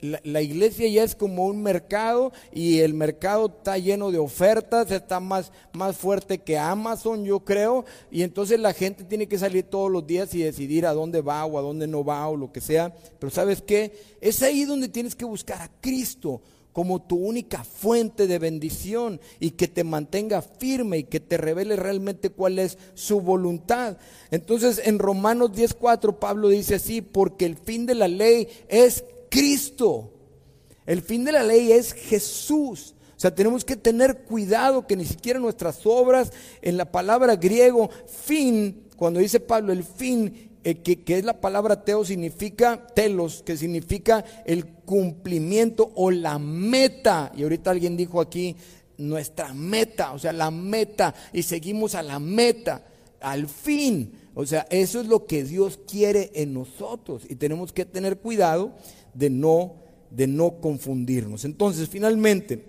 la, 0.00 0.42
iglesia 0.42 0.88
ya 0.88 1.02
es 1.02 1.16
como 1.16 1.46
un 1.46 1.60
mercado 1.60 2.32
y 2.52 2.80
el 2.80 2.94
mercado 2.94 3.46
está 3.46 3.78
lleno 3.78 4.12
de 4.12 4.18
ofertas, 4.18 4.92
está 4.92 5.18
más, 5.18 5.50
más 5.72 5.96
fuerte 5.96 6.38
que 6.38 6.56
Amazon, 6.56 7.24
yo 7.24 7.40
creo, 7.40 7.84
y 8.12 8.22
entonces 8.22 8.60
la 8.60 8.72
gente 8.72 9.02
tiene 9.02 9.26
que 9.26 9.38
salir 9.38 9.64
todos 9.64 9.90
los 9.90 10.06
días 10.06 10.32
y 10.34 10.42
decidir 10.42 10.86
a 10.86 10.94
dónde 10.94 11.20
va 11.20 11.44
o 11.44 11.58
a 11.58 11.62
dónde 11.62 11.88
no 11.88 12.04
va 12.04 12.28
o 12.28 12.36
lo 12.36 12.52
que 12.52 12.60
sea. 12.60 12.94
Pero 13.18 13.30
sabes 13.30 13.60
qué? 13.60 13.92
Es 14.20 14.40
ahí 14.42 14.64
donde 14.64 14.88
tienes 14.88 15.16
que 15.16 15.24
buscar 15.24 15.60
a 15.60 15.70
Cristo 15.80 16.40
como 16.74 17.00
tu 17.00 17.16
única 17.16 17.62
fuente 17.62 18.26
de 18.26 18.40
bendición 18.40 19.20
y 19.38 19.52
que 19.52 19.68
te 19.68 19.84
mantenga 19.84 20.42
firme 20.42 20.98
y 20.98 21.04
que 21.04 21.20
te 21.20 21.36
revele 21.36 21.76
realmente 21.76 22.30
cuál 22.30 22.58
es 22.58 22.78
su 22.94 23.20
voluntad. 23.20 23.96
Entonces 24.32 24.82
en 24.84 24.98
Romanos 24.98 25.52
10:4 25.52 26.18
Pablo 26.18 26.48
dice 26.48 26.74
así, 26.74 27.00
porque 27.00 27.46
el 27.46 27.56
fin 27.56 27.86
de 27.86 27.94
la 27.94 28.08
ley 28.08 28.48
es 28.68 29.04
Cristo. 29.30 30.10
El 30.84 31.00
fin 31.00 31.24
de 31.24 31.30
la 31.30 31.44
ley 31.44 31.70
es 31.70 31.92
Jesús. 31.92 32.96
O 33.16 33.20
sea, 33.20 33.32
tenemos 33.32 33.64
que 33.64 33.76
tener 33.76 34.24
cuidado 34.24 34.84
que 34.84 34.96
ni 34.96 35.04
siquiera 35.04 35.38
nuestras 35.38 35.86
obras, 35.86 36.32
en 36.60 36.76
la 36.76 36.90
palabra 36.90 37.36
griego, 37.36 37.88
fin, 38.06 38.88
cuando 38.96 39.20
dice 39.20 39.38
Pablo 39.38 39.72
el 39.72 39.84
fin, 39.84 40.50
eh, 40.64 40.76
que, 40.76 41.18
es 41.18 41.24
la 41.24 41.40
palabra 41.40 41.84
teo, 41.84 42.04
significa 42.04 42.86
telos, 42.94 43.42
que 43.42 43.56
significa 43.56 44.24
el 44.46 44.66
cumplimiento 44.66 45.92
o 45.94 46.10
la 46.10 46.38
meta. 46.38 47.30
Y 47.36 47.42
ahorita 47.42 47.70
alguien 47.70 47.98
dijo 47.98 48.20
aquí, 48.20 48.56
nuestra 48.96 49.52
meta, 49.52 50.12
o 50.12 50.18
sea, 50.18 50.32
la 50.32 50.50
meta, 50.50 51.14
y 51.34 51.42
seguimos 51.42 51.94
a 51.94 52.02
la 52.02 52.18
meta, 52.18 52.82
al 53.20 53.46
fin. 53.46 54.12
O 54.34 54.46
sea, 54.46 54.66
eso 54.70 55.00
es 55.00 55.06
lo 55.06 55.26
que 55.26 55.44
Dios 55.44 55.78
quiere 55.86 56.32
en 56.34 56.54
nosotros 56.54 57.22
y 57.28 57.36
tenemos 57.36 57.72
que 57.72 57.84
tener 57.84 58.18
cuidado 58.18 58.72
de 59.12 59.30
no, 59.30 59.76
de 60.10 60.26
no 60.26 60.60
confundirnos. 60.60 61.44
Entonces, 61.44 61.88
finalmente, 61.88 62.64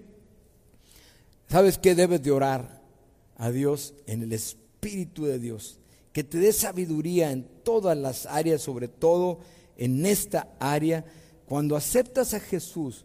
¿sabes 1.49 1.77
qué 1.77 1.95
debes 1.95 2.21
de 2.21 2.31
orar 2.31 2.81
a 3.37 3.51
Dios 3.51 3.93
en 4.05 4.21
el 4.21 4.33
Espíritu 4.33 5.25
de 5.25 5.39
Dios? 5.39 5.79
Que 6.16 6.24
te 6.24 6.38
dé 6.38 6.53
sabiduría 6.53 7.34
en 7.34 7.43
todas 7.61 7.97
las 7.97 8.26
áreas, 8.26 8.61
sobre 8.61 8.88
todo 8.88 9.39
en 9.76 10.05
esta 10.05 10.47
área. 10.61 11.03
Cuando 11.45 11.76
aceptas 11.76 12.34
a 12.34 12.39
Jesús 12.39 13.03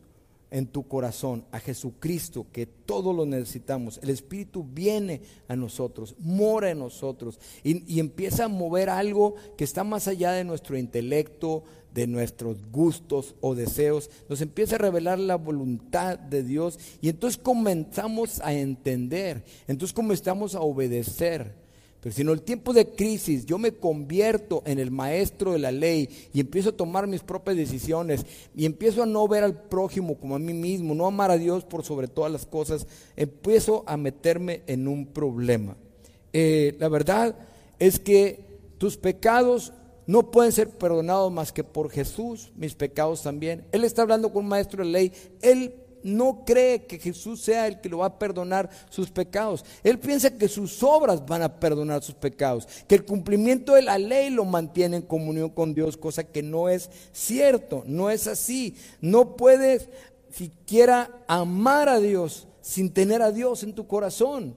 en 0.48 0.68
tu 0.68 0.86
corazón, 0.86 1.44
a 1.50 1.58
Jesucristo, 1.58 2.46
que 2.52 2.66
todos 2.66 3.12
lo 3.12 3.26
necesitamos, 3.26 3.98
el 4.00 4.10
Espíritu 4.10 4.62
viene 4.62 5.22
a 5.48 5.56
nosotros, 5.56 6.14
mora 6.20 6.70
en 6.70 6.78
nosotros 6.78 7.40
y, 7.64 7.92
y 7.92 7.98
empieza 7.98 8.44
a 8.44 8.48
mover 8.48 8.88
algo 8.88 9.34
que 9.56 9.64
está 9.64 9.82
más 9.82 10.06
allá 10.06 10.30
de 10.30 10.44
nuestro 10.44 10.78
intelecto, 10.78 11.64
de 11.92 12.06
nuestros 12.06 12.58
gustos 12.70 13.34
o 13.40 13.56
deseos, 13.56 14.08
nos 14.28 14.40
empieza 14.40 14.76
a 14.76 14.78
revelar 14.78 15.18
la 15.18 15.34
voluntad 15.34 16.16
de 16.16 16.44
Dios 16.44 16.78
y 17.00 17.08
entonces 17.08 17.42
comenzamos 17.42 18.40
a 18.40 18.52
entender, 18.52 19.44
entonces 19.66 19.92
comenzamos 19.92 20.54
a 20.54 20.60
obedecer. 20.60 21.59
Pero 22.00 22.14
si 22.14 22.22
en 22.22 22.30
el 22.30 22.42
tiempo 22.42 22.72
de 22.72 22.86
crisis 22.86 23.44
yo 23.44 23.58
me 23.58 23.72
convierto 23.72 24.62
en 24.64 24.78
el 24.78 24.90
maestro 24.90 25.52
de 25.52 25.58
la 25.58 25.70
ley 25.70 26.08
y 26.32 26.40
empiezo 26.40 26.70
a 26.70 26.76
tomar 26.76 27.06
mis 27.06 27.22
propias 27.22 27.56
decisiones 27.56 28.24
y 28.54 28.64
empiezo 28.64 29.02
a 29.02 29.06
no 29.06 29.28
ver 29.28 29.44
al 29.44 29.62
prójimo 29.62 30.18
como 30.18 30.34
a 30.34 30.38
mí 30.38 30.54
mismo, 30.54 30.94
no 30.94 31.06
amar 31.06 31.30
a 31.30 31.36
Dios 31.36 31.64
por 31.64 31.84
sobre 31.84 32.08
todas 32.08 32.32
las 32.32 32.46
cosas, 32.46 32.86
empiezo 33.16 33.84
a 33.86 33.96
meterme 33.96 34.62
en 34.66 34.88
un 34.88 35.06
problema. 35.06 35.76
Eh, 36.32 36.76
la 36.78 36.88
verdad 36.88 37.36
es 37.78 37.98
que 37.98 38.44
tus 38.78 38.96
pecados 38.96 39.74
no 40.06 40.30
pueden 40.30 40.52
ser 40.52 40.70
perdonados 40.70 41.30
más 41.30 41.52
que 41.52 41.64
por 41.64 41.90
Jesús, 41.90 42.50
mis 42.56 42.74
pecados 42.74 43.22
también. 43.22 43.64
Él 43.72 43.84
está 43.84 44.02
hablando 44.02 44.32
con 44.32 44.44
un 44.44 44.48
maestro 44.48 44.84
de 44.84 44.90
ley, 44.90 45.12
él 45.42 45.74
no 46.02 46.44
cree 46.44 46.86
que 46.86 46.98
Jesús 46.98 47.40
sea 47.40 47.66
el 47.66 47.80
que 47.80 47.88
lo 47.88 47.98
va 47.98 48.06
a 48.06 48.18
perdonar 48.18 48.70
sus 48.88 49.10
pecados. 49.10 49.64
Él 49.82 49.98
piensa 49.98 50.36
que 50.36 50.48
sus 50.48 50.82
obras 50.82 51.24
van 51.26 51.42
a 51.42 51.60
perdonar 51.60 52.02
sus 52.02 52.14
pecados, 52.14 52.66
que 52.86 52.94
el 52.94 53.04
cumplimiento 53.04 53.74
de 53.74 53.82
la 53.82 53.98
ley 53.98 54.30
lo 54.30 54.44
mantiene 54.44 54.98
en 54.98 55.02
comunión 55.02 55.50
con 55.50 55.74
Dios, 55.74 55.96
cosa 55.96 56.24
que 56.24 56.42
no 56.42 56.68
es 56.68 56.90
cierto, 57.12 57.82
no 57.86 58.10
es 58.10 58.26
así. 58.26 58.76
No 59.00 59.36
puedes 59.36 59.88
siquiera 60.30 61.10
amar 61.26 61.88
a 61.88 61.98
Dios 61.98 62.46
sin 62.60 62.92
tener 62.92 63.22
a 63.22 63.32
Dios 63.32 63.62
en 63.62 63.74
tu 63.74 63.86
corazón. 63.86 64.56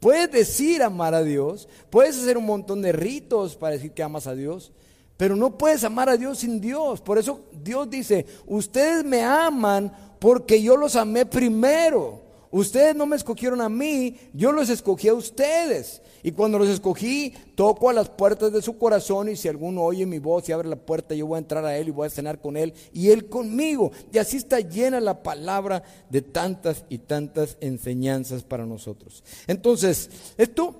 Puedes 0.00 0.30
decir 0.30 0.82
amar 0.82 1.14
a 1.14 1.22
Dios, 1.22 1.68
puedes 1.88 2.18
hacer 2.18 2.36
un 2.36 2.44
montón 2.44 2.82
de 2.82 2.92
ritos 2.92 3.56
para 3.56 3.72
decir 3.74 3.92
que 3.92 4.02
amas 4.02 4.26
a 4.26 4.34
Dios, 4.34 4.70
pero 5.16 5.36
no 5.36 5.56
puedes 5.56 5.82
amar 5.84 6.08
a 6.08 6.16
Dios 6.16 6.38
sin 6.38 6.60
Dios. 6.60 7.00
Por 7.00 7.18
eso 7.18 7.40
Dios 7.52 7.88
dice, 7.88 8.26
ustedes 8.46 9.04
me 9.04 9.22
aman 9.22 9.92
porque 10.24 10.62
yo 10.62 10.78
los 10.78 10.96
amé 10.96 11.26
primero. 11.26 12.22
Ustedes 12.50 12.96
no 12.96 13.04
me 13.04 13.14
escogieron 13.14 13.60
a 13.60 13.68
mí, 13.68 14.16
yo 14.32 14.52
los 14.52 14.70
escogí 14.70 15.08
a 15.08 15.12
ustedes. 15.12 16.00
Y 16.22 16.32
cuando 16.32 16.58
los 16.58 16.70
escogí, 16.70 17.34
toco 17.54 17.90
a 17.90 17.92
las 17.92 18.08
puertas 18.08 18.50
de 18.50 18.62
su 18.62 18.78
corazón 18.78 19.28
y 19.28 19.36
si 19.36 19.48
alguno 19.48 19.82
oye 19.82 20.06
mi 20.06 20.18
voz 20.20 20.48
y 20.48 20.52
abre 20.52 20.70
la 20.70 20.76
puerta, 20.76 21.14
yo 21.14 21.26
voy 21.26 21.36
a 21.36 21.40
entrar 21.40 21.62
a 21.66 21.76
él 21.76 21.88
y 21.88 21.90
voy 21.90 22.06
a 22.06 22.10
cenar 22.10 22.40
con 22.40 22.56
él 22.56 22.72
y 22.94 23.10
él 23.10 23.28
conmigo. 23.28 23.92
Y 24.14 24.16
así 24.16 24.38
está 24.38 24.60
llena 24.60 24.98
la 24.98 25.22
palabra 25.22 25.82
de 26.08 26.22
tantas 26.22 26.86
y 26.88 26.96
tantas 26.96 27.58
enseñanzas 27.60 28.44
para 28.44 28.64
nosotros. 28.64 29.22
Entonces, 29.46 30.08
esto 30.38 30.74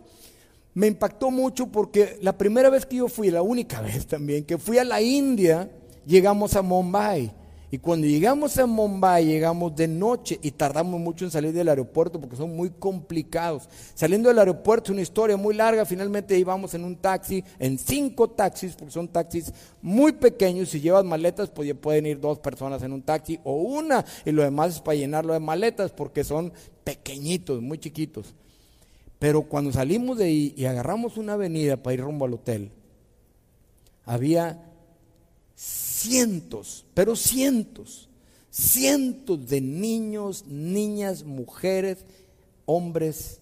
me 0.72 0.86
impactó 0.86 1.30
mucho 1.30 1.66
porque 1.66 2.16
la 2.22 2.38
primera 2.38 2.70
vez 2.70 2.86
que 2.86 2.96
yo 2.96 3.08
fui, 3.08 3.30
la 3.30 3.42
única 3.42 3.80
vez 3.82 4.06
también, 4.06 4.46
que 4.46 4.56
fui 4.56 4.78
a 4.78 4.84
la 4.84 5.02
India, 5.02 5.70
llegamos 6.06 6.56
a 6.56 6.62
Mumbai. 6.62 7.43
Y 7.74 7.78
cuando 7.78 8.06
llegamos 8.06 8.56
a 8.58 8.66
Mumbai, 8.66 9.26
llegamos 9.26 9.74
de 9.74 9.88
noche 9.88 10.38
y 10.40 10.52
tardamos 10.52 11.00
mucho 11.00 11.24
en 11.24 11.32
salir 11.32 11.52
del 11.52 11.68
aeropuerto 11.68 12.20
porque 12.20 12.36
son 12.36 12.54
muy 12.54 12.70
complicados. 12.70 13.68
Saliendo 13.96 14.28
del 14.28 14.38
aeropuerto, 14.38 14.92
una 14.92 15.02
historia 15.02 15.36
muy 15.36 15.56
larga, 15.56 15.84
finalmente 15.84 16.38
íbamos 16.38 16.72
en 16.74 16.84
un 16.84 16.94
taxi, 16.94 17.42
en 17.58 17.76
cinco 17.76 18.30
taxis, 18.30 18.76
porque 18.76 18.92
son 18.92 19.08
taxis 19.08 19.52
muy 19.82 20.12
pequeños. 20.12 20.68
Si 20.68 20.80
llevas 20.80 21.04
maletas, 21.04 21.50
pues 21.50 21.74
pueden 21.74 22.06
ir 22.06 22.20
dos 22.20 22.38
personas 22.38 22.80
en 22.84 22.92
un 22.92 23.02
taxi 23.02 23.40
o 23.42 23.56
una, 23.56 24.04
y 24.24 24.30
lo 24.30 24.44
demás 24.44 24.76
es 24.76 24.80
para 24.80 24.94
llenarlo 24.94 25.32
de 25.32 25.40
maletas 25.40 25.90
porque 25.90 26.22
son 26.22 26.52
pequeñitos, 26.84 27.60
muy 27.60 27.78
chiquitos. 27.78 28.36
Pero 29.18 29.42
cuando 29.42 29.72
salimos 29.72 30.18
de 30.18 30.26
ahí 30.26 30.54
y 30.56 30.66
agarramos 30.66 31.16
una 31.16 31.32
avenida 31.32 31.76
para 31.76 31.94
ir 31.94 32.02
rumbo 32.02 32.24
al 32.26 32.34
hotel, 32.34 32.70
había 34.04 34.60
cientos, 36.04 36.84
pero 36.92 37.16
cientos, 37.16 38.08
cientos 38.50 39.48
de 39.48 39.60
niños, 39.60 40.44
niñas, 40.46 41.24
mujeres, 41.24 42.04
hombres 42.66 43.40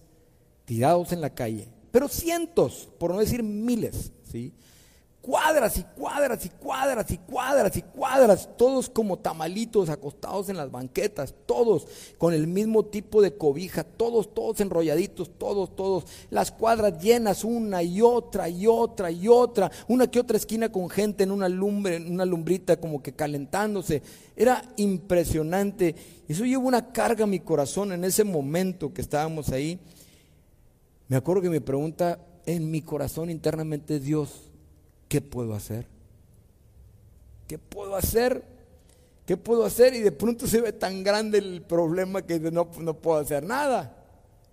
tirados 0.65 1.11
en 1.11 1.21
la 1.21 1.33
calle, 1.33 1.67
pero 1.91 2.07
cientos, 2.07 2.89
por 2.97 3.11
no 3.11 3.19
decir 3.19 3.43
miles, 3.43 4.11
¿sí? 4.31 4.53
Cuadras 5.23 5.77
y 5.77 5.83
cuadras 5.83 6.45
y 6.45 6.49
cuadras 6.49 7.09
y 7.09 7.17
cuadras 7.17 7.77
y 7.77 7.81
cuadras, 7.81 8.49
todos 8.57 8.89
como 8.89 9.17
tamalitos 9.17 9.87
acostados 9.87 10.49
en 10.49 10.57
las 10.57 10.69
banquetas, 10.69 11.33
todos 11.45 11.87
con 12.17 12.33
el 12.33 12.45
mismo 12.45 12.83
tipo 12.83 13.21
de 13.21 13.33
cobija, 13.37 13.85
todos, 13.85 14.33
todos 14.33 14.59
enrolladitos, 14.59 15.31
todos, 15.37 15.73
todos, 15.77 16.03
las 16.29 16.51
cuadras 16.51 17.01
llenas 17.01 17.45
una 17.45 17.81
y 17.81 18.01
otra 18.01 18.49
y 18.49 18.67
otra 18.67 19.11
y 19.11 19.29
otra, 19.29 19.71
una 19.87 20.11
que 20.11 20.19
otra 20.19 20.35
esquina 20.35 20.69
con 20.69 20.89
gente 20.89 21.23
en 21.23 21.31
una 21.31 21.47
lumbre, 21.47 21.95
en 21.95 22.11
una 22.11 22.25
lumbrita 22.25 22.75
como 22.75 23.01
que 23.01 23.13
calentándose. 23.13 24.03
Era 24.35 24.61
impresionante. 24.75 25.95
Eso 26.27 26.43
llevó 26.43 26.67
una 26.67 26.91
carga 26.91 27.23
a 27.23 27.27
mi 27.27 27.39
corazón 27.39 27.93
en 27.93 28.03
ese 28.03 28.25
momento 28.25 28.93
que 28.93 29.01
estábamos 29.01 29.49
ahí. 29.49 29.79
Me 31.07 31.15
acuerdo 31.15 31.43
que 31.43 31.49
mi 31.49 31.61
pregunta 31.61 32.19
en 32.45 32.69
mi 32.69 32.81
corazón 32.81 33.29
internamente 33.29 34.01
Dios, 34.01 34.49
¿qué 35.13 35.21
puedo 35.21 35.53
hacer? 35.53 35.85
¿Qué 37.47 37.59
puedo 37.59 37.95
hacer? 37.95 38.43
¿Qué 39.27 39.37
puedo 39.37 39.63
hacer? 39.63 39.93
Y 39.93 39.99
de 39.99 40.11
pronto 40.11 40.47
se 40.47 40.59
ve 40.59 40.73
tan 40.73 41.03
grande 41.03 41.37
el 41.37 41.61
problema 41.61 42.23
que 42.23 42.39
no, 42.39 42.67
no 42.79 42.93
puedo 42.95 43.19
hacer 43.19 43.43
nada. 43.43 43.95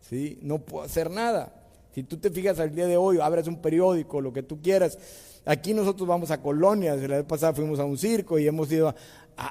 ¿Sí? 0.03 0.39
No 0.43 0.59
puedo 0.59 0.85
hacer 0.85 1.11
nada. 1.11 1.51
Si 1.95 2.03
tú 2.03 2.19
te 2.19 2.29
fijas 2.29 2.61
al 2.61 2.75
día 2.75 2.87
de 2.87 2.99
hoy, 2.99 3.21
abres 3.23 3.47
un 3.47 3.57
periódico, 3.57 4.21
lo 4.21 4.35
que 4.35 4.43
tú 4.43 4.61
quieras. 4.61 4.99
Aquí 5.47 5.73
nosotros 5.73 6.07
vamos 6.07 6.31
a 6.31 6.43
colonias. 6.43 7.01
La 7.09 7.17
vez 7.17 7.25
pasada 7.25 7.55
fuimos 7.55 7.81
a 7.81 7.87
un 7.87 7.97
circo 7.97 8.39
y 8.39 8.47
hemos 8.47 8.71
ido 8.71 8.95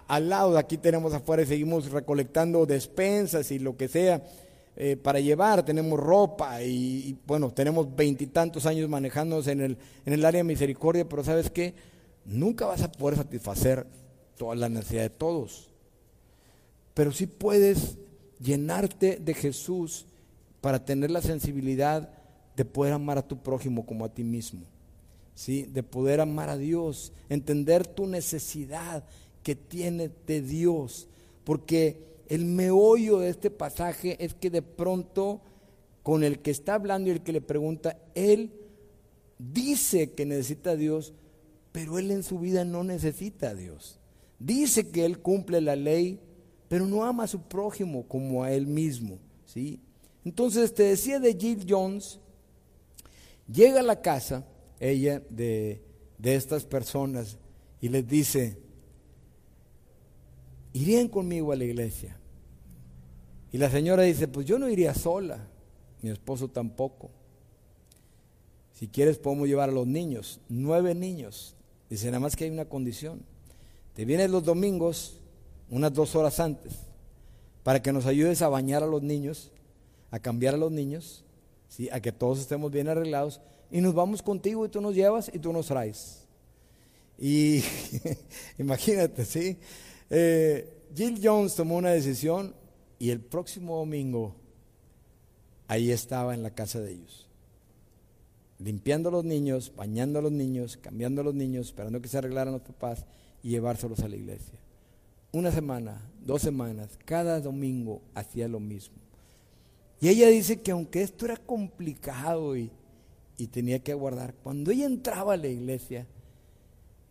al 0.07 0.30
lado. 0.30 0.60
Aquí 0.60 0.78
tenemos 0.78 1.12
afuera 1.16 1.41
y 1.41 1.47
seguimos 1.47 1.89
recolectando 1.89 2.68
despensas 2.68 3.49
y 3.49 3.57
lo 3.57 3.76
que 3.76 3.88
sea. 3.88 4.22
Eh, 4.82 4.96
para 4.96 5.20
llevar, 5.20 5.66
tenemos 5.66 6.00
ropa 6.00 6.64
y, 6.64 7.18
bueno, 7.28 7.52
tenemos 7.52 7.94
veintitantos 7.94 8.66
años 8.66 8.88
manejándonos 8.88 9.48
en 9.48 9.60
el, 9.60 9.78
en 10.06 10.14
el 10.14 10.24
área 10.24 10.40
de 10.40 10.46
misericordia, 10.46 11.08
pero 11.08 11.22
sabes 11.22 11.50
qué, 11.50 11.74
nunca 12.24 12.66
vas 12.66 12.82
a 12.82 12.90
poder 12.90 13.18
satisfacer 13.18 13.86
toda 14.38 14.56
la 14.56 14.70
necesidad 14.70 15.02
de 15.02 15.10
todos. 15.10 15.68
Pero 16.94 17.12
sí 17.12 17.28
puedes 17.28 17.98
llenarte 18.40 19.18
de 19.18 19.34
Jesús 19.34 20.06
para 20.62 20.86
tener 20.86 21.12
la 21.12 21.22
sensibilidad 21.22 22.10
de 22.56 22.64
poder 22.64 22.94
amar 22.94 23.18
a 23.18 23.28
tu 23.28 23.38
prójimo 23.38 23.86
como 23.86 24.06
a 24.06 24.14
ti 24.14 24.24
mismo. 24.24 24.62
¿sí? 25.36 25.64
De 25.64 25.84
poder 25.84 26.22
amar 26.22 26.48
a 26.48 26.58
Dios, 26.58 27.12
entender 27.28 27.86
tu 27.86 28.08
necesidad 28.08 29.04
que 29.44 29.56
tiene 29.56 30.10
de 30.26 30.42
Dios. 30.42 31.10
Porque 31.44 32.02
el 32.30 32.46
meollo 32.46 33.20
de 33.20 33.30
este 33.30 33.50
pasaje 33.50 34.24
es 34.24 34.36
que 34.36 34.50
de 34.50 34.62
pronto 34.62 35.42
con 36.04 36.24
el 36.24 36.40
que 36.40 36.52
está 36.52 36.76
hablando 36.76 37.10
y 37.10 37.12
el 37.12 37.22
que 37.22 37.34
le 37.34 37.42
pregunta, 37.42 37.98
él 38.16 38.52
dice 39.38 40.12
que 40.12 40.26
necesita 40.26 40.72
a 40.72 40.76
Dios, 40.76 41.14
pero 41.72 41.98
él 41.98 42.12
en 42.12 42.24
su 42.24 42.40
vida 42.40 42.66
no 42.66 42.84
necesita 42.84 43.50
a 43.50 43.56
Dios. 43.56 44.00
Dice 44.38 44.90
que 44.90 45.06
él 45.06 45.20
cumple 45.20 45.60
la 45.60 45.76
ley, 45.76 46.20
pero 46.68 46.86
no 46.86 47.04
ama 47.04 47.24
a 47.24 47.28
su 47.28 47.42
prójimo 47.42 48.08
como 48.08 48.44
a 48.44 48.54
él 48.54 48.68
mismo, 48.68 49.18
¿sí? 49.46 49.80
Entonces 50.24 50.74
te 50.74 50.84
decía 50.84 51.20
de 51.20 51.34
Jill 51.34 51.66
Jones, 51.68 52.20
llega 53.52 53.80
a 53.80 53.84
la 53.84 54.02
casa 54.02 54.46
ella 54.80 55.22
de, 55.30 55.82
de 56.18 56.36
estas 56.36 56.64
personas 56.66 57.38
y 57.82 57.90
les 57.90 58.08
dice, 58.08 58.58
irían 60.74 61.08
conmigo 61.08 61.52
a 61.52 61.56
la 61.56 61.64
iglesia. 61.64 62.19
Y 63.52 63.58
la 63.58 63.70
señora 63.70 64.04
dice, 64.04 64.28
pues 64.28 64.45
yo 64.45 64.60
no 64.60 64.70
iría 64.70 64.93
sola, 64.93 65.47
mi 66.02 66.10
esposo 66.10 66.47
tampoco. 66.47 67.10
Si 68.74 68.88
quieres 68.88 69.18
podemos 69.18 69.47
llevar 69.47 69.70
a 69.70 69.74
los 69.74 69.88
niños, 69.88 70.39
nueve 70.47 70.95
niños. 70.95 71.56
Dice, 71.89 72.08
nada 72.08 72.20
más 72.20 72.36
que 72.36 72.45
hay 72.45 72.52
una 72.52 72.66
condición. 72.66 73.22
Te 73.93 74.06
vienes 74.06 74.30
los 74.30 74.43
domingos, 74.43 75.20
unas 75.70 75.93
dos 75.93 76.16
horas 76.16 76.39
antes, 76.39 76.74
para 77.64 77.82
que 77.82 77.91
nos 77.91 78.06
ayudes 78.06 78.41
a 78.41 78.50
bañar 78.50 78.84
a 78.84 78.88
los 78.88 79.02
niños, 79.02 79.52
a 80.12 80.20
cambiar 80.20 80.54
a 80.54 80.58
los 80.58 80.72
niños, 80.72 81.26
¿sí? 81.68 81.89
a 81.91 82.00
que 82.00 82.12
todos 82.12 82.39
estemos 82.39 82.72
bien 82.72 82.88
arreglados, 82.88 83.41
y 83.72 83.82
nos 83.82 83.93
vamos 83.93 84.22
contigo 84.22 84.66
y 84.66 84.70
tú 84.70 84.82
nos 84.82 84.95
llevas 84.95 85.30
y 85.34 85.39
tú 85.39 85.52
nos 85.52 85.68
traes. 85.68 86.26
Y 87.18 87.62
imagínate, 88.58 89.26
¿sí? 89.26 89.58
Eh, 90.10 90.68
Jill 90.95 91.20
Jones 91.22 91.56
tomó 91.56 91.76
una 91.76 91.91
decisión 91.91 92.56
y 93.00 93.12
el 93.12 93.22
próximo 93.22 93.78
domingo, 93.78 94.36
ahí 95.68 95.91
estaba 95.91 96.34
en 96.34 96.43
la 96.43 96.52
casa 96.52 96.82
de 96.82 96.91
ellos, 96.91 97.28
limpiando 98.60 99.08
a 99.08 99.14
los 99.14 99.24
niños, 99.24 99.72
bañando 99.76 100.20
a 100.20 100.22
los 100.22 100.34
niños, 100.34 100.78
cambiando 100.78 101.22
a 101.22 101.24
los 101.24 101.34
niños, 101.34 101.68
esperando 101.68 102.02
que 102.02 102.10
se 102.10 102.18
arreglaran 102.18 102.54
los 102.54 102.62
papás 102.62 103.06
y 103.41 103.52
llevárselos 103.52 104.02
a 104.02 104.10
la 104.10 104.18
iglesia. 104.18 104.60
Una 105.32 105.52
semana, 105.52 106.02
dos 106.26 106.41
semanas, 106.41 107.00
cada 107.06 107.39
domingo 107.39 108.02
hacía 108.14 108.50
lo 108.50 108.60
mismo. 108.60 108.97
Y 110.02 110.10
ella 110.10 110.28
dice 110.28 110.62
que 110.62 110.72
aunque 110.72 111.02
esto 111.02 111.26
era 111.26 111.38
complicado 111.38 112.58
y, 112.58 112.70
y 113.38 113.47
tenía 113.47 113.80
que 113.80 113.93
aguardar, 113.93 114.34
cuando 114.43 114.72
ella 114.72 114.88
entraba 114.88 115.34
a 115.34 115.38
la 115.38 115.47
iglesia, 115.47 116.06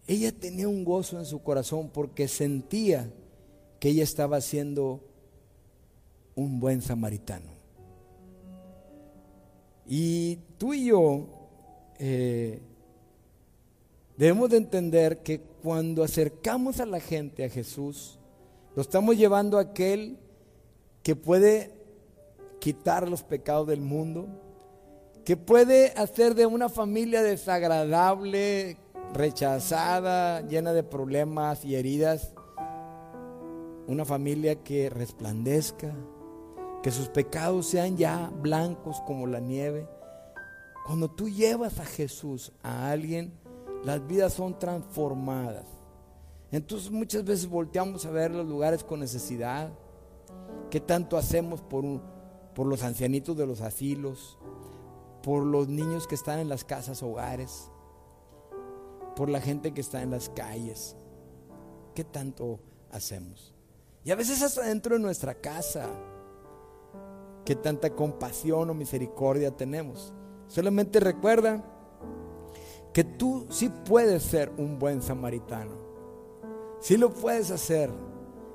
ella 0.07 0.33
tenía 0.33 0.69
un 0.69 0.85
gozo 0.85 1.19
en 1.19 1.25
su 1.25 1.43
corazón 1.43 1.91
porque 1.91 2.29
sentía 2.29 3.11
que 3.79 3.91
ella 3.91 4.03
estaba 4.03 4.39
haciendo 4.39 5.08
un 6.39 6.61
buen 6.61 6.81
samaritano. 6.81 7.51
Y 9.87 10.39
tú 10.57 10.73
y 10.73 10.87
yo 10.87 11.27
eh, 11.99 12.61
debemos 14.17 14.51
de 14.51 14.59
entender 14.59 15.19
que 15.25 15.41
cuando 15.41 16.05
acercamos 16.05 16.79
a 16.79 16.87
la 16.87 17.01
gente 17.01 17.45
a 17.45 17.49
Jesús, 17.49 18.21
lo 18.77 18.83
estamos 18.83 19.17
llevando 19.17 19.59
a 19.59 19.63
aquel 19.63 20.17
que 21.03 21.17
puede 21.17 21.73
quitar 22.61 23.09
los 23.09 23.25
pecados 23.25 23.67
del 23.67 23.81
mundo, 23.81 24.29
que 25.25 25.37
puede 25.37 25.91
hacer 25.97 26.37
de 26.37 26.47
una 26.47 26.69
familia 26.69 27.21
desagradable, 27.21 28.77
rechazada, 29.13 30.43
llena 30.43 30.73
de 30.73 30.85
problemas 30.85 31.65
y 31.65 31.75
heridas, 31.75 32.33
una 33.89 34.05
familia 34.05 34.63
que 34.63 34.89
resplandezca, 34.89 35.93
que 36.83 36.91
sus 36.91 37.09
pecados 37.09 37.67
sean 37.67 37.97
ya 37.97 38.31
blancos 38.41 39.01
como 39.07 39.27
la 39.27 39.41
nieve. 39.41 39.89
Cuando 40.87 41.11
tú 41.11 41.29
llevas 41.29 41.79
a 41.81 41.85
Jesús 41.85 42.53
a 42.63 42.91
alguien, 42.91 43.33
las 43.85 44.07
vidas 44.07 44.33
son 44.35 44.59
transformadas. 44.59 45.67
Entonces 46.51 46.91
muchas 46.91 47.25
veces 47.25 47.49
volteamos 47.49 48.07
a 48.07 48.11
ver 48.11 48.31
los 48.31 48.47
lugares 48.47 48.83
con 48.85 49.01
necesidad. 49.01 49.71
¿Qué 50.71 50.81
tanto 50.81 51.17
hacemos 51.17 51.61
por, 51.61 51.85
por 52.55 52.67
los 52.67 52.83
ancianitos 52.83 53.37
de 53.37 53.47
los 53.47 53.61
asilos? 53.61 54.39
Por 55.23 55.45
los 55.45 55.69
niños 55.69 56.07
que 56.07 56.15
están 56.15 56.39
en 56.39 56.49
las 56.49 56.65
casas 56.65 57.03
hogares? 57.03 57.71
Por 59.15 59.29
la 59.29 59.41
gente 59.41 59.75
que 59.75 59.81
está 59.81 60.03
en 60.03 60.11
las 60.11 60.31
calles. 60.31 60.97
¿Qué 61.95 62.05
tanto 62.05 62.61
hacemos? 62.93 63.55
Y 64.05 64.11
a 64.11 64.17
veces 64.17 64.41
hasta 64.41 64.63
dentro 64.63 64.95
de 64.95 65.03
nuestra 65.03 65.35
casa 65.35 65.91
qué 67.49 67.57
tanta 67.57 67.89
compasión 67.89 68.69
o 68.69 68.75
misericordia 68.75 69.51
tenemos. 69.51 70.13
Solamente 70.49 71.01
recuerda 71.01 71.65
que 72.93 73.05
tú 73.05 73.47
sí 73.49 73.71
puedes 73.87 74.23
ser 74.23 74.53
un 74.59 74.79
buen 74.79 75.01
samaritano. 75.01 75.73
Sí 76.79 76.99
lo 76.99 77.11
puedes 77.11 77.51
hacer. 77.51 77.91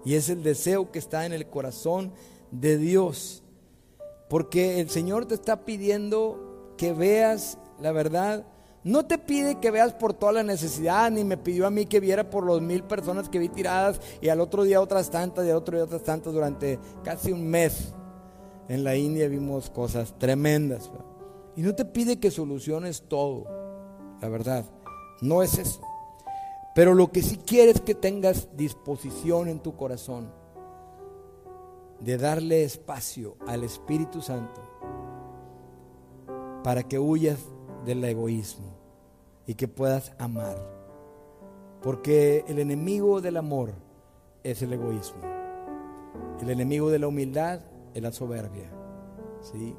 Y 0.05 0.13
es 0.13 0.29
el 0.29 0.43
deseo 0.43 0.91
que 0.91 0.99
está 0.99 1.25
en 1.25 1.33
el 1.33 1.49
corazón 1.49 2.13
de 2.51 2.77
Dios. 2.77 3.43
Porque 4.29 4.79
el 4.79 4.91
Señor 4.91 5.25
te 5.25 5.33
está 5.33 5.65
pidiendo 5.65 6.75
que 6.77 6.93
veas 6.93 7.57
la 7.79 7.93
verdad 7.93 8.45
No 8.83 9.07
te 9.07 9.17
pide 9.17 9.59
que 9.59 9.71
veas 9.71 9.93
por 9.95 10.13
toda 10.13 10.33
la 10.33 10.43
necesidad, 10.43 11.09
ni 11.09 11.23
me 11.23 11.37
pidió 11.37 11.65
a 11.65 11.71
mí 11.71 11.87
que 11.87 11.99
viera 11.99 12.29
por 12.29 12.45
los 12.45 12.61
mil 12.61 12.83
personas 12.83 13.27
que 13.27 13.39
vi 13.39 13.49
tiradas 13.49 13.99
y 14.21 14.29
al 14.29 14.39
otro 14.39 14.61
día 14.61 14.81
otras 14.81 15.09
tantas 15.09 15.47
y 15.47 15.49
al 15.49 15.57
otro 15.57 15.77
día 15.77 15.85
otras 15.85 16.03
tantas 16.03 16.31
durante 16.31 16.77
casi 17.03 17.31
un 17.31 17.47
mes. 17.47 17.95
En 18.67 18.83
la 18.83 18.95
India 18.95 19.27
vimos 19.27 19.69
cosas 19.69 20.17
tremendas. 20.17 20.91
Y 21.55 21.61
no 21.61 21.75
te 21.75 21.85
pide 21.85 22.19
que 22.19 22.31
soluciones 22.31 23.03
todo, 23.07 23.45
la 24.21 24.29
verdad. 24.29 24.65
No 25.21 25.43
es 25.43 25.57
eso. 25.57 25.81
Pero 26.73 26.95
lo 26.95 27.11
que 27.11 27.21
sí 27.21 27.37
quiere 27.37 27.71
es 27.71 27.81
que 27.81 27.93
tengas 27.93 28.55
disposición 28.57 29.47
en 29.47 29.59
tu 29.59 29.75
corazón 29.75 30.31
de 31.99 32.17
darle 32.17 32.63
espacio 32.63 33.37
al 33.47 33.63
Espíritu 33.63 34.21
Santo 34.21 34.61
para 36.63 36.83
que 36.83 36.97
huyas 36.97 37.39
del 37.85 38.03
egoísmo 38.03 38.73
y 39.45 39.53
que 39.55 39.67
puedas 39.67 40.13
amar. 40.17 40.57
Porque 41.81 42.43
el 42.47 42.59
enemigo 42.59 43.21
del 43.21 43.37
amor 43.37 43.73
es 44.43 44.61
el 44.61 44.73
egoísmo. 44.73 45.21
El 46.41 46.49
enemigo 46.49 46.89
de 46.89 46.99
la 46.99 47.07
humildad 47.07 47.59
es 47.93 48.01
la 48.01 48.11
soberbia. 48.11 48.69
¿sí? 49.41 49.75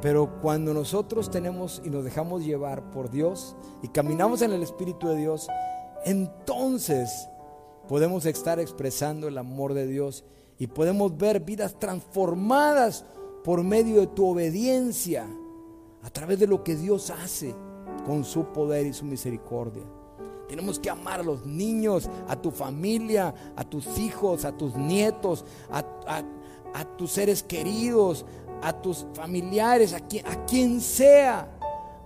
Pero 0.00 0.40
cuando 0.40 0.72
nosotros 0.72 1.30
tenemos 1.30 1.82
y 1.84 1.90
nos 1.90 2.04
dejamos 2.04 2.44
llevar 2.44 2.90
por 2.90 3.10
Dios 3.10 3.56
y 3.82 3.88
caminamos 3.88 4.42
en 4.42 4.52
el 4.52 4.62
Espíritu 4.62 5.08
de 5.08 5.16
Dios, 5.16 5.48
entonces 6.04 7.28
podemos 7.88 8.26
estar 8.26 8.58
expresando 8.60 9.28
el 9.28 9.38
amor 9.38 9.74
de 9.74 9.86
Dios 9.86 10.24
y 10.58 10.66
podemos 10.66 11.16
ver 11.16 11.40
vidas 11.40 11.78
transformadas 11.78 13.04
por 13.44 13.62
medio 13.62 14.00
de 14.00 14.06
tu 14.08 14.26
obediencia, 14.28 15.26
a 16.02 16.10
través 16.10 16.38
de 16.38 16.46
lo 16.46 16.62
que 16.62 16.76
Dios 16.76 17.10
hace 17.10 17.54
con 18.06 18.24
su 18.24 18.46
poder 18.46 18.86
y 18.86 18.92
su 18.92 19.04
misericordia. 19.04 19.82
Tenemos 20.48 20.78
que 20.78 20.88
amar 20.90 21.20
a 21.20 21.24
los 21.24 21.44
niños, 21.44 22.08
a 22.28 22.40
tu 22.40 22.50
familia, 22.50 23.34
a 23.56 23.64
tus 23.64 23.98
hijos, 23.98 24.44
a 24.44 24.56
tus 24.56 24.76
nietos, 24.76 25.44
a, 25.70 26.24
tus 26.96 27.12
seres 27.12 27.42
queridos, 27.42 28.24
a 28.62 28.72
tus 28.72 29.06
familiares, 29.14 29.92
a 29.92 29.96
a 29.96 30.46
quien 30.46 30.80
sea. 30.80 31.48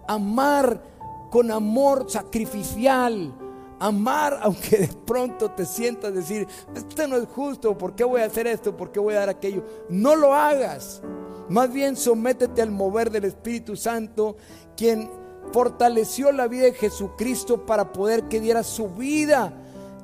Amar 0.07 0.83
con 1.31 1.51
amor 1.51 2.07
sacrificial, 2.09 3.33
amar 3.79 4.39
aunque 4.43 4.79
de 4.79 4.89
pronto 4.89 5.51
te 5.53 5.65
sientas 5.65 6.13
decir, 6.13 6.47
esto 6.75 7.09
no 7.09 7.17
es 7.17 7.27
justo, 7.29 7.77
¿por 7.79 7.95
qué 7.95 8.05
voy 8.05 8.21
a 8.21 8.27
hacer 8.27 8.47
esto? 8.47 8.77
¿Por 8.77 8.93
qué 8.93 9.01
voy 9.01 9.15
a 9.15 9.21
dar 9.21 9.29
aquello? 9.31 9.65
No 9.89 10.15
lo 10.17 10.35
hagas. 10.35 11.03
Más 11.49 11.73
bien 11.73 11.97
sométete 11.97 12.63
al 12.63 12.71
mover 12.71 13.11
del 13.11 13.25
Espíritu 13.25 13.75
Santo, 13.75 14.37
quien 14.77 15.11
fortaleció 15.53 16.31
la 16.31 16.47
vida 16.47 16.65
de 16.65 16.75
Jesucristo 16.75 17.67
para 17.67 17.93
poder 17.93 18.29
que 18.29 18.41
diera 18.41 18.63
su 18.63 18.89
vida. 18.89 19.53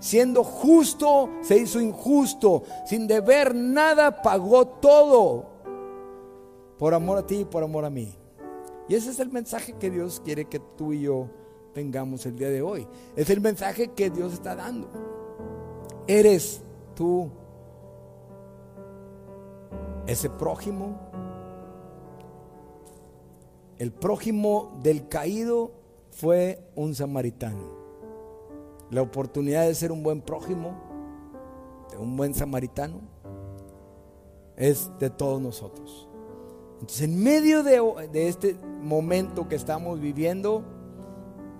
Siendo 0.06 0.44
justo, 0.44 1.30
se 1.42 1.58
hizo 1.58 1.80
injusto. 1.80 2.62
Sin 2.84 3.08
deber 3.08 3.56
nada, 3.56 4.22
pagó 4.22 4.64
todo. 4.64 5.46
Por 6.78 6.94
amor 6.94 7.18
a 7.18 7.26
ti 7.26 7.38
y 7.38 7.44
por 7.44 7.64
amor 7.64 7.84
a 7.84 7.90
mí. 7.90 8.14
Y 8.88 8.94
ese 8.94 9.10
es 9.10 9.18
el 9.18 9.32
mensaje 9.32 9.72
que 9.72 9.90
Dios 9.90 10.22
quiere 10.24 10.44
que 10.44 10.60
tú 10.60 10.92
y 10.92 11.00
yo 11.00 11.26
tengamos 11.74 12.24
el 12.24 12.36
día 12.36 12.50
de 12.50 12.62
hoy. 12.62 12.86
Es 13.16 13.30
el 13.30 13.40
mensaje 13.40 13.88
que 13.88 14.08
Dios 14.08 14.32
está 14.32 14.54
dando. 14.54 14.88
Eres 16.06 16.62
tú 16.94 17.28
ese 20.06 20.30
prójimo. 20.30 21.00
El 23.76 23.90
prójimo 23.90 24.78
del 24.84 25.08
caído 25.08 25.72
fue 26.12 26.62
un 26.76 26.94
samaritano. 26.94 27.85
La 28.90 29.02
oportunidad 29.02 29.66
de 29.66 29.74
ser 29.74 29.92
un 29.92 30.02
buen 30.02 30.20
prójimo, 30.20 30.74
de 31.90 31.98
un 31.98 32.16
buen 32.16 32.34
samaritano, 32.34 33.00
es 34.56 34.90
de 34.98 35.10
todos 35.10 35.40
nosotros. 35.40 36.08
Entonces, 36.80 37.02
en 37.02 37.22
medio 37.22 37.62
de, 37.62 38.28
este 38.28 38.54
momento 38.82 39.48
que 39.48 39.54
estamos 39.54 40.00
viviendo, 40.00 40.64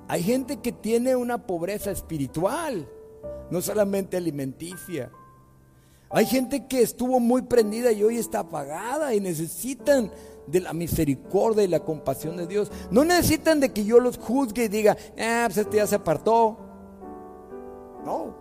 hay 0.09 0.22
gente 0.22 0.59
que 0.59 0.72
tiene 0.72 1.16
una 1.16 1.47
pobreza 1.47 1.91
espiritual, 1.91 2.89
no 3.51 3.61
solamente 3.61 4.16
alimenticia. 4.16 5.11
Hay 6.11 6.27
gente 6.27 6.66
que 6.66 6.83
estuvo 6.83 7.18
muy 7.18 7.43
prendida 7.43 7.91
y 7.93 8.05
hoy 8.05 8.18
está 8.18 8.41
apagada 8.41 9.14
y 9.14 9.20
necesitan 9.20 10.11
de 10.47 10.61
la 10.61 10.72
misericordia 10.72 11.64
y 11.64 11.68
la 11.68 11.81
compasión 11.81 12.37
de 12.37 12.47
Dios. 12.47 12.70
No 12.91 13.05
necesitan 13.05 13.59
de 13.59 13.72
que 13.72 13.85
yo 13.85 13.99
los 13.99 14.18
juzgue 14.18 14.64
y 14.64 14.68
diga, 14.68 14.97
ah, 15.18 15.45
pues 15.47 15.59
este 15.59 15.79
ya 15.79 15.87
se 15.87 15.97
apartó. 15.97 16.59
No. 18.07 18.33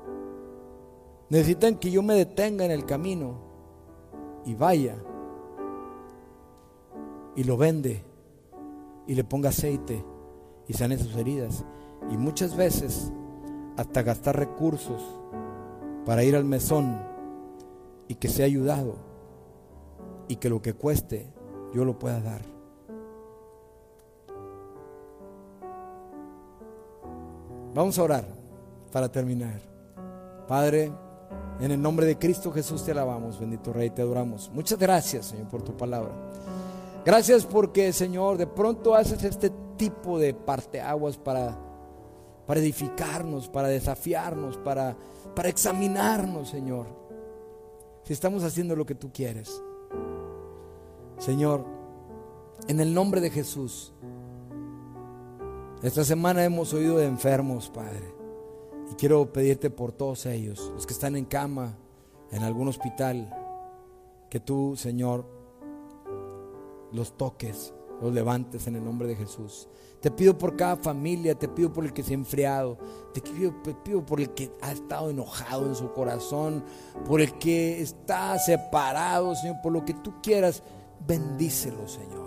Necesitan 1.30 1.78
que 1.78 1.90
yo 1.90 2.04
me 2.04 2.14
detenga 2.14 2.66
en 2.66 2.72
el 2.72 2.86
camino 2.86 3.40
y 4.46 4.54
vaya 4.54 4.96
y 7.36 7.44
lo 7.44 7.58
vende 7.58 8.04
y 9.08 9.16
le 9.16 9.24
ponga 9.24 9.50
aceite 9.50 10.06
y 10.68 10.74
sane 10.74 11.00
sus 11.00 11.16
heridas. 11.16 11.66
Y 12.12 12.18
muchas 12.18 12.56
veces 12.56 13.12
hasta 13.76 14.04
gastar 14.04 14.38
recursos 14.38 15.02
para 16.06 16.24
ir 16.24 16.36
al 16.36 16.46
mesón 16.46 17.02
y 18.08 18.16
que 18.16 18.28
sea 18.28 18.46
ayudado 18.46 18.98
y 20.28 20.36
que 20.36 20.50
lo 20.50 20.62
que 20.62 20.74
cueste 20.74 21.28
yo 21.74 21.86
lo 21.86 21.98
pueda 21.98 22.22
dar. 22.22 22.42
Vamos 27.74 27.98
a 27.98 28.04
orar 28.04 28.35
para 28.96 29.10
terminar. 29.10 29.60
Padre, 30.48 30.90
en 31.60 31.70
el 31.70 31.82
nombre 31.82 32.06
de 32.06 32.18
Cristo 32.18 32.50
Jesús 32.54 32.86
te 32.86 32.94
alabamos, 32.94 33.38
bendito 33.38 33.74
Rey, 33.74 33.90
te 33.90 34.02
adoramos. 34.02 34.50
Muchas 34.54 34.80
gracias, 34.80 35.26
Señor, 35.26 35.50
por 35.50 35.64
tu 35.64 35.76
palabra. 35.76 36.14
Gracias 37.04 37.46
porque, 37.46 37.92
Señor, 37.92 38.38
de 38.38 38.48
pronto 38.48 38.96
haces 38.96 39.22
este 39.26 39.52
tipo 39.76 40.18
de 40.18 40.34
parteaguas 40.34 41.18
para, 41.18 41.60
para 42.48 42.62
edificarnos, 42.62 43.50
para 43.50 43.68
desafiarnos, 43.68 44.56
para, 44.60 44.96
para 45.36 45.50
examinarnos, 45.50 46.48
Señor. 46.48 46.86
Si 48.06 48.14
estamos 48.14 48.46
haciendo 48.46 48.78
lo 48.78 48.86
que 48.86 48.96
tú 48.96 49.12
quieres. 49.12 49.62
Señor, 51.18 51.66
en 52.70 52.80
el 52.80 52.94
nombre 52.94 53.20
de 53.20 53.30
Jesús, 53.30 53.92
esta 55.84 56.06
semana 56.06 56.46
hemos 56.46 56.74
oído 56.74 56.96
de 56.96 57.08
enfermos, 57.08 57.70
Padre. 57.70 58.15
Y 58.92 58.96
quiero 58.96 59.32
pedirte 59.32 59.70
por 59.70 59.92
todos 59.92 60.26
ellos, 60.26 60.72
los 60.74 60.86
que 60.86 60.94
están 60.94 61.16
en 61.16 61.26
cama, 61.26 61.78
en 62.32 62.44
algún 62.44 62.68
hospital, 62.68 63.34
que 64.30 64.40
tú, 64.40 64.76
Señor, 64.76 65.26
los 66.92 67.18
toques 67.18 67.74
los 68.02 68.14
levantes 68.14 68.68
en 68.68 68.76
el 68.76 68.84
nombre 68.84 69.08
de 69.08 69.16
Jesús. 69.16 69.68
Te 70.02 70.12
pido 70.12 70.38
por 70.38 70.56
cada 70.56 70.76
familia, 70.76 71.34
te 71.36 71.48
pido 71.48 71.74
por 71.74 71.86
el 71.86 71.94
que 71.94 72.04
se 72.04 72.12
ha 72.12 72.16
enfriado, 72.16 72.78
te 73.14 73.22
pido, 73.22 74.06
por 74.06 74.20
el 74.20 74.30
que 74.32 74.52
ha 74.62 74.72
estado 74.72 75.10
enojado 75.10 75.66
en 75.66 75.76
su 75.76 75.92
corazón, 75.92 76.64
por 77.08 77.22
el 77.22 77.34
que 77.40 77.82
está 77.82 78.38
separado, 78.38 79.36
Señor, 79.36 79.58
por 79.64 79.72
lo 79.72 79.84
que 79.84 79.94
tú 79.96 80.14
quieras, 80.22 80.62
bendícelos, 81.08 81.94
Señor. 81.94 82.26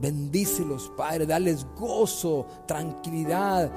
Bendícelos, 0.00 0.92
Padre, 0.96 1.26
dales 1.26 1.66
gozo, 1.76 2.46
tranquilidad, 2.66 3.70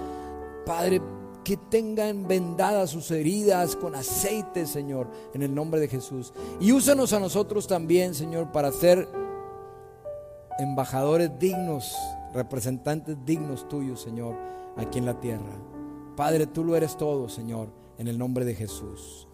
Padre, 0.65 1.01
que 1.43 1.57
tengan 1.57 2.27
vendadas 2.27 2.91
sus 2.91 3.09
heridas 3.11 3.75
con 3.75 3.95
aceite, 3.95 4.65
Señor, 4.65 5.07
en 5.33 5.41
el 5.41 5.53
nombre 5.53 5.79
de 5.79 5.87
Jesús. 5.87 6.33
Y 6.59 6.71
úsanos 6.71 7.13
a 7.13 7.19
nosotros 7.19 7.67
también, 7.67 8.13
Señor, 8.13 8.51
para 8.51 8.67
hacer 8.67 9.07
embajadores 10.59 11.31
dignos, 11.39 11.95
representantes 12.33 13.17
dignos 13.25 13.67
tuyos, 13.67 14.01
Señor, 14.01 14.35
aquí 14.77 14.99
en 14.99 15.05
la 15.05 15.19
tierra. 15.19 15.57
Padre, 16.15 16.45
tú 16.45 16.63
lo 16.63 16.75
eres 16.75 16.97
todo, 16.97 17.29
Señor, 17.29 17.69
en 17.97 18.07
el 18.07 18.17
nombre 18.17 18.45
de 18.45 18.55
Jesús. 18.55 19.27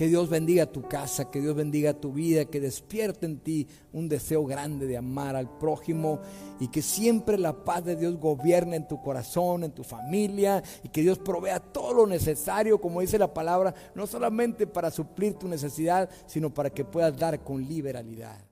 Que 0.00 0.08
Dios 0.08 0.30
bendiga 0.30 0.64
tu 0.64 0.80
casa, 0.80 1.30
que 1.30 1.42
Dios 1.42 1.54
bendiga 1.54 1.92
tu 1.92 2.14
vida, 2.14 2.46
que 2.46 2.58
despierte 2.58 3.26
en 3.26 3.38
ti 3.38 3.68
un 3.92 4.08
deseo 4.08 4.46
grande 4.46 4.86
de 4.86 4.96
amar 4.96 5.36
al 5.36 5.58
prójimo 5.58 6.20
y 6.58 6.68
que 6.68 6.80
siempre 6.80 7.36
la 7.36 7.66
paz 7.66 7.84
de 7.84 7.96
Dios 7.96 8.18
gobierne 8.18 8.76
en 8.76 8.88
tu 8.88 9.02
corazón, 9.02 9.62
en 9.62 9.72
tu 9.72 9.84
familia 9.84 10.62
y 10.82 10.88
que 10.88 11.02
Dios 11.02 11.18
provea 11.18 11.60
todo 11.60 11.92
lo 11.92 12.06
necesario, 12.06 12.80
como 12.80 13.02
dice 13.02 13.18
la 13.18 13.34
palabra, 13.34 13.74
no 13.94 14.06
solamente 14.06 14.66
para 14.66 14.90
suplir 14.90 15.34
tu 15.34 15.46
necesidad, 15.48 16.08
sino 16.24 16.48
para 16.48 16.70
que 16.70 16.86
puedas 16.86 17.14
dar 17.18 17.38
con 17.44 17.62
liberalidad. 17.68 18.49